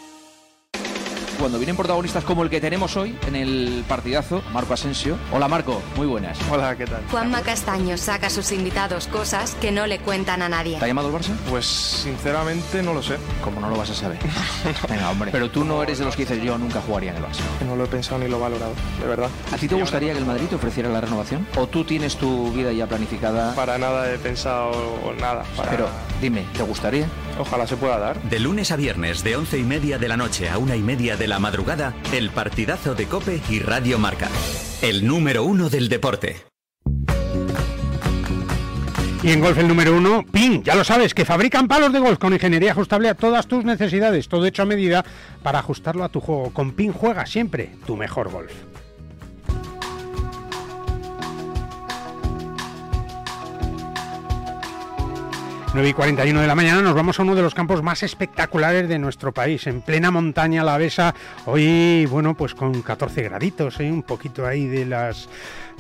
Cuando 1.38 1.58
vienen 1.58 1.76
protagonistas 1.76 2.24
como 2.24 2.42
el 2.42 2.48
que 2.50 2.60
tenemos 2.60 2.96
hoy 2.96 3.18
en 3.26 3.36
el 3.36 3.84
partidazo, 3.88 4.42
Marco 4.52 4.72
Asensio. 4.72 5.18
Hola 5.32 5.46
Marco, 5.48 5.82
muy 5.96 6.06
buenas. 6.06 6.38
Hola, 6.50 6.74
¿qué 6.76 6.86
tal? 6.86 7.02
Juanma 7.10 7.42
Castaño 7.42 7.98
saca 7.98 8.28
a 8.28 8.30
sus 8.30 8.50
invitados 8.52 9.08
cosas 9.08 9.54
que 9.60 9.70
no 9.70 9.86
le 9.86 9.98
cuentan 9.98 10.40
a 10.42 10.48
nadie. 10.48 10.78
¿Te 10.78 10.84
ha 10.84 10.88
llamado 10.88 11.08
el 11.08 11.14
Barça? 11.14 11.34
Pues 11.50 11.66
sinceramente 11.66 12.82
no 12.82 12.94
lo 12.94 13.02
sé. 13.02 13.16
¿Cómo 13.42 13.60
no 13.60 13.68
lo 13.68 13.76
vas 13.76 13.90
a 13.90 13.94
saber? 13.94 14.18
Venga, 14.88 15.10
hombre. 15.10 15.30
Pero 15.32 15.50
tú 15.50 15.64
no 15.64 15.82
eres 15.82 15.98
de 15.98 16.04
los 16.06 16.16
que 16.16 16.22
dices 16.24 16.42
yo 16.42 16.56
nunca 16.56 16.80
jugaría 16.80 17.10
en 17.10 17.16
el 17.18 17.22
Barça. 17.24 17.40
No 17.66 17.76
lo 17.76 17.84
he 17.84 17.88
pensado 17.88 18.18
ni 18.20 18.28
lo 18.28 18.36
he 18.38 18.40
valorado, 18.40 18.72
de 19.00 19.06
verdad. 19.06 19.28
¿A 19.52 19.56
ti 19.56 19.68
te 19.68 19.74
gustaría 19.74 20.12
que 20.12 20.18
el 20.18 20.26
Madrid 20.26 20.46
te 20.48 20.54
ofreciera 20.54 20.88
la 20.88 21.00
renovación? 21.00 21.46
¿O 21.56 21.66
tú 21.66 21.84
tienes 21.84 22.16
tu 22.16 22.52
vida 22.52 22.72
ya 22.72 22.86
planificada? 22.86 23.54
Para 23.54 23.76
nada 23.76 24.10
he 24.12 24.18
pensado 24.18 24.70
nada. 25.20 25.44
para- 25.56 25.70
Pero 25.70 25.88
dime, 26.22 26.46
¿te 26.56 26.62
gustaría? 26.62 27.06
Ojalá 27.38 27.66
se 27.66 27.76
pueda 27.76 27.98
dar. 27.98 28.22
De 28.22 28.38
lunes 28.38 28.70
a 28.70 28.76
viernes, 28.76 29.24
de 29.24 29.36
once 29.36 29.58
y 29.58 29.64
media 29.64 29.98
de 29.98 30.08
la 30.08 30.16
noche 30.16 30.48
a 30.48 30.58
una 30.58 30.76
y 30.76 30.82
media 30.82 31.16
de 31.16 31.28
la 31.28 31.38
madrugada, 31.38 31.94
el 32.12 32.30
partidazo 32.30 32.94
de 32.94 33.06
Cope 33.06 33.40
y 33.48 33.58
Radio 33.58 33.98
Marca. 33.98 34.28
El 34.82 35.06
número 35.06 35.44
uno 35.44 35.68
del 35.68 35.88
deporte. 35.88 36.36
Y 39.22 39.32
en 39.32 39.40
golf 39.40 39.56
el 39.56 39.66
número 39.66 39.96
uno, 39.96 40.22
PIN, 40.30 40.62
ya 40.62 40.74
lo 40.74 40.84
sabes, 40.84 41.14
que 41.14 41.24
fabrican 41.24 41.66
palos 41.66 41.92
de 41.94 41.98
golf 41.98 42.18
con 42.18 42.34
ingeniería 42.34 42.72
ajustable 42.72 43.08
a 43.08 43.14
todas 43.14 43.46
tus 43.46 43.64
necesidades, 43.64 44.28
todo 44.28 44.44
hecho 44.44 44.62
a 44.62 44.66
medida 44.66 45.02
para 45.42 45.60
ajustarlo 45.60 46.04
a 46.04 46.10
tu 46.10 46.20
juego. 46.20 46.50
Con 46.52 46.72
PIN 46.72 46.92
juega 46.92 47.24
siempre 47.24 47.70
tu 47.86 47.96
mejor 47.96 48.30
golf. 48.30 48.52
Nueve 55.74 55.88
y 55.88 55.92
41 55.92 56.40
de 56.40 56.46
la 56.46 56.54
mañana 56.54 56.82
nos 56.82 56.94
vamos 56.94 57.18
a 57.18 57.24
uno 57.24 57.34
de 57.34 57.42
los 57.42 57.52
campos 57.52 57.82
más 57.82 58.04
espectaculares 58.04 58.88
de 58.88 58.96
nuestro 58.96 59.34
país, 59.34 59.66
en 59.66 59.80
plena 59.80 60.12
montaña 60.12 60.62
alavesa, 60.62 61.16
hoy, 61.46 62.06
bueno, 62.06 62.36
pues 62.36 62.54
con 62.54 62.80
14 62.80 63.24
graditos, 63.24 63.80
¿eh? 63.80 63.90
un 63.90 64.04
poquito 64.04 64.46
ahí 64.46 64.68
de 64.68 64.86
las 64.86 65.28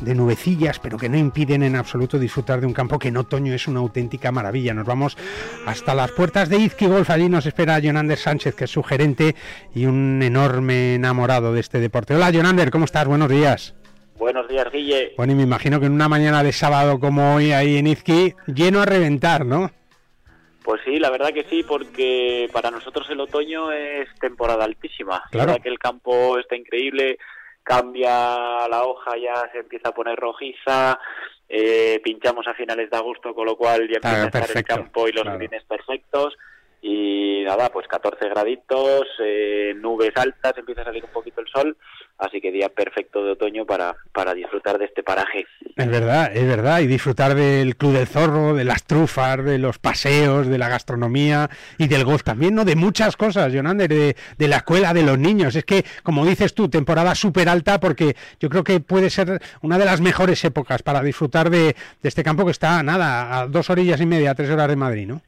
de 0.00 0.16
nubecillas, 0.16 0.80
pero 0.80 0.98
que 0.98 1.08
no 1.08 1.16
impiden 1.16 1.62
en 1.62 1.76
absoluto 1.76 2.18
disfrutar 2.18 2.60
de 2.60 2.66
un 2.66 2.72
campo 2.72 2.98
que 2.98 3.06
en 3.06 3.18
otoño 3.18 3.54
es 3.54 3.68
una 3.68 3.78
auténtica 3.78 4.32
maravilla. 4.32 4.74
Nos 4.74 4.84
vamos 4.84 5.16
hasta 5.64 5.94
las 5.94 6.10
puertas 6.10 6.48
de 6.48 6.58
Izqui 6.58 6.86
Golf, 6.86 7.08
allí 7.10 7.28
nos 7.28 7.46
espera 7.46 7.78
Jonander 7.80 8.18
Sánchez, 8.18 8.56
que 8.56 8.64
es 8.64 8.72
su 8.72 8.82
gerente 8.82 9.36
y 9.76 9.86
un 9.86 10.20
enorme 10.24 10.96
enamorado 10.96 11.52
de 11.52 11.60
este 11.60 11.78
deporte. 11.78 12.16
Hola 12.16 12.32
Jonander, 12.32 12.72
¿cómo 12.72 12.86
estás? 12.86 13.06
Buenos 13.06 13.30
días. 13.30 13.76
Buenos 14.18 14.48
días, 14.48 14.66
Guille. 14.72 15.12
Bueno, 15.16 15.34
y 15.34 15.36
me 15.36 15.44
imagino 15.44 15.78
que 15.78 15.86
en 15.86 15.92
una 15.92 16.08
mañana 16.08 16.42
de 16.42 16.50
sábado 16.50 16.98
como 16.98 17.36
hoy 17.36 17.52
ahí 17.52 17.76
en 17.76 17.86
Izqui, 17.86 18.34
lleno 18.46 18.80
a 18.80 18.86
reventar, 18.86 19.46
¿no? 19.46 19.70
Pues 20.64 20.80
sí, 20.82 20.98
la 20.98 21.10
verdad 21.10 21.30
que 21.34 21.44
sí, 21.44 21.62
porque 21.62 22.48
para 22.50 22.70
nosotros 22.70 23.06
el 23.10 23.20
otoño 23.20 23.70
es 23.70 24.08
temporada 24.18 24.64
altísima. 24.64 25.22
Claro. 25.30 25.32
La 25.32 25.44
verdad 25.52 25.62
que 25.62 25.68
el 25.68 25.78
campo 25.78 26.38
está 26.38 26.56
increíble, 26.56 27.18
cambia 27.62 28.66
la 28.68 28.82
hoja, 28.84 29.16
ya 29.18 29.46
se 29.52 29.58
empieza 29.58 29.90
a 29.90 29.94
poner 29.94 30.16
rojiza, 30.18 30.98
eh, 31.50 32.00
pinchamos 32.02 32.46
a 32.48 32.54
finales 32.54 32.88
de 32.90 32.96
agosto, 32.96 33.34
con 33.34 33.44
lo 33.44 33.56
cual 33.56 33.80
ya 33.88 33.96
empieza 33.96 34.22
Ah, 34.22 34.24
a 34.24 34.26
estar 34.26 34.56
el 34.56 34.64
campo 34.64 35.06
y 35.06 35.12
los 35.12 35.22
claro. 35.24 35.38
greens 35.38 35.64
perfectos. 35.64 36.34
Y 36.80 37.42
nada, 37.44 37.68
pues 37.70 37.86
14 37.86 38.28
graditos, 38.28 39.06
eh, 39.22 39.74
nubes 39.76 40.12
altas, 40.16 40.56
empieza 40.56 40.80
a 40.80 40.84
salir 40.84 41.04
un 41.04 41.10
poquito 41.12 41.40
el 41.42 41.48
sol, 41.48 41.76
así 42.18 42.40
que 42.40 42.52
día 42.52 42.68
perfecto 42.68 43.24
de 43.24 43.32
otoño 43.32 43.66
para, 43.66 43.96
para 44.12 44.34
disfrutar 44.34 44.78
de 44.78 44.86
este 44.86 45.02
paraje. 45.02 45.46
Es 45.76 45.88
verdad, 45.88 46.30
es 46.34 46.46
verdad, 46.46 46.80
y 46.80 46.86
disfrutar 46.86 47.34
del 47.34 47.76
Club 47.76 47.94
del 47.94 48.06
Zorro, 48.06 48.54
de 48.54 48.64
las 48.64 48.84
trufas, 48.84 49.44
de 49.44 49.58
los 49.58 49.78
paseos, 49.78 50.46
de 50.46 50.58
la 50.58 50.68
gastronomía 50.68 51.50
y 51.78 51.88
del 51.88 52.04
golf 52.04 52.22
también, 52.22 52.54
¿no? 52.54 52.64
De 52.64 52.76
muchas 52.76 53.16
cosas, 53.16 53.52
Jonander, 53.52 53.88
de, 53.88 54.16
de 54.38 54.48
la 54.48 54.58
escuela, 54.58 54.94
de 54.94 55.02
los 55.02 55.18
niños. 55.18 55.56
Es 55.56 55.64
que, 55.64 55.84
como 56.02 56.24
dices 56.24 56.54
tú, 56.54 56.68
temporada 56.68 57.14
súper 57.14 57.48
alta 57.48 57.80
porque 57.80 58.16
yo 58.38 58.48
creo 58.48 58.62
que 58.62 58.80
puede 58.80 59.10
ser 59.10 59.42
una 59.62 59.78
de 59.78 59.84
las 59.84 60.00
mejores 60.00 60.44
épocas 60.44 60.82
para 60.82 61.02
disfrutar 61.02 61.50
de, 61.50 61.74
de 62.02 62.08
este 62.08 62.22
campo 62.22 62.44
que 62.44 62.52
está, 62.52 62.82
nada, 62.82 63.40
a 63.40 63.46
dos 63.48 63.68
orillas 63.70 64.00
y 64.00 64.06
media, 64.06 64.34
tres 64.34 64.50
horas 64.50 64.68
de 64.68 64.76
Madrid, 64.76 65.08
¿no? 65.08 65.22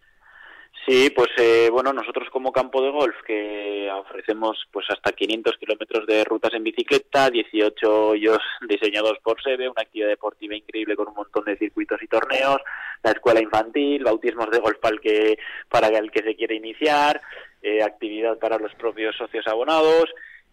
Sí, 0.87 1.11
pues 1.11 1.31
eh, 1.39 1.69
bueno, 1.69 1.93
nosotros 1.93 2.29
como 2.31 2.53
campo 2.53 2.81
de 2.81 2.93
golf 2.93 3.17
que 3.27 3.91
ofrecemos 3.91 4.57
pues 4.71 4.87
hasta 4.89 5.11
500 5.11 5.57
kilómetros 5.59 6.07
de 6.07 6.23
rutas 6.23 6.55
en 6.55 6.63
bicicleta, 6.63 7.29
18 7.29 8.11
hoyos 8.11 8.39
diseñados 8.69 9.19
por 9.21 9.43
SEBE, 9.43 9.69
una 9.69 9.83
actividad 9.83 10.11
deportiva 10.11 10.55
increíble 10.55 10.95
con 10.95 11.09
un 11.09 11.15
montón 11.15 11.45
de 11.45 11.57
circuitos 11.57 12.01
y 12.03 12.07
torneos, 12.07 12.59
la 13.03 13.11
escuela 13.11 13.41
infantil, 13.41 14.05
bautismos 14.05 14.49
de 14.49 14.61
golf 14.61 14.79
para 14.79 14.95
el 14.95 15.01
que, 15.01 15.39
para 15.69 15.89
el 15.89 16.09
que 16.13 16.23
se 16.23 16.37
quiere 16.37 16.55
iniciar, 16.55 17.21
eh, 17.63 17.83
actividad 17.83 18.39
para 18.39 18.57
los 18.59 18.73
propios 18.77 19.17
socios 19.17 19.45
abonados, 19.49 20.09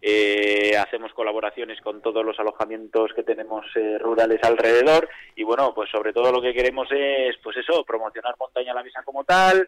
eh, 0.06 0.76
hacemos 0.76 1.14
colaboraciones 1.14 1.80
con 1.80 2.02
todos 2.02 2.22
los 2.26 2.38
alojamientos 2.38 3.12
que 3.14 3.22
tenemos 3.22 3.64
eh, 3.74 3.96
rurales 3.98 4.38
alrededor 4.42 5.08
y 5.34 5.44
bueno, 5.44 5.72
pues 5.74 5.88
sobre 5.90 6.12
todo 6.12 6.30
lo 6.30 6.42
que 6.42 6.52
queremos 6.52 6.88
es 6.90 7.36
pues 7.42 7.56
eso, 7.56 7.84
promocionar 7.84 8.34
Montaña 8.38 8.74
La 8.74 8.82
Mesa 8.82 9.02
como 9.02 9.24
tal, 9.24 9.66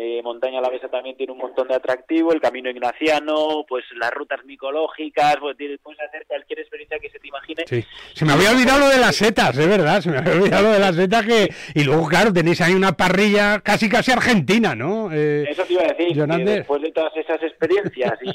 eh, 0.00 0.22
Montaña 0.22 0.60
La 0.60 0.70
Mesa 0.70 0.88
también 0.88 1.16
tiene 1.16 1.32
un 1.32 1.38
montón 1.38 1.66
de 1.66 1.74
atractivo, 1.74 2.32
el 2.32 2.40
Camino 2.40 2.70
Ignaciano, 2.70 3.64
pues 3.68 3.84
las 3.96 4.12
rutas 4.12 4.44
micológicas, 4.44 5.36
pues 5.40 5.56
puedes 5.82 6.00
hacer 6.00 6.24
cualquier 6.26 6.60
experiencia 6.60 6.98
que 7.00 7.10
se 7.10 7.18
te 7.18 7.26
imagine. 7.26 7.64
Sí. 7.66 7.84
Se 8.14 8.24
me 8.24 8.32
había 8.34 8.52
olvidado 8.52 8.78
lo 8.80 8.88
de 8.88 8.98
las 8.98 9.16
setas, 9.16 9.58
es 9.58 9.68
verdad, 9.68 10.00
se 10.00 10.10
me 10.10 10.18
había 10.18 10.34
olvidado 10.34 10.62
lo 10.68 10.72
de 10.72 10.78
las 10.78 10.94
setas 10.94 11.26
que... 11.26 11.48
Y 11.74 11.82
luego, 11.82 12.06
claro, 12.06 12.32
tenéis 12.32 12.60
ahí 12.60 12.74
una 12.74 12.92
parrilla 12.92 13.60
casi 13.60 13.88
casi 13.88 14.12
argentina, 14.12 14.74
¿no? 14.76 15.10
Eh, 15.12 15.46
Eso 15.50 15.64
te 15.64 15.72
iba 15.72 15.82
a 15.82 15.86
decir, 15.88 16.14
que 16.14 16.44
después 16.44 16.82
de 16.82 16.92
todas 16.92 17.16
esas 17.16 17.42
experiencias 17.42 18.18
y, 18.22 18.30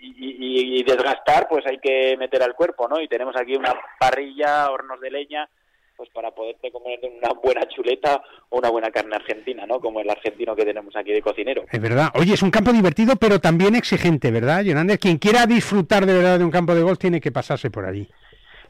y- 0.00 0.12
y- 0.18 0.80
y 0.80 0.82
desgastar, 0.82 1.48
pues 1.48 1.64
hay 1.66 1.78
que 1.78 2.16
meter 2.18 2.42
al 2.42 2.54
cuerpo, 2.54 2.86
¿no? 2.88 3.00
Y 3.00 3.08
tenemos 3.08 3.34
aquí 3.36 3.54
una 3.56 3.74
parrilla, 3.98 4.70
hornos 4.70 5.00
de 5.00 5.10
leña, 5.10 5.48
pues 6.02 6.10
para 6.12 6.32
poderte 6.32 6.72
comer 6.72 6.98
una 7.04 7.32
buena 7.40 7.60
chuleta 7.68 8.20
o 8.48 8.58
una 8.58 8.70
buena 8.70 8.90
carne 8.90 9.14
argentina, 9.14 9.64
¿no? 9.66 9.78
Como 9.78 10.00
el 10.00 10.10
argentino 10.10 10.56
que 10.56 10.64
tenemos 10.64 10.96
aquí 10.96 11.12
de 11.12 11.22
cocinero. 11.22 11.64
Es 11.70 11.80
verdad. 11.80 12.08
Oye, 12.16 12.34
es 12.34 12.42
un 12.42 12.50
campo 12.50 12.72
divertido, 12.72 13.14
pero 13.14 13.38
también 13.38 13.76
exigente, 13.76 14.32
¿verdad, 14.32 14.64
Jonander? 14.64 14.98
Quien 14.98 15.18
quiera 15.18 15.46
disfrutar 15.46 16.04
de 16.04 16.14
verdad 16.14 16.40
de 16.40 16.44
un 16.44 16.50
campo 16.50 16.74
de 16.74 16.82
golf 16.82 16.98
tiene 16.98 17.20
que 17.20 17.30
pasarse 17.30 17.70
por 17.70 17.84
allí. 17.84 18.08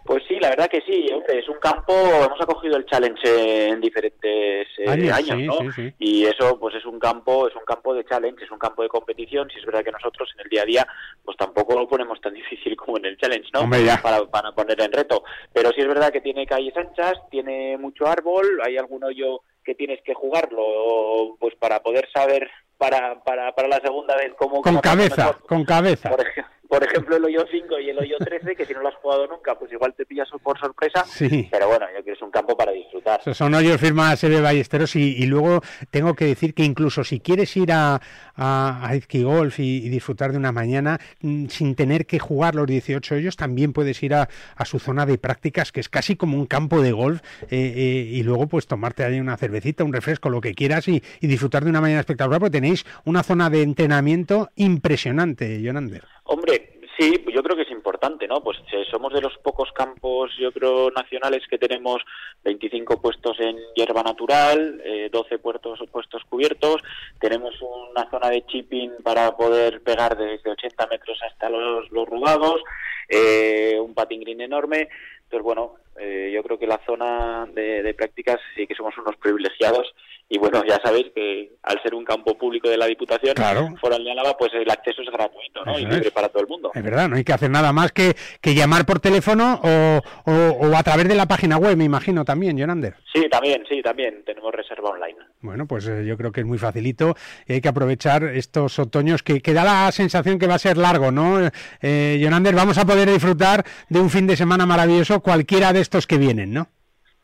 Pues 0.05 0.23
sí, 0.27 0.37
la 0.41 0.51
verdad 0.51 0.69
que 0.69 0.81
sí, 0.83 1.07
hombre, 1.13 1.39
es 1.39 1.49
un 1.49 1.59
campo, 1.61 1.93
hemos 1.95 2.41
acogido 2.41 2.77
el 2.77 2.87
challenge 2.87 3.69
en 3.69 3.81
diferentes 3.81 4.67
eh, 4.79 4.89
Años, 4.89 5.13
años, 5.17 5.39
sí, 5.39 5.47
¿no? 5.47 5.53
sí, 5.55 5.69
sí. 5.77 5.95
Y 5.99 6.25
eso, 6.25 6.59
pues 6.59 6.75
es 6.75 6.85
un 6.85 6.99
campo, 6.99 7.47
es 7.49 7.55
un 7.55 7.65
campo 7.65 7.95
de 7.95 8.05
challenge, 8.05 8.45
es 8.45 8.51
un 8.51 8.59
campo 8.59 8.83
de 8.83 8.89
competición. 8.89 9.49
Si 9.51 9.59
es 9.61 9.65
verdad 9.65 9.85
que 9.85 9.93
nosotros 9.93 10.29
en 10.35 10.41
el 10.41 10.49
día 10.51 10.63
a 10.63 10.67
día, 10.67 10.87
pues 11.25 11.37
tampoco 11.37 11.75
lo 11.79 11.87
ponemos 11.89 12.21
tan 12.21 12.35
difícil 12.43 12.77
como 12.77 12.99
en 12.99 13.05
el 13.07 13.17
challenge, 13.17 13.49
¿no? 13.55 13.61
Hombre, 13.61 13.85
ya. 13.85 14.01
Para, 14.03 14.25
para 14.27 14.53
poner 14.53 14.81
en 14.81 14.93
reto. 14.93 15.23
Pero 15.53 15.71
sí 15.71 15.81
es 15.81 15.87
verdad 15.89 16.11
que 16.13 16.21
tiene 16.21 16.47
calles 16.47 16.77
anchas, 16.77 17.15
tiene 17.31 17.77
mucho 17.79 18.07
árbol, 18.07 18.61
hay 18.65 18.77
algún 18.77 19.05
hoyo 19.05 19.43
que 19.65 19.75
tienes 19.77 20.01
que 20.03 20.15
jugarlo, 20.15 21.37
pues 21.39 21.55
para 21.57 21.81
poder 21.83 22.09
saber 22.13 22.51
para, 22.79 23.23
para, 23.23 23.55
para 23.55 23.69
la 23.69 23.77
segunda 23.81 24.17
vez 24.17 24.33
cómo... 24.37 24.61
Con 24.61 24.79
cabeza, 24.81 25.27
mejor. 25.27 25.47
con 25.47 25.65
cabeza. 25.65 26.11
Por, 26.11 26.21
ej- 26.27 26.45
por 26.73 26.83
ejemplo, 26.85 27.17
el 27.17 27.25
hoyo 27.27 27.45
5 27.51 27.81
y 27.81 27.91
el 27.91 27.99
hoyo 27.99 28.17
13, 28.17 28.57
que 28.57 28.65
si 28.65 28.73
no 28.73 28.81
lo 28.81 28.89
has 28.89 28.95
jugado 28.95 29.27
nunca, 29.27 29.59
pues 29.59 29.71
igual 29.71 29.93
te 29.93 30.07
pillas 30.07 30.27
por 30.43 30.59
sorpresa. 30.59 31.05
Sí. 31.05 31.47
Pero 31.51 31.69
bueno, 31.69 31.85
yo 31.89 31.93
creo 31.97 32.05
que 32.05 32.13
es 32.13 32.23
un 32.23 32.31
campo 32.31 32.57
para 32.57 32.73
disfrutar. 32.73 33.21
Son 33.35 33.53
hoyos 33.53 33.79
firma 33.79 34.17
Sebe 34.17 34.41
Ballesteros 34.41 34.97
y, 34.97 35.23
y 35.23 35.27
luego 35.27 35.61
tengo 35.91 36.15
que 36.15 36.25
decir 36.25 36.55
que 36.55 36.65
incluso 36.65 37.05
si 37.05 37.21
quieres 37.21 37.55
ir 37.59 37.73
a, 37.73 38.01
a, 38.35 38.91
Golf 39.13 39.59
y, 39.59 39.85
y 39.85 39.91
disfrutar 39.91 40.33
de 40.33 40.39
una 40.39 40.51
mañana 40.51 40.99
mm, 41.21 41.49
sin 41.49 41.75
tener 41.75 42.07
que 42.07 42.19
jugar 42.19 42.55
los 42.55 42.67
18 42.67 43.17
hoyos, 43.17 43.37
también 43.37 43.75
puedes 43.75 44.03
ir 44.03 44.15
a, 44.15 44.31
a 44.57 44.65
su 44.65 44.79
zona 44.79 45.05
de 45.05 45.19
prácticas, 45.19 45.73
que 45.73 45.81
es 45.81 45.91
casi 45.91 46.17
como 46.17 46.39
un 46.39 46.47
campo 46.47 46.81
de 46.81 46.93
golf, 46.93 47.21
eh, 47.43 47.49
eh, 47.51 48.09
y 48.13 48.23
luego 48.23 48.47
pues 48.47 48.67
tomarte 48.67 49.05
ahí 49.05 49.21
una 49.21 49.37
cervecita, 49.37 49.85
un 49.85 49.93
refresco, 49.93 50.31
lo 50.31 50.41
que 50.41 50.55
quieras 50.55 50.89
y, 50.89 51.03
y 51.21 51.27
disfrutar 51.27 51.65
de 51.65 51.69
una 51.69 51.83
mañana 51.83 52.01
espectacular, 52.01 52.41
porque 52.41 52.59
tenéis 52.59 52.87
una 53.05 53.23
zona 53.23 53.51
de 53.51 53.61
entrenamiento 53.61 54.49
impresionante, 54.57 55.61
Jonander. 55.63 56.05
Hombre, 56.25 56.79
sí, 56.99 57.13
yo 57.35 57.43
creo 57.43 57.57
que 57.57 57.63
es 57.63 57.71
importante, 57.71 58.29
¿no? 58.29 58.43
Pues 58.43 58.59
eh, 58.73 58.85
somos 58.91 59.13
de 59.13 59.21
los 59.21 59.37
pocos 59.39 59.73
campos, 59.73 60.31
yo 60.39 60.53
creo, 60.53 60.91
nacionales 60.91 61.43
que 61.49 61.59
tenemos 61.59 62.03
25 62.45 63.01
puestos 63.01 63.41
en 63.41 63.57
hierba 63.75 64.03
natural, 64.03 64.81
eh, 64.85 65.09
12 65.11 65.39
puestos, 65.39 65.81
puestos 65.91 66.23
cubiertos, 66.29 66.81
tenemos 67.21 67.55
una 67.61 68.09
zona 68.09 68.31
de 68.31 68.47
chipping 68.47 68.93
para 69.03 69.37
poder 69.37 69.83
pegar 69.83 70.17
desde 70.17 70.51
80 70.51 70.87
metros 70.87 71.19
hasta 71.29 71.51
los, 71.51 71.91
los 71.91 72.09
rodados, 72.09 72.63
eh, 73.09 73.79
un 73.81 73.95
patín 73.95 74.21
green 74.21 74.41
enorme. 74.41 74.89
Entonces, 75.25 75.43
bueno, 75.43 75.75
eh, 76.01 76.31
yo 76.35 76.43
creo 76.43 76.59
que 76.59 76.67
la 76.67 76.81
zona 76.87 77.47
de, 77.55 77.83
de 77.83 77.95
prácticas 77.95 78.39
sí 78.57 78.67
que 78.67 78.75
somos 78.75 78.97
unos 78.99 79.17
privilegiados 79.17 79.87
y 80.29 80.39
bueno, 80.39 80.63
ya 80.67 80.81
sabéis 80.83 81.09
que 81.15 81.51
al 81.63 81.83
ser 81.83 81.95
un 81.95 82.05
campo 82.07 82.39
público 82.39 82.67
de 82.71 82.79
la 82.79 82.87
Diputación, 82.87 83.35
Claro. 83.35 83.69
Foral 83.79 84.03
de 84.03 84.13
Álava, 84.13 84.35
pues 84.39 84.51
el 84.55 84.71
acceso 84.71 85.03
es 85.03 85.11
gratuito, 85.11 85.63
¿no? 85.67 85.73
Eso 85.73 85.81
y 85.81 85.85
libre 85.85 86.09
es. 86.09 86.11
para 86.11 86.29
todo 86.31 86.43
el 86.43 86.49
mundo. 86.49 86.71
Es 86.75 86.83
verdad, 86.83 87.09
no 87.09 87.17
hay 87.17 87.25
que 87.25 87.35
hacer 87.35 87.51
nada 87.51 87.71
más 87.75 87.93
que, 87.93 88.15
que 88.41 88.55
llamar 88.55 88.87
por 88.87 88.99
teléfono 88.99 89.61
o, 89.63 90.01
o- 90.25 90.69
o 90.69 90.77
a 90.77 90.83
través 90.83 91.07
de 91.09 91.15
la 91.17 91.27
página 91.27 91.59
web, 91.59 91.77
me 91.77 91.85
imagino 91.85 92.25
también, 92.25 92.57
Jonander. 92.57 92.95
Sí, 93.13 93.29
también, 93.31 93.63
sí, 93.69 93.83
también 93.83 94.23
tenemos 94.25 94.55
reserva 94.55 94.89
online. 94.91 95.19
Bueno, 95.43 95.67
pues 95.67 95.87
eh, 95.89 96.07
yo 96.07 96.17
creo 96.17 96.33
que 96.33 96.41
es 96.41 96.47
muy 96.47 96.57
facilito 96.57 97.15
y 97.47 97.55
hay 97.55 97.61
que 97.61 97.69
aprovechar 97.69 98.23
estos 98.25 98.79
otoños 98.79 99.23
que, 99.23 99.43
que 99.43 99.53
da 99.53 99.65
la 99.65 99.93
sensación 99.93 100.39
que 100.39 100.47
va 100.47 100.55
a 100.55 100.59
ser 100.59 100.79
largo, 100.79 101.11
¿no? 101.11 101.41
Eh, 101.83 102.19
Jonander, 102.23 102.55
vamos 102.55 102.79
a 102.79 102.87
poder 102.87 103.11
disfrutar 103.11 103.65
de 103.91 104.01
un 104.01 104.09
fin 104.09 104.27
de 104.27 104.37
semana 104.37 104.65
maravilloso 104.65 105.21
cualquiera 105.21 105.75
de 105.75 105.81
estos 105.83 106.07
que 106.07 106.19
vienen, 106.19 106.53
¿no? 106.53 106.69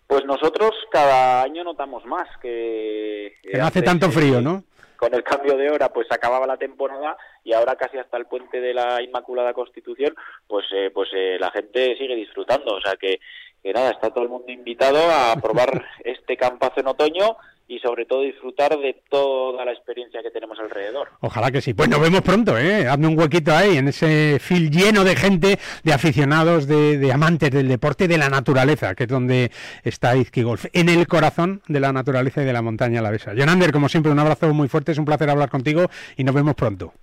Pues 0.06 0.24
nosotros 0.24 0.72
cada 0.90 1.42
año 1.42 1.64
notamos 1.64 2.04
más 2.06 2.28
que... 2.40 3.34
Que 3.42 3.58
no 3.58 3.66
hace 3.66 3.80
antes, 3.80 3.84
tanto 3.84 4.06
eh, 4.06 4.10
frío, 4.10 4.40
¿no? 4.40 4.64
Con 4.96 5.14
el 5.14 5.22
cambio 5.22 5.56
de 5.56 5.70
hora, 5.70 5.92
pues 5.92 6.06
acababa 6.10 6.46
la 6.46 6.56
temporada 6.56 7.16
y 7.44 7.52
ahora 7.52 7.76
casi 7.76 7.98
hasta 7.98 8.16
el 8.16 8.26
puente 8.26 8.60
de 8.60 8.74
la 8.74 9.02
Inmaculada 9.02 9.52
Constitución, 9.52 10.14
pues 10.46 10.66
eh, 10.72 10.90
pues 10.92 11.08
eh, 11.14 11.36
la 11.38 11.50
gente 11.50 11.96
sigue 11.96 12.16
disfrutando. 12.16 12.74
O 12.74 12.80
sea 12.80 12.96
que, 12.96 13.20
que 13.62 13.72
nada, 13.72 13.90
está 13.90 14.10
todo 14.10 14.24
el 14.24 14.30
mundo 14.30 14.50
invitado 14.50 14.98
a 15.10 15.36
probar 15.36 15.84
este 16.04 16.36
campazo 16.36 16.80
en 16.80 16.88
otoño 16.88 17.36
y 17.68 17.78
sobre 17.80 18.06
todo 18.06 18.22
disfrutar 18.22 18.76
de 18.78 19.02
toda 19.10 19.64
la 19.64 19.72
experiencia 19.72 20.22
que 20.22 20.30
tenemos 20.30 20.58
alrededor. 20.58 21.08
Ojalá 21.20 21.50
que 21.50 21.60
sí. 21.60 21.74
Pues 21.74 21.88
nos 21.88 22.00
vemos 22.00 22.22
pronto, 22.22 22.56
¿eh? 22.56 22.88
Hazme 22.88 23.06
un 23.06 23.18
huequito 23.18 23.54
ahí, 23.54 23.76
en 23.76 23.88
ese 23.88 24.38
fil 24.40 24.70
lleno 24.70 25.04
de 25.04 25.14
gente, 25.14 25.58
de 25.84 25.92
aficionados, 25.92 26.66
de, 26.66 26.96
de 26.96 27.12
amantes 27.12 27.50
del 27.50 27.68
deporte, 27.68 28.08
de 28.08 28.16
la 28.16 28.30
naturaleza, 28.30 28.94
que 28.94 29.04
es 29.04 29.08
donde 29.08 29.50
está 29.84 30.16
Izqui 30.16 30.42
Golf, 30.42 30.64
en 30.72 30.88
el 30.88 31.06
corazón 31.06 31.60
de 31.68 31.80
la 31.80 31.92
naturaleza 31.92 32.42
y 32.42 32.46
de 32.46 32.52
la 32.54 32.62
montaña 32.62 33.00
alavesa. 33.00 33.34
Jonander, 33.34 33.70
como 33.70 33.88
siempre, 33.88 34.10
un 34.10 34.18
abrazo 34.18 34.52
muy 34.54 34.68
fuerte, 34.68 34.92
es 34.92 34.98
un 34.98 35.04
placer 35.04 35.28
hablar 35.28 35.50
contigo 35.50 35.86
y 36.16 36.24
nos 36.24 36.34
vemos 36.34 36.54
pronto. 36.54 36.94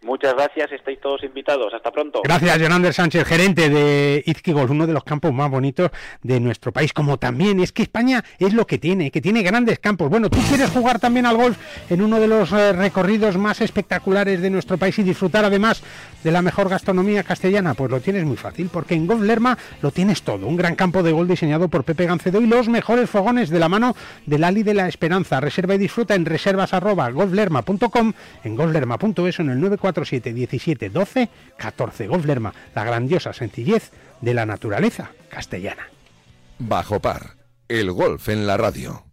Muchas 0.00 0.32
gracias, 0.34 0.70
estáis 0.70 1.00
todos 1.00 1.24
invitados. 1.24 1.74
Hasta 1.74 1.90
pronto. 1.90 2.22
Gracias, 2.22 2.60
Jonander 2.60 2.94
Sánchez, 2.94 3.26
gerente 3.26 3.68
de 3.68 4.22
Izqui 4.26 4.52
Golf, 4.52 4.70
uno 4.70 4.86
de 4.86 4.92
los 4.92 5.02
campos 5.02 5.32
más 5.32 5.50
bonitos 5.50 5.90
de 6.22 6.38
nuestro 6.38 6.70
país. 6.70 6.92
Como 6.92 7.18
también 7.18 7.58
es 7.58 7.72
que 7.72 7.82
España 7.82 8.24
es 8.38 8.54
lo 8.54 8.64
que 8.64 8.78
tiene, 8.78 9.10
que 9.10 9.20
tiene 9.20 9.42
grandes 9.42 9.80
campos. 9.80 10.08
Bueno, 10.08 10.30
tú 10.30 10.38
quieres 10.48 10.70
jugar 10.70 11.00
también 11.00 11.26
al 11.26 11.36
golf 11.36 11.58
en 11.90 12.00
uno 12.00 12.20
de 12.20 12.28
los 12.28 12.52
eh, 12.52 12.72
recorridos 12.72 13.36
más 13.36 13.60
espectaculares 13.60 14.40
de 14.40 14.50
nuestro 14.50 14.78
país 14.78 14.96
y 15.00 15.02
disfrutar 15.02 15.44
además 15.44 15.82
de 16.22 16.30
la 16.30 16.42
mejor 16.42 16.68
gastronomía 16.68 17.24
castellana, 17.24 17.74
pues 17.74 17.90
lo 17.90 18.00
tienes 18.00 18.24
muy 18.24 18.36
fácil, 18.36 18.70
porque 18.72 18.94
en 18.94 19.06
Golf 19.06 19.22
Lerma 19.22 19.58
lo 19.82 19.90
tienes 19.90 20.22
todo. 20.22 20.46
Un 20.46 20.56
gran 20.56 20.76
campo 20.76 21.02
de 21.02 21.10
golf 21.10 21.28
diseñado 21.28 21.68
por 21.68 21.82
Pepe 21.82 22.06
Gancedo 22.06 22.40
y 22.40 22.46
los 22.46 22.68
mejores 22.68 23.10
fogones 23.10 23.50
de 23.50 23.58
la 23.58 23.68
mano 23.68 23.96
del 24.26 24.44
Ali 24.44 24.62
de 24.62 24.74
la 24.74 24.86
Esperanza. 24.86 25.40
Reserva 25.40 25.74
y 25.74 25.78
disfruta 25.78 26.14
en 26.14 26.24
reservas 26.24 26.72
arroba 26.72 27.08
en 27.08 27.14
golflerma.es 27.14 29.40
en 29.40 29.50
el 29.50 29.60
945 29.60 29.97
947 29.98 30.34
17 30.34 30.90
12 30.90 31.28
14. 31.56 32.06
Golf 32.06 32.24
Lerma, 32.24 32.54
la 32.74 32.84
grandiosa 32.84 33.32
sencillez 33.32 33.90
de 34.20 34.34
la 34.34 34.46
naturaleza 34.46 35.10
castellana. 35.28 35.88
Bajo 36.58 37.00
par, 37.00 37.36
el 37.68 37.92
golf 37.92 38.28
en 38.28 38.46
la 38.46 38.56
radio. 38.56 39.07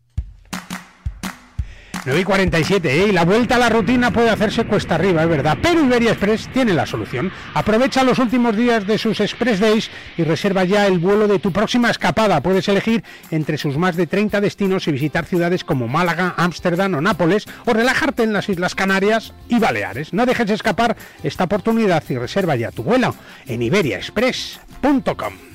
9 2.05 2.21
y 2.21 2.23
47, 2.23 2.91
¿eh? 2.91 3.07
y 3.07 3.11
la 3.11 3.25
vuelta 3.25 3.55
a 3.55 3.57
la 3.59 3.69
rutina 3.69 4.11
puede 4.11 4.29
hacerse 4.29 4.65
cuesta 4.65 4.93
arriba, 4.95 5.23
es 5.23 5.29
verdad. 5.29 5.57
Pero 5.59 5.83
Iberia 5.83 6.11
Express 6.11 6.47
tiene 6.53 6.73
la 6.73 6.85
solución. 6.85 7.31
Aprovecha 7.55 8.03
los 8.03 8.19
últimos 8.19 8.55
días 8.55 8.85
de 8.85 8.99
sus 8.99 9.19
Express 9.19 9.59
Days 9.59 9.89
y 10.15 10.23
reserva 10.23 10.65
ya 10.65 10.85
el 10.85 10.99
vuelo 10.99 11.27
de 11.27 11.39
tu 11.39 11.51
próxima 11.51 11.89
escapada. 11.89 12.41
Puedes 12.41 12.67
elegir 12.67 13.03
entre 13.31 13.57
sus 13.57 13.77
más 13.77 13.95
de 13.95 14.05
30 14.05 14.39
destinos 14.39 14.87
y 14.87 14.91
visitar 14.91 15.25
ciudades 15.25 15.63
como 15.63 15.87
Málaga, 15.87 16.35
Ámsterdam 16.37 16.93
o 16.93 17.01
Nápoles, 17.01 17.47
o 17.65 17.73
relajarte 17.73 18.21
en 18.21 18.33
las 18.33 18.49
Islas 18.49 18.75
Canarias 18.75 19.33
y 19.49 19.57
Baleares. 19.57 20.13
No 20.13 20.27
dejes 20.27 20.51
escapar 20.51 20.95
esta 21.23 21.45
oportunidad 21.45 22.03
y 22.09 22.17
reserva 22.17 22.55
ya 22.55 22.69
tu 22.71 22.83
vuelo 22.83 23.15
en 23.47 23.63
iberiaexpress.com. 23.63 25.54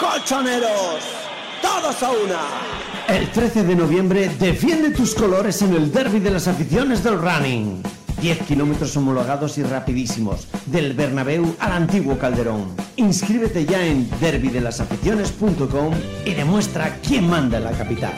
colchoneros, 0.00 1.04
todos 1.60 2.02
a 2.02 2.10
una. 2.10 2.40
El 3.06 3.30
13 3.30 3.64
de 3.64 3.76
noviembre 3.76 4.30
defiende 4.38 4.90
tus 4.90 5.14
colores 5.14 5.60
en 5.60 5.74
el 5.74 5.92
derby 5.92 6.20
de 6.20 6.30
las 6.30 6.48
aficiones 6.48 7.04
del 7.04 7.18
running. 7.20 7.82
10 8.22 8.38
kilómetros 8.42 8.96
homologados 8.96 9.58
y 9.58 9.62
rapidísimos, 9.62 10.48
del 10.66 10.94
Bernabéu 10.94 11.54
al 11.58 11.72
antiguo 11.72 12.18
Calderón. 12.18 12.74
Inscríbete 12.96 13.66
ya 13.66 13.86
en 13.86 14.08
derbydelasaficiones.com 14.20 15.94
y 16.24 16.34
demuestra 16.34 16.98
quién 17.02 17.28
manda 17.28 17.58
en 17.58 17.64
la 17.64 17.72
capital. 17.72 18.14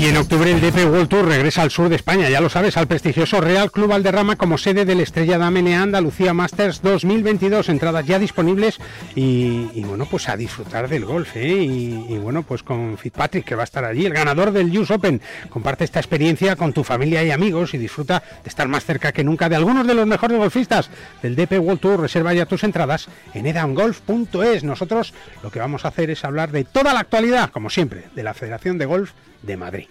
Y 0.00 0.06
en 0.06 0.16
octubre 0.16 0.50
el 0.50 0.62
DP 0.62 0.86
World 0.90 1.08
Tour 1.08 1.26
regresa 1.26 1.60
al 1.60 1.70
sur 1.70 1.90
de 1.90 1.96
España, 1.96 2.30
ya 2.30 2.40
lo 2.40 2.48
sabes, 2.48 2.78
al 2.78 2.86
prestigioso 2.86 3.38
Real 3.42 3.70
Club 3.70 3.90
Valderrama 3.90 4.36
como 4.36 4.56
sede 4.56 4.86
del 4.86 5.00
Estrella 5.00 5.36
Damenea 5.36 5.82
Andalucía 5.82 6.32
Masters 6.32 6.80
2022. 6.80 7.68
Entradas 7.68 8.06
ya 8.06 8.18
disponibles 8.18 8.78
y, 9.14 9.82
bueno, 9.84 10.06
pues 10.06 10.30
a 10.30 10.38
disfrutar 10.38 10.88
del 10.88 11.04
golf. 11.04 11.36
¿eh? 11.36 11.48
Y, 11.48 12.06
y 12.08 12.16
bueno, 12.16 12.44
pues 12.44 12.62
con 12.62 12.96
Fitzpatrick 12.96 13.44
que 13.44 13.54
va 13.54 13.60
a 13.60 13.64
estar 13.64 13.84
allí, 13.84 14.06
el 14.06 14.14
ganador 14.14 14.52
del 14.52 14.76
US 14.78 14.90
Open. 14.90 15.20
Comparte 15.50 15.84
esta 15.84 16.00
experiencia 16.00 16.56
con 16.56 16.72
tu 16.72 16.82
familia 16.82 17.22
y 17.22 17.30
amigos 17.30 17.74
y 17.74 17.78
disfruta 17.78 18.22
de 18.42 18.48
estar 18.48 18.68
más 18.68 18.86
cerca 18.86 19.12
que 19.12 19.22
nunca 19.22 19.50
de 19.50 19.56
algunos 19.56 19.86
de 19.86 19.92
los 19.92 20.06
mejores 20.06 20.38
golfistas 20.38 20.88
del 21.22 21.36
DP 21.36 21.60
World 21.60 21.80
Tour. 21.80 22.00
Reserva 22.00 22.32
ya 22.32 22.46
tus 22.46 22.64
entradas 22.64 23.08
en 23.34 23.44
edamgolf.es. 23.44 24.64
Nosotros 24.64 25.12
lo 25.42 25.50
que 25.50 25.58
vamos 25.58 25.84
a 25.84 25.88
hacer 25.88 26.08
es 26.08 26.24
hablar 26.24 26.52
de 26.52 26.64
toda 26.64 26.94
la 26.94 27.00
actualidad, 27.00 27.50
como 27.50 27.68
siempre, 27.68 28.04
de 28.14 28.22
la 28.22 28.32
Federación 28.32 28.78
de 28.78 28.86
Golf 28.86 29.12
de 29.42 29.56
Madrid. 29.56 29.88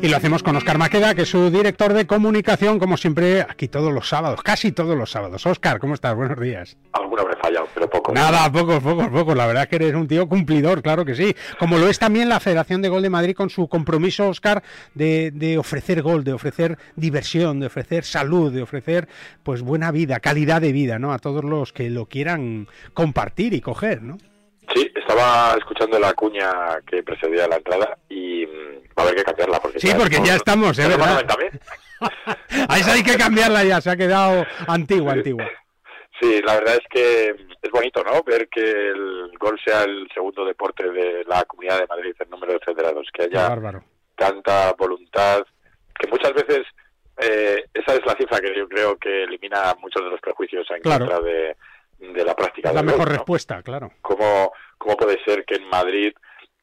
Y 0.00 0.06
lo 0.06 0.16
hacemos 0.16 0.44
con 0.44 0.54
Oscar 0.54 0.78
Maqueda, 0.78 1.12
que 1.16 1.22
es 1.22 1.28
su 1.28 1.50
director 1.50 1.92
de 1.92 2.06
comunicación, 2.06 2.78
como 2.78 2.96
siempre, 2.96 3.42
aquí 3.42 3.66
todos 3.66 3.92
los 3.92 4.08
sábados, 4.08 4.42
casi 4.44 4.70
todos 4.70 4.96
los 4.96 5.10
sábados. 5.10 5.44
Oscar, 5.44 5.80
¿cómo 5.80 5.94
estás? 5.94 6.14
Buenos 6.14 6.38
días. 6.38 6.76
Alguna 6.92 7.22
habré 7.22 7.36
fallado, 7.36 7.66
pero 7.74 7.90
poco. 7.90 8.12
Nada, 8.12 8.50
pocos, 8.52 8.80
pocos, 8.80 9.08
pocos. 9.08 9.36
La 9.36 9.48
verdad 9.48 9.64
es 9.64 9.68
que 9.68 9.74
eres 9.74 9.94
un 9.94 10.06
tío 10.06 10.28
cumplidor, 10.28 10.82
claro 10.82 11.04
que 11.04 11.16
sí. 11.16 11.34
Como 11.58 11.78
lo 11.78 11.88
es 11.88 11.98
también 11.98 12.28
la 12.28 12.38
Federación 12.38 12.80
de 12.80 12.88
Gol 12.88 13.02
de 13.02 13.10
Madrid 13.10 13.34
con 13.34 13.50
su 13.50 13.66
compromiso, 13.66 14.28
Oscar, 14.28 14.62
de, 14.94 15.32
de 15.32 15.58
ofrecer 15.58 16.00
gol, 16.00 16.22
de 16.22 16.32
ofrecer 16.32 16.78
diversión, 16.94 17.58
de 17.58 17.66
ofrecer 17.66 18.04
salud, 18.04 18.52
de 18.52 18.62
ofrecer 18.62 19.08
pues 19.42 19.62
buena 19.62 19.90
vida, 19.90 20.20
calidad 20.20 20.60
de 20.60 20.70
vida, 20.70 21.00
¿no? 21.00 21.12
A 21.12 21.18
todos 21.18 21.42
los 21.42 21.72
que 21.72 21.90
lo 21.90 22.06
quieran 22.06 22.68
compartir 22.94 23.52
y 23.52 23.60
coger, 23.60 24.00
¿no? 24.02 24.16
Sí, 24.74 24.90
estaba 24.94 25.54
escuchando 25.56 25.98
la 25.98 26.12
cuña 26.12 26.80
que 26.86 27.02
precedía 27.02 27.48
la 27.48 27.56
entrada 27.56 27.96
y 28.08 28.46
mm, 28.46 28.98
va 28.98 29.02
a 29.02 29.02
haber 29.02 29.14
que 29.16 29.24
cambiarla. 29.24 29.60
Porque 29.60 29.80
sí, 29.80 29.90
porque 29.96 30.20
ya 30.22 30.36
estamos, 30.36 30.78
¿eh? 30.78 30.88
¿verdad? 30.88 31.24
Ahí 32.68 32.82
hay 32.88 33.02
que 33.02 33.16
cambiarla 33.16 33.64
ya, 33.64 33.80
se 33.80 33.90
ha 33.90 33.96
quedado 33.96 34.46
antigua, 34.66 35.12
antigua. 35.14 35.48
Sí, 36.20 36.40
la 36.44 36.54
verdad 36.54 36.74
es 36.74 36.88
que 36.90 37.28
es 37.62 37.70
bonito, 37.70 38.02
¿no? 38.04 38.22
Ver 38.24 38.48
que 38.48 38.60
el 38.60 39.30
gol 39.38 39.58
sea 39.64 39.84
el 39.84 40.08
segundo 40.12 40.44
deporte 40.44 40.90
de 40.90 41.24
la 41.24 41.44
Comunidad 41.44 41.78
de 41.78 41.86
Madrid 41.86 42.14
en 42.18 42.30
número 42.30 42.54
de 42.54 42.60
federados, 42.60 43.06
que 43.12 43.22
haya 43.22 43.56
tanta 44.16 44.72
voluntad, 44.72 45.44
que 45.98 46.08
muchas 46.08 46.34
veces 46.34 46.66
eh, 47.18 47.64
esa 47.72 47.94
es 47.94 48.04
la 48.04 48.16
cifra 48.16 48.40
que 48.40 48.54
yo 48.56 48.68
creo 48.68 48.96
que 48.96 49.24
elimina 49.24 49.74
muchos 49.80 50.02
de 50.02 50.10
los 50.10 50.20
prejuicios 50.20 50.66
en 50.70 50.82
contra 50.82 51.20
de, 51.20 51.56
de 51.98 52.24
la 52.24 52.34
práctica. 52.34 52.72
La 52.72 52.82
mejor 52.82 53.08
respuesta, 53.08 53.62
claro. 53.62 53.92
¿Cómo, 54.02 54.52
¿Cómo 54.78 54.96
puede 54.96 55.22
ser 55.24 55.44
que 55.44 55.56
en 55.56 55.68
Madrid 55.68 56.12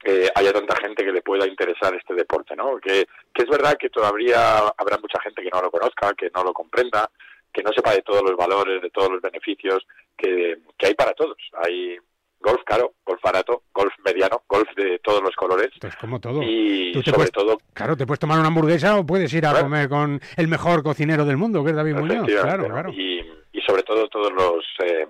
eh, 0.04 0.30
haya 0.36 0.54
tanta 0.54 0.76
gente 0.78 1.04
que 1.04 1.12
le 1.12 1.22
pueda 1.22 1.48
interesar 1.48 1.94
este 1.96 2.14
deporte, 2.14 2.56
¿no? 2.56 2.78
Que, 2.78 3.06
que 3.34 3.44
es 3.44 3.50
verdad 3.50 3.76
que 3.80 3.90
todavía 3.90 4.60
habrá 4.78 4.98
mucha 4.98 5.20
gente 5.22 5.42
que 5.42 5.50
no 5.52 5.62
lo 5.62 5.72
conozca, 5.72 6.14
que 6.14 6.30
no 6.34 6.44
lo 6.44 6.54
comprenda, 6.54 7.10
que 7.52 7.64
no 7.64 7.72
sepa 7.74 7.94
de 7.94 8.02
todos 8.02 8.22
los 8.22 8.36
valores, 8.36 8.82
de 8.82 8.90
todos 8.90 9.10
los 9.12 9.22
beneficios 9.22 9.86
que, 10.16 10.60
que 10.78 10.88
hay 10.88 10.94
para 10.94 11.14
todos. 11.14 11.38
Hay 11.64 11.98
golf 12.40 12.62
caro, 12.64 12.94
golf 13.04 13.22
barato, 13.24 13.64
golf 13.74 13.94
mediano, 14.06 14.44
golf 14.48 14.70
de 14.76 15.00
todos 15.00 15.22
los 15.24 15.36
colores. 15.36 15.70
Pues 15.82 15.96
como 15.96 16.20
todo. 16.20 16.44
Y 16.44 16.94
sobre 17.04 17.30
todo... 17.30 17.58
Claro, 17.74 17.98
te 17.98 18.06
puedes 18.06 18.20
tomar 18.20 18.38
una 18.38 18.50
hamburguesa 18.50 19.00
o 19.00 19.06
puedes 19.06 19.34
ir 19.34 19.46
a 19.48 19.60
comer 19.60 19.90
con 19.90 20.22
el 20.38 20.48
mejor 20.48 20.84
cocinero 20.84 21.26
del 21.26 21.38
mundo, 21.38 21.64
que 21.64 21.72
es 21.72 21.76
David 21.76 21.96
Muñoz. 21.96 22.28
Claro, 22.28 22.68
claro. 22.68 22.92
Y, 22.92 23.20
y 23.52 23.62
sobre 23.62 23.82
todo 23.84 24.08
todos 24.10 24.32
los... 24.32 24.64
Eh, 24.84 25.08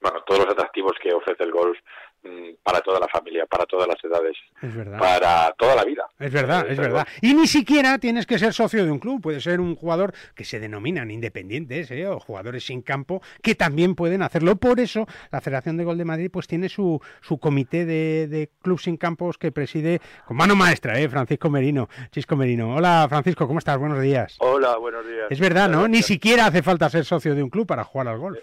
bueno, 0.00 0.22
todos 0.26 0.44
los 0.44 0.52
atractivos 0.52 0.92
que 1.02 1.07
ofrece 1.18 1.44
el 1.44 1.52
golf 1.52 1.76
mm, 2.22 2.62
para 2.62 2.80
toda 2.80 2.98
la 2.98 3.08
familia, 3.08 3.46
para 3.46 3.64
todas 3.66 3.86
las 3.86 4.02
edades, 4.02 4.36
para 4.98 5.52
toda 5.52 5.76
la 5.76 5.84
vida. 5.84 6.08
Es 6.18 6.32
verdad, 6.32 6.68
es 6.68 6.76
verdad. 6.76 7.06
Y 7.20 7.34
ni 7.34 7.46
siquiera 7.46 7.98
tienes 7.98 8.26
que 8.26 8.38
ser 8.38 8.52
socio 8.52 8.84
de 8.84 8.90
un 8.90 8.98
club, 8.98 9.20
puede 9.20 9.40
ser 9.40 9.60
un 9.60 9.76
jugador 9.76 10.12
que 10.34 10.44
se 10.44 10.58
denominan 10.60 11.10
independientes 11.10 11.90
¿eh? 11.90 12.06
o 12.06 12.18
jugadores 12.18 12.66
sin 12.66 12.82
campo 12.82 13.22
que 13.42 13.54
también 13.54 13.94
pueden 13.94 14.22
hacerlo. 14.22 14.56
Por 14.56 14.80
eso 14.80 15.06
la 15.30 15.40
Federación 15.40 15.76
de 15.76 15.84
Gol 15.84 15.98
de 15.98 16.04
Madrid 16.04 16.30
pues 16.32 16.46
tiene 16.46 16.68
su, 16.68 17.00
su 17.20 17.38
comité 17.38 17.84
de, 17.84 18.26
de 18.28 18.50
club 18.62 18.80
sin 18.80 18.96
campos 18.96 19.38
que 19.38 19.52
preside 19.52 20.00
con 20.26 20.36
mano 20.36 20.56
maestra, 20.56 20.98
¿eh? 20.98 21.08
Francisco 21.08 21.50
Merino, 21.50 21.88
Chisco 22.10 22.36
Merino. 22.36 22.74
Hola 22.74 23.06
Francisco, 23.08 23.46
¿cómo 23.46 23.58
estás? 23.58 23.78
Buenos 23.78 24.00
días. 24.00 24.36
Hola, 24.40 24.76
buenos 24.76 25.06
días. 25.06 25.26
Es 25.30 25.40
verdad, 25.40 25.68
¿no? 25.68 25.88
Ni 25.88 26.02
siquiera 26.02 26.46
hace 26.46 26.62
falta 26.62 26.88
ser 26.88 27.04
socio 27.04 27.34
de 27.34 27.42
un 27.42 27.50
club 27.50 27.66
para 27.66 27.84
jugar 27.84 28.08
al 28.08 28.18
golf. 28.18 28.38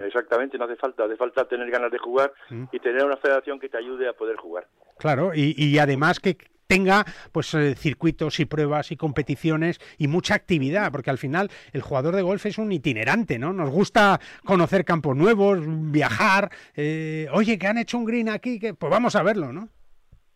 Exactamente, 0.00 0.58
no 0.58 0.64
hace 0.64 0.76
falta, 0.76 1.04
hace 1.04 1.16
falta 1.16 1.46
tener 1.48 1.70
ganas 1.70 1.90
de 1.90 1.98
jugar 1.98 2.32
Mm. 2.50 2.64
y 2.72 2.78
tener 2.80 3.04
una 3.04 3.16
federación 3.16 3.58
que 3.60 3.68
te 3.68 3.78
ayude 3.78 4.08
a 4.08 4.12
poder 4.12 4.36
jugar. 4.36 4.66
Claro, 4.98 5.32
y, 5.34 5.54
y 5.56 5.78
además 5.78 6.20
que 6.20 6.36
tenga 6.66 7.04
pues 7.30 7.54
eh, 7.54 7.76
circuitos 7.76 8.40
y 8.40 8.44
pruebas 8.44 8.90
y 8.90 8.96
competiciones 8.96 9.78
y 9.98 10.08
mucha 10.08 10.34
actividad, 10.34 10.90
porque 10.90 11.10
al 11.10 11.18
final 11.18 11.48
el 11.72 11.80
jugador 11.80 12.16
de 12.16 12.22
golf 12.22 12.44
es 12.44 12.58
un 12.58 12.72
itinerante, 12.72 13.38
¿no? 13.38 13.52
Nos 13.52 13.70
gusta 13.70 14.18
conocer 14.44 14.84
campos 14.84 15.16
nuevos, 15.16 15.60
viajar, 15.92 16.50
eh, 16.74 17.28
oye, 17.32 17.56
que 17.56 17.66
han 17.68 17.78
hecho 17.78 17.98
un 17.98 18.04
green 18.04 18.28
aquí, 18.28 18.58
que 18.58 18.74
pues 18.74 18.90
vamos 18.90 19.14
a 19.14 19.22
verlo, 19.22 19.52
¿no? 19.52 19.68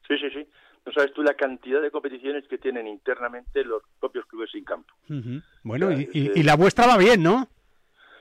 Sí, 0.07 0.15
sí, 0.19 0.31
sí. 0.33 0.47
No 0.87 0.93
sabes 0.93 1.13
tú 1.13 1.23
la 1.23 1.35
cantidad 1.35 1.83
de 1.83 1.91
competiciones 1.91 2.47
que 2.49 2.59
tienen 2.59 2.87
internamente 2.87 3.65
los 3.65 3.83
propios 3.99 4.25
clubes 4.27 4.51
sin 4.53 4.65
campo. 4.65 4.95
Bueno, 5.63 5.91
y, 5.93 6.09
y 6.35 6.43
la 6.43 6.55
vuestra 6.57 6.87
va 6.87 6.97
bien, 6.97 7.23
¿no? 7.23 7.49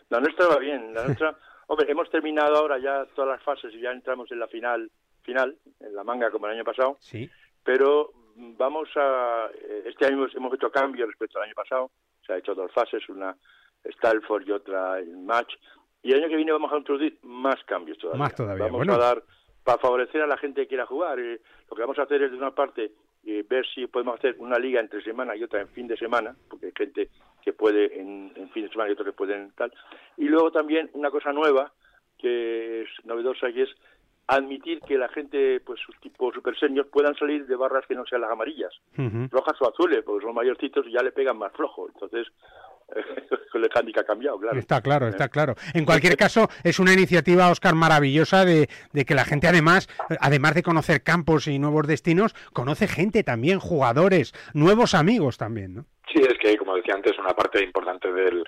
La 0.10 0.20
nuestra 0.20 0.48
va 0.48 0.58
bien, 0.58 0.94
la 0.94 1.04
nuestra... 1.08 1.36
Hombre, 1.68 1.92
hemos 1.92 2.10
terminado 2.10 2.56
ahora 2.56 2.80
ya 2.80 3.06
todas 3.14 3.30
las 3.30 3.44
fases 3.44 3.74
y 3.74 3.80
ya 3.80 3.92
entramos 3.92 4.32
en 4.32 4.40
la 4.40 4.48
final, 4.48 4.90
final, 5.22 5.56
en 5.80 5.96
la 5.96 6.04
manga 6.04 6.32
como 6.32 6.48
el 6.48 6.54
año 6.54 6.64
pasado. 6.64 6.98
Sí. 7.00 7.30
pero 7.64 8.12
vamos 8.58 8.90
a 8.96 9.50
eh, 9.54 9.84
este 9.86 10.06
año 10.06 10.16
hemos, 10.18 10.36
hemos 10.36 10.54
hecho 10.54 10.72
cambios 10.72 11.08
respecto 11.10 11.38
al 11.38 11.46
año 11.46 11.54
pasado 11.56 11.92
se 12.26 12.34
ha 12.34 12.38
hecho 12.38 12.56
dos 12.56 12.72
fases 12.72 13.08
una 13.10 13.36
Stalford 13.84 14.48
y 14.48 14.52
otra 14.52 15.00
en 15.00 15.26
match 15.26 15.54
y 16.02 16.12
el 16.14 16.20
año 16.20 16.30
que 16.30 16.38
viene 16.38 16.54
vamos 16.54 16.72
a 16.72 16.78
introducir 16.78 17.20
más 17.24 17.62
cambios 17.66 17.98
todavía 17.98 18.24
Más 18.24 18.36
todavía, 18.36 18.64
vamos 18.66 18.78
bueno. 18.78 18.94
a 18.94 18.98
dar 18.98 19.24
para 19.64 19.78
favorecer 19.78 20.22
a 20.22 20.28
la 20.28 20.38
gente 20.38 20.62
que 20.62 20.68
quiera 20.70 20.86
jugar 20.86 21.20
eh, 21.20 21.42
lo 21.70 21.76
que 21.76 21.82
vamos 21.82 22.00
a 22.00 22.04
hacer 22.04 22.24
es 22.24 22.32
de 22.32 22.38
una 22.38 22.52
parte 22.52 22.94
eh, 23.32 23.46
ver 23.48 23.66
si 23.68 23.86
podemos 23.88 24.18
hacer 24.18 24.36
una 24.40 24.58
liga 24.58 24.80
entre 24.80 25.04
semana 25.04 25.36
y 25.36 25.44
otra 25.44 25.62
en 25.62 25.70
fin 25.70 25.88
de 25.88 25.98
semana 25.98 26.36
porque 26.50 26.68
hay 26.68 26.74
gente 26.76 27.10
que 27.44 27.54
puede 27.54 28.00
en, 28.00 28.32
en 28.36 28.50
fin 28.50 28.64
de 28.64 28.70
semana 28.70 28.90
y 28.90 28.94
otros 28.94 29.08
que 29.08 29.14
pueden 29.14 29.52
tal 29.56 29.72
y 30.18 30.26
luego 30.26 30.52
también 30.52 30.90
una 30.94 31.12
cosa 31.12 31.32
nueva 31.32 31.72
que 32.18 32.82
es 32.82 32.90
novedosa 33.06 33.50
y 33.50 33.62
es 33.62 33.70
admitir 34.30 34.80
que 34.82 34.98
la 34.98 35.10
gente, 35.10 35.60
pues 35.62 35.80
sus 35.80 36.00
tipo 36.02 36.32
super 36.32 36.58
seniors, 36.58 36.88
puedan 36.90 37.16
salir 37.16 37.48
de 37.48 37.56
barras 37.56 37.86
que 37.88 37.96
no 37.96 38.06
sean 38.06 38.22
las 38.22 38.30
amarillas, 38.30 38.72
rojas 39.32 39.60
o 39.60 39.70
azules, 39.70 40.04
porque 40.06 40.24
son 40.24 40.36
mayorcitos 40.36 40.86
y 40.86 40.92
ya 40.92 41.02
le 41.02 41.12
pegan 41.12 41.38
más 41.38 41.52
flojo. 41.54 41.88
Entonces, 41.92 42.28
el 43.54 43.70
handicap 43.74 44.04
ha 44.04 44.08
cambiado, 44.08 44.40
claro. 44.40 44.60
Está 44.60 44.82
claro, 44.82 45.08
está 45.08 45.30
claro. 45.30 45.56
En 45.74 45.86
cualquier 45.86 46.16
caso, 46.18 46.50
es 46.64 46.80
una 46.80 46.94
iniciativa, 46.94 47.50
Oscar, 47.50 47.76
maravillosa 47.76 48.46
de, 48.46 48.70
de 48.94 49.06
que 49.06 49.16
la 49.16 49.26
gente 49.26 49.48
además, 49.48 49.88
eh, 50.10 50.16
además 50.20 50.56
de 50.56 50.64
conocer 50.64 51.04
campos 51.04 51.48
y 51.48 51.60
nuevos 51.60 51.88
destinos, 51.88 52.34
conoce 52.54 52.88
gente 52.88 53.24
también, 53.24 53.60
jugadores, 53.60 54.34
nuevos 54.54 54.94
amigos 54.94 55.38
también, 55.38 55.76
¿no? 55.76 55.86
Sí, 56.14 56.22
es 56.22 56.38
que, 56.40 56.58
como 56.58 56.76
decía 56.76 56.96
antes, 56.96 57.18
una 57.20 57.34
parte 57.34 57.64
importante 57.64 58.12
del, 58.12 58.44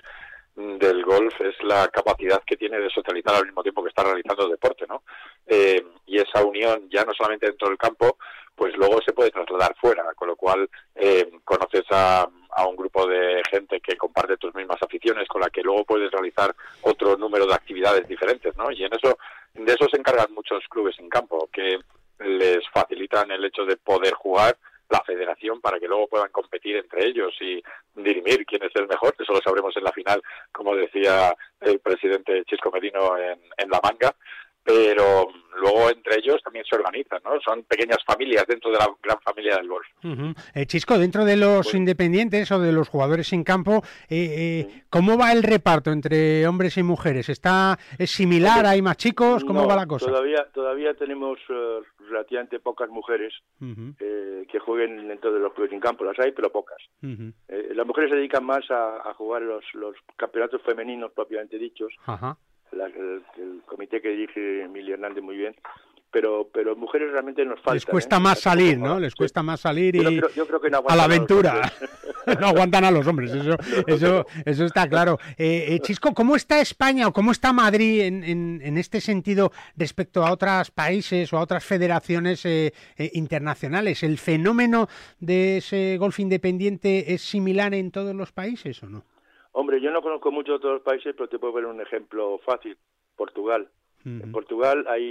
del 0.56 1.04
golf 1.04 1.34
es 1.40 1.54
la 1.62 1.88
capacidad 1.88 2.42
que 2.44 2.56
tiene 2.56 2.78
de 2.78 2.90
socializar 2.90 3.36
al 3.36 3.46
mismo 3.46 3.62
tiempo 3.62 3.82
que 3.82 3.88
está 3.88 4.02
realizando 4.02 4.48
deporte, 4.48 4.84
¿no? 4.88 5.02
Eh, 5.46 5.82
y 6.06 6.18
esa 6.18 6.44
unión, 6.44 6.88
ya 6.90 7.04
no 7.04 7.12
solamente 7.14 7.46
dentro 7.46 7.68
del 7.68 7.78
campo, 7.78 8.18
pues 8.54 8.76
luego 8.76 9.00
se 9.04 9.12
puede 9.12 9.30
trasladar 9.30 9.74
fuera, 9.80 10.04
con 10.14 10.28
lo 10.28 10.36
cual 10.36 10.68
eh, 10.94 11.30
conoces 11.44 11.84
a, 11.90 12.28
a 12.50 12.66
un 12.66 12.76
grupo 12.76 13.06
de 13.06 13.42
gente 13.50 13.80
que 13.80 13.96
comparte 13.96 14.36
tus 14.36 14.54
mismas 14.54 14.82
aficiones, 14.82 15.26
con 15.28 15.40
la 15.40 15.50
que 15.50 15.62
luego 15.62 15.84
puedes 15.84 16.10
realizar 16.10 16.54
otro 16.82 17.16
número 17.16 17.46
de 17.46 17.54
actividades 17.54 18.06
diferentes, 18.06 18.56
¿no? 18.56 18.70
Y 18.70 18.84
en 18.84 18.92
eso, 18.94 19.18
de 19.54 19.72
eso 19.72 19.88
se 19.90 19.98
encargan 19.98 20.32
muchos 20.34 20.62
clubes 20.68 20.98
en 20.98 21.08
campo, 21.08 21.48
que 21.52 21.78
les 22.20 22.68
facilitan 22.68 23.30
el 23.30 23.44
hecho 23.44 23.64
de 23.64 23.76
poder 23.76 24.12
jugar 24.14 24.56
la 24.88 25.02
federación 25.04 25.60
para 25.60 25.80
que 25.80 25.88
luego 25.88 26.06
puedan 26.06 26.30
competir 26.30 26.76
entre 26.76 27.06
ellos 27.06 27.34
y 27.40 27.62
dirimir 27.94 28.44
quién 28.44 28.62
es 28.62 28.72
el 28.74 28.86
mejor. 28.86 29.14
Eso 29.18 29.32
lo 29.32 29.40
sabremos 29.40 29.74
en 29.76 29.84
la 29.84 29.92
final, 29.92 30.22
como 30.52 30.76
decía 30.76 31.34
el 31.60 31.80
presidente 31.80 32.44
Chisco 32.44 32.70
Medino 32.70 33.16
en, 33.16 33.40
en 33.56 33.70
La 33.70 33.80
Manga. 33.82 34.14
Pero 34.64 35.28
luego 35.60 35.90
entre 35.90 36.18
ellos 36.18 36.40
también 36.42 36.64
se 36.64 36.76
organizan, 36.76 37.20
¿no? 37.24 37.32
Son 37.40 37.62
pequeñas 37.64 37.98
familias 38.06 38.44
dentro 38.48 38.70
de 38.70 38.78
la 38.78 38.88
gran 39.02 39.18
familia 39.20 39.56
del 39.56 39.68
golf. 39.68 39.86
Ujú. 40.04 40.34
Eh, 40.54 40.66
Chisco, 40.66 40.98
dentro 40.98 41.24
de 41.24 41.36
los 41.36 41.74
independientes 41.74 42.50
o 42.52 42.58
de 42.58 42.72
los 42.72 42.88
jugadores 42.88 43.28
sin 43.28 43.44
campo, 43.44 43.82
eh, 44.08 44.66
eh, 44.68 44.82
¿cómo 44.88 45.18
va 45.18 45.32
el 45.32 45.42
reparto 45.42 45.90
entre 45.90 46.46
hombres 46.46 46.76
y 46.78 46.82
mujeres? 46.82 47.28
¿Está 47.28 47.78
es 47.98 48.10
similar? 48.10 48.66
¿Hay 48.66 48.82
más 48.82 48.96
chicos? 48.96 49.44
¿Cómo 49.44 49.62
No, 49.62 49.68
va 49.68 49.76
la 49.76 49.86
cosa? 49.86 50.06
Todavía, 50.06 50.46
todavía 50.52 50.94
tenemos 50.94 51.38
eh, 51.48 51.80
relativamente 52.08 52.58
pocas 52.60 52.88
mujeres 52.88 53.32
eh, 54.00 54.46
que 54.50 54.58
jueguen 54.58 55.08
dentro 55.08 55.32
de 55.32 55.40
los 55.40 55.52
clubes 55.52 55.70
sin 55.70 55.80
campo. 55.80 56.04
Las 56.04 56.18
hay, 56.18 56.32
pero 56.32 56.50
pocas. 56.50 56.78
Eh, 57.02 57.72
las 57.74 57.86
mujeres 57.86 58.10
se 58.10 58.16
dedican 58.16 58.44
más 58.44 58.68
a, 58.70 59.08
a 59.08 59.14
jugar 59.14 59.42
los, 59.42 59.64
los 59.74 59.94
campeonatos 60.16 60.62
femeninos 60.62 61.12
propiamente 61.12 61.58
dichos. 61.58 61.92
Ajá. 62.06 62.36
La- 62.72 62.86
el, 62.86 63.22
el 63.38 63.62
comité 63.66 64.00
que 64.00 64.08
dirige 64.10 64.62
Emilia 64.64 64.94
Hernández 64.94 65.22
muy 65.22 65.36
bien, 65.36 65.54
pero 66.10 66.48
pero 66.52 66.76
mujeres 66.76 67.10
realmente 67.10 67.44
nos 67.44 67.56
faltan. 67.60 67.74
Les 67.74 67.86
cuesta 67.86 68.16
¿eh? 68.16 68.20
más 68.20 68.40
salir, 68.40 68.78
¿no? 68.78 68.98
Les 69.00 69.14
cuesta 69.14 69.42
más 69.42 69.60
salir 69.60 69.94
Yo 69.96 70.10
y 70.10 70.18
creo- 70.18 70.30
yo 70.34 70.46
creo 70.46 70.60
que 70.60 70.70
no 70.70 70.82
a 70.86 70.96
la 70.96 71.02
a 71.02 71.04
aventura. 71.06 71.72
no 72.40 72.46
aguantan 72.46 72.84
a 72.84 72.90
los 72.92 73.04
hombres, 73.08 73.32
eso, 73.32 73.56
eso, 73.88 74.26
eso 74.46 74.64
está 74.64 74.88
claro. 74.88 75.18
Eh, 75.36 75.66
eh, 75.70 75.80
Chisco, 75.80 76.14
¿cómo 76.14 76.36
está 76.36 76.60
España 76.60 77.08
o 77.08 77.12
cómo 77.12 77.32
está 77.32 77.52
Madrid 77.52 78.02
en, 78.02 78.22
en- 78.22 78.60
en 78.62 78.78
este 78.78 79.00
sentido 79.00 79.50
respecto 79.76 80.24
a 80.24 80.30
otros 80.30 80.70
países 80.70 81.32
o 81.32 81.38
a 81.38 81.40
otras 81.40 81.64
federaciones 81.64 82.44
eh, 82.46 82.72
eh, 82.96 83.10
internacionales? 83.14 84.04
¿El 84.04 84.18
fenómeno 84.18 84.88
de 85.18 85.56
ese 85.56 85.96
golf 85.98 86.20
independiente 86.20 87.12
es 87.12 87.22
similar 87.22 87.74
en 87.74 87.90
todos 87.90 88.14
los 88.14 88.30
países 88.30 88.80
o 88.84 88.86
no? 88.88 89.04
Hombre, 89.52 89.80
yo 89.80 89.90
no 89.90 90.02
conozco 90.02 90.30
mucho 90.30 90.52
de 90.52 90.56
otros 90.56 90.82
países, 90.82 91.14
pero 91.16 91.28
te 91.28 91.38
puedo 91.38 91.52
ver 91.52 91.66
un 91.66 91.80
ejemplo 91.80 92.38
fácil. 92.44 92.76
Portugal. 93.16 93.68
En 94.04 94.32
Portugal 94.32 94.84
hay 94.88 95.04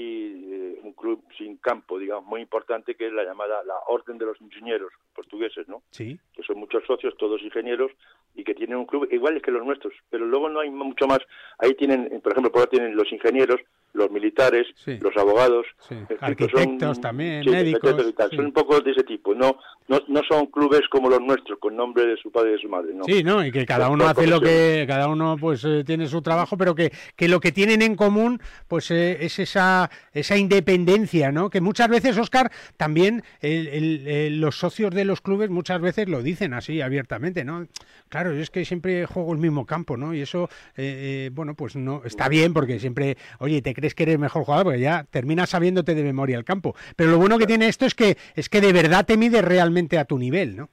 eh, 0.52 0.80
un 0.84 0.92
club 0.92 1.24
sin 1.38 1.56
campo, 1.56 1.98
digamos, 1.98 2.26
muy 2.26 2.42
importante, 2.42 2.96
que 2.96 3.08
es 3.08 3.14
la 3.14 3.24
llamada 3.24 3.64
la 3.64 3.76
Orden 3.88 4.18
de 4.18 4.26
los 4.26 4.42
Ingenieros 4.42 4.92
portugueses, 5.16 5.66
¿no? 5.70 5.82
Sí. 5.92 6.20
Que 6.34 6.44
son 6.44 6.58
muchos 6.58 6.84
socios, 6.86 7.16
todos 7.16 7.42
ingenieros, 7.42 7.90
y 8.36 8.44
que 8.44 8.54
tienen 8.54 8.76
un 8.76 8.86
club 8.86 9.08
igual 9.10 9.42
que 9.42 9.52
los 9.52 9.66
nuestros, 9.66 9.94
pero 10.10 10.26
luego 10.26 10.50
no 10.50 10.60
hay 10.60 10.70
mucho 10.70 11.08
más. 11.08 11.20
Ahí 11.60 11.74
tienen, 11.76 12.20
por 12.22 12.34
ejemplo, 12.34 12.52
por 12.52 12.64
ahí 12.64 12.68
tienen 12.70 12.98
los 12.98 13.10
ingenieros, 13.14 13.62
los 13.94 14.10
militares, 14.12 14.68
los 14.86 15.16
abogados, 15.18 15.66
eh, 15.90 16.06
arquitectos 16.20 16.96
son, 16.96 17.02
también, 17.02 17.44
sí, 17.44 17.50
médicos. 17.50 17.96
y 18.08 18.14
tal. 18.14 18.30
sí. 18.30 18.36
Son 18.38 18.46
un 18.46 18.54
poco 18.54 18.80
de 18.80 18.92
ese 18.92 19.04
tipo. 19.04 19.34
No, 19.36 19.58
no, 19.88 20.00
no 20.08 20.22
son 20.30 20.46
clubes 20.48 20.82
como 20.90 21.10
los 21.10 21.20
nuestros, 21.22 21.60
con 21.60 21.76
nombre 21.76 22.06
de 22.06 22.16
su 22.18 22.32
padre 22.32 22.50
y 22.50 22.54
de 22.54 22.60
su 22.60 22.70
madre. 22.70 22.94
No. 22.94 23.04
Sí, 23.06 23.24
¿no? 23.24 23.46
Y 23.46 23.52
que 23.52 23.66
cada 23.66 23.90
uno 23.90 24.06
hace 24.08 24.28
lo 24.28 24.40
que, 24.40 24.86
cada 24.88 25.08
uno 25.08 25.36
pues 25.40 25.64
eh, 25.66 25.84
tiene 25.86 26.08
su 26.08 26.22
trabajo, 26.22 26.58
pero 26.58 26.74
que, 26.76 26.92
que 27.16 27.28
lo 27.28 27.40
que 27.40 27.52
tienen 27.52 27.82
en 27.82 27.96
común 27.96 28.40
pues 28.68 28.92
eh, 28.92 29.18
es 29.26 29.40
esa, 29.40 29.90
esa 30.14 30.38
independencia, 30.38 31.32
¿no? 31.32 31.50
Que 31.50 31.62
muchas 31.62 31.90
veces, 31.90 32.18
Oscar, 32.18 32.52
también 32.78 33.24
el- 33.42 33.68
el- 33.68 34.08
el- 34.08 34.42
los 34.42 34.58
socios 34.58 34.92
de 34.92 35.06
los 35.06 35.22
clubes 35.22 35.50
muchas 35.50 35.82
veces 35.82 36.08
lo 36.08 36.22
dicen 36.22 36.54
así 36.54 36.82
abiertamente, 36.82 37.44
¿no? 37.44 37.68
Claro, 38.12 38.34
yo 38.34 38.42
es 38.42 38.50
que 38.50 38.66
siempre 38.66 39.06
juego 39.06 39.32
el 39.32 39.40
mismo 39.40 39.66
campo, 39.66 39.96
¿no? 39.96 40.14
Y 40.14 40.20
eso, 40.20 40.50
eh, 40.76 41.28
eh, 41.28 41.30
bueno, 41.32 41.56
pues 41.56 41.78
no 41.78 42.02
está 42.04 42.28
bien 42.28 42.54
porque 42.54 42.78
siempre, 42.78 43.16
oye, 43.40 43.62
te 43.62 43.74
crees 43.74 43.96
que 43.96 44.04
eres 44.04 44.20
mejor 44.20 44.44
jugador 44.44 44.66
porque 44.66 44.82
ya 44.82 45.06
terminas 45.10 45.52
sabiéndote 45.52 45.96
de 45.96 46.04
memoria 46.04 46.38
el 46.38 46.44
campo. 46.44 46.76
Pero 46.98 47.12
lo 47.12 47.18
bueno 47.20 47.40
que 47.40 47.48
tiene 47.48 47.70
esto 47.70 47.86
es 47.86 47.96
que 47.96 48.18
es 48.36 48.50
que 48.50 48.60
de 48.60 48.74
verdad 48.74 49.06
te 49.06 49.16
mide 49.16 49.42
realmente 49.42 49.98
a 49.98 50.04
tu 50.04 50.20
nivel, 50.20 50.58
¿no? 50.58 50.70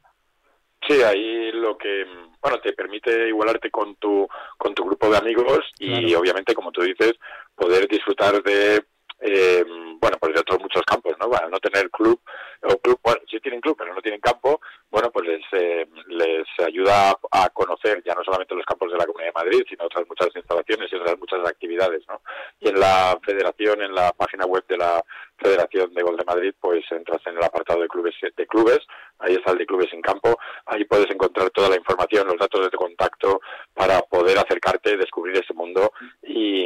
Sí, 0.88 1.00
ahí 1.00 1.52
lo 1.52 1.78
que 1.78 2.04
bueno 2.42 2.58
te 2.60 2.72
permite 2.72 3.28
igualarte 3.28 3.70
con 3.70 3.94
tu 3.96 4.26
con 4.56 4.74
tu 4.74 4.84
grupo 4.84 5.08
de 5.08 5.18
amigos 5.18 5.60
y 5.78 5.86
Claro. 5.90 6.18
obviamente 6.20 6.54
como 6.54 6.72
tú 6.72 6.82
dices 6.82 7.12
poder 7.54 7.86
disfrutar 7.86 8.42
de 8.42 8.82
eh, 9.20 9.64
bueno 10.00 10.16
pues 10.18 10.34
de 10.34 10.40
otros 10.40 10.58
muchos 10.60 10.82
campos, 10.82 11.14
¿no? 11.20 11.30
Para 11.30 11.48
no 11.48 11.60
tener 11.60 11.88
club 11.90 12.20
o 12.62 12.78
club 12.78 12.98
bueno 13.02 13.20
sí 13.30 13.38
tienen 13.40 13.60
club 13.60 13.76
pero 13.78 13.94
no 13.94 14.00
tienen 14.00 14.20
campo 14.20 14.60
bueno 14.90 15.10
pues 15.10 15.26
les 15.26 15.42
eh, 15.52 15.86
les 16.08 16.46
ayuda 16.64 17.16
a 17.30 17.48
conocer 17.50 18.02
ya 18.04 18.14
no 18.14 18.24
solamente 18.24 18.54
los 18.54 18.64
campos 18.64 18.90
de 18.92 18.98
la 18.98 19.06
Comunidad 19.06 19.32
de 19.34 19.44
Madrid 19.44 19.62
sino 19.68 19.84
otras 19.84 20.06
muchas 20.08 20.28
instalaciones 20.34 20.92
y 20.92 20.96
otras 20.96 21.18
muchas 21.18 21.46
actividades, 21.46 22.02
¿no? 22.08 22.20
Y 22.60 22.68
en 22.68 22.80
la 22.80 23.18
Federación 23.24 23.82
en 23.82 23.94
la 23.94 24.12
página 24.12 24.46
web 24.46 24.64
de 24.68 24.76
la 24.76 25.02
Federación 25.36 25.92
de 25.94 26.02
Gol 26.02 26.16
de 26.16 26.24
Madrid 26.24 26.54
pues 26.60 26.84
entras 26.90 27.20
en 27.26 27.36
el 27.36 27.44
apartado 27.44 27.80
de 27.80 27.88
clubes 27.88 28.14
de 28.36 28.46
clubes 28.46 28.80
ahí 29.20 29.34
está 29.34 29.52
el 29.52 29.58
de 29.58 29.66
clubes 29.66 29.92
en 29.92 30.02
campo, 30.02 30.38
ahí 30.66 30.84
puedes 30.84 31.10
encontrar 31.10 31.50
toda 31.50 31.68
la 31.68 31.76
información, 31.76 32.26
los 32.26 32.38
datos 32.38 32.70
de 32.70 32.76
contacto 32.76 33.40
para 33.74 34.00
poder 34.02 34.38
acercarte, 34.38 34.96
descubrir 34.96 35.36
ese 35.36 35.54
mundo 35.54 35.92
y, 36.22 36.64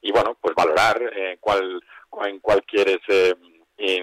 y 0.00 0.12
bueno, 0.12 0.36
pues 0.40 0.54
valorar 0.54 1.00
eh, 1.14 1.38
cuál, 1.40 1.82
en 2.24 2.40
cuál 2.40 2.62
quieres 2.64 2.98
eh, 3.08 3.34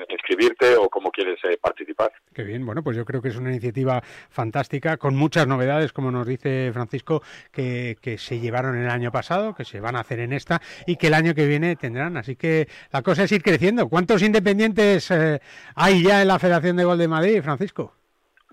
inscribirte 0.09 0.75
o 0.75 0.89
cómo 0.89 1.11
quieres 1.11 1.39
eh, 1.43 1.57
participar. 1.61 2.11
Qué 2.33 2.43
bien, 2.43 2.65
bueno, 2.65 2.83
pues 2.83 2.97
yo 2.97 3.05
creo 3.05 3.21
que 3.21 3.29
es 3.29 3.37
una 3.37 3.49
iniciativa 3.49 4.01
fantástica, 4.29 4.97
con 4.97 5.15
muchas 5.15 5.47
novedades, 5.47 5.93
como 5.93 6.11
nos 6.11 6.27
dice 6.27 6.71
Francisco, 6.73 7.21
que, 7.51 7.97
que 8.01 8.17
se 8.17 8.39
llevaron 8.39 8.77
el 8.77 8.89
año 8.89 9.11
pasado, 9.11 9.53
que 9.53 9.65
se 9.65 9.79
van 9.79 9.95
a 9.95 10.01
hacer 10.01 10.19
en 10.19 10.33
esta 10.33 10.61
y 10.85 10.95
que 10.95 11.07
el 11.07 11.13
año 11.13 11.33
que 11.33 11.45
viene 11.45 11.75
tendrán. 11.75 12.17
Así 12.17 12.35
que 12.35 12.67
la 12.91 13.01
cosa 13.01 13.23
es 13.23 13.31
ir 13.31 13.43
creciendo. 13.43 13.87
¿Cuántos 13.87 14.21
independientes 14.21 15.11
eh, 15.11 15.39
hay 15.75 16.03
ya 16.03 16.21
en 16.21 16.27
la 16.27 16.39
Federación 16.39 16.77
de 16.77 16.83
Gol 16.83 16.97
de 16.97 17.07
Madrid, 17.07 17.41
Francisco? 17.41 17.93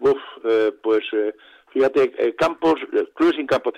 Uf, 0.01 0.19
eh, 0.45 0.73
pues 0.83 1.05
eh, 1.13 1.33
fíjate, 1.73 2.13
eh, 2.19 2.35
campos, 2.37 2.75
eh, 2.93 3.05
clubes 3.15 3.37
sin 3.37 3.47
campo 3.47 3.73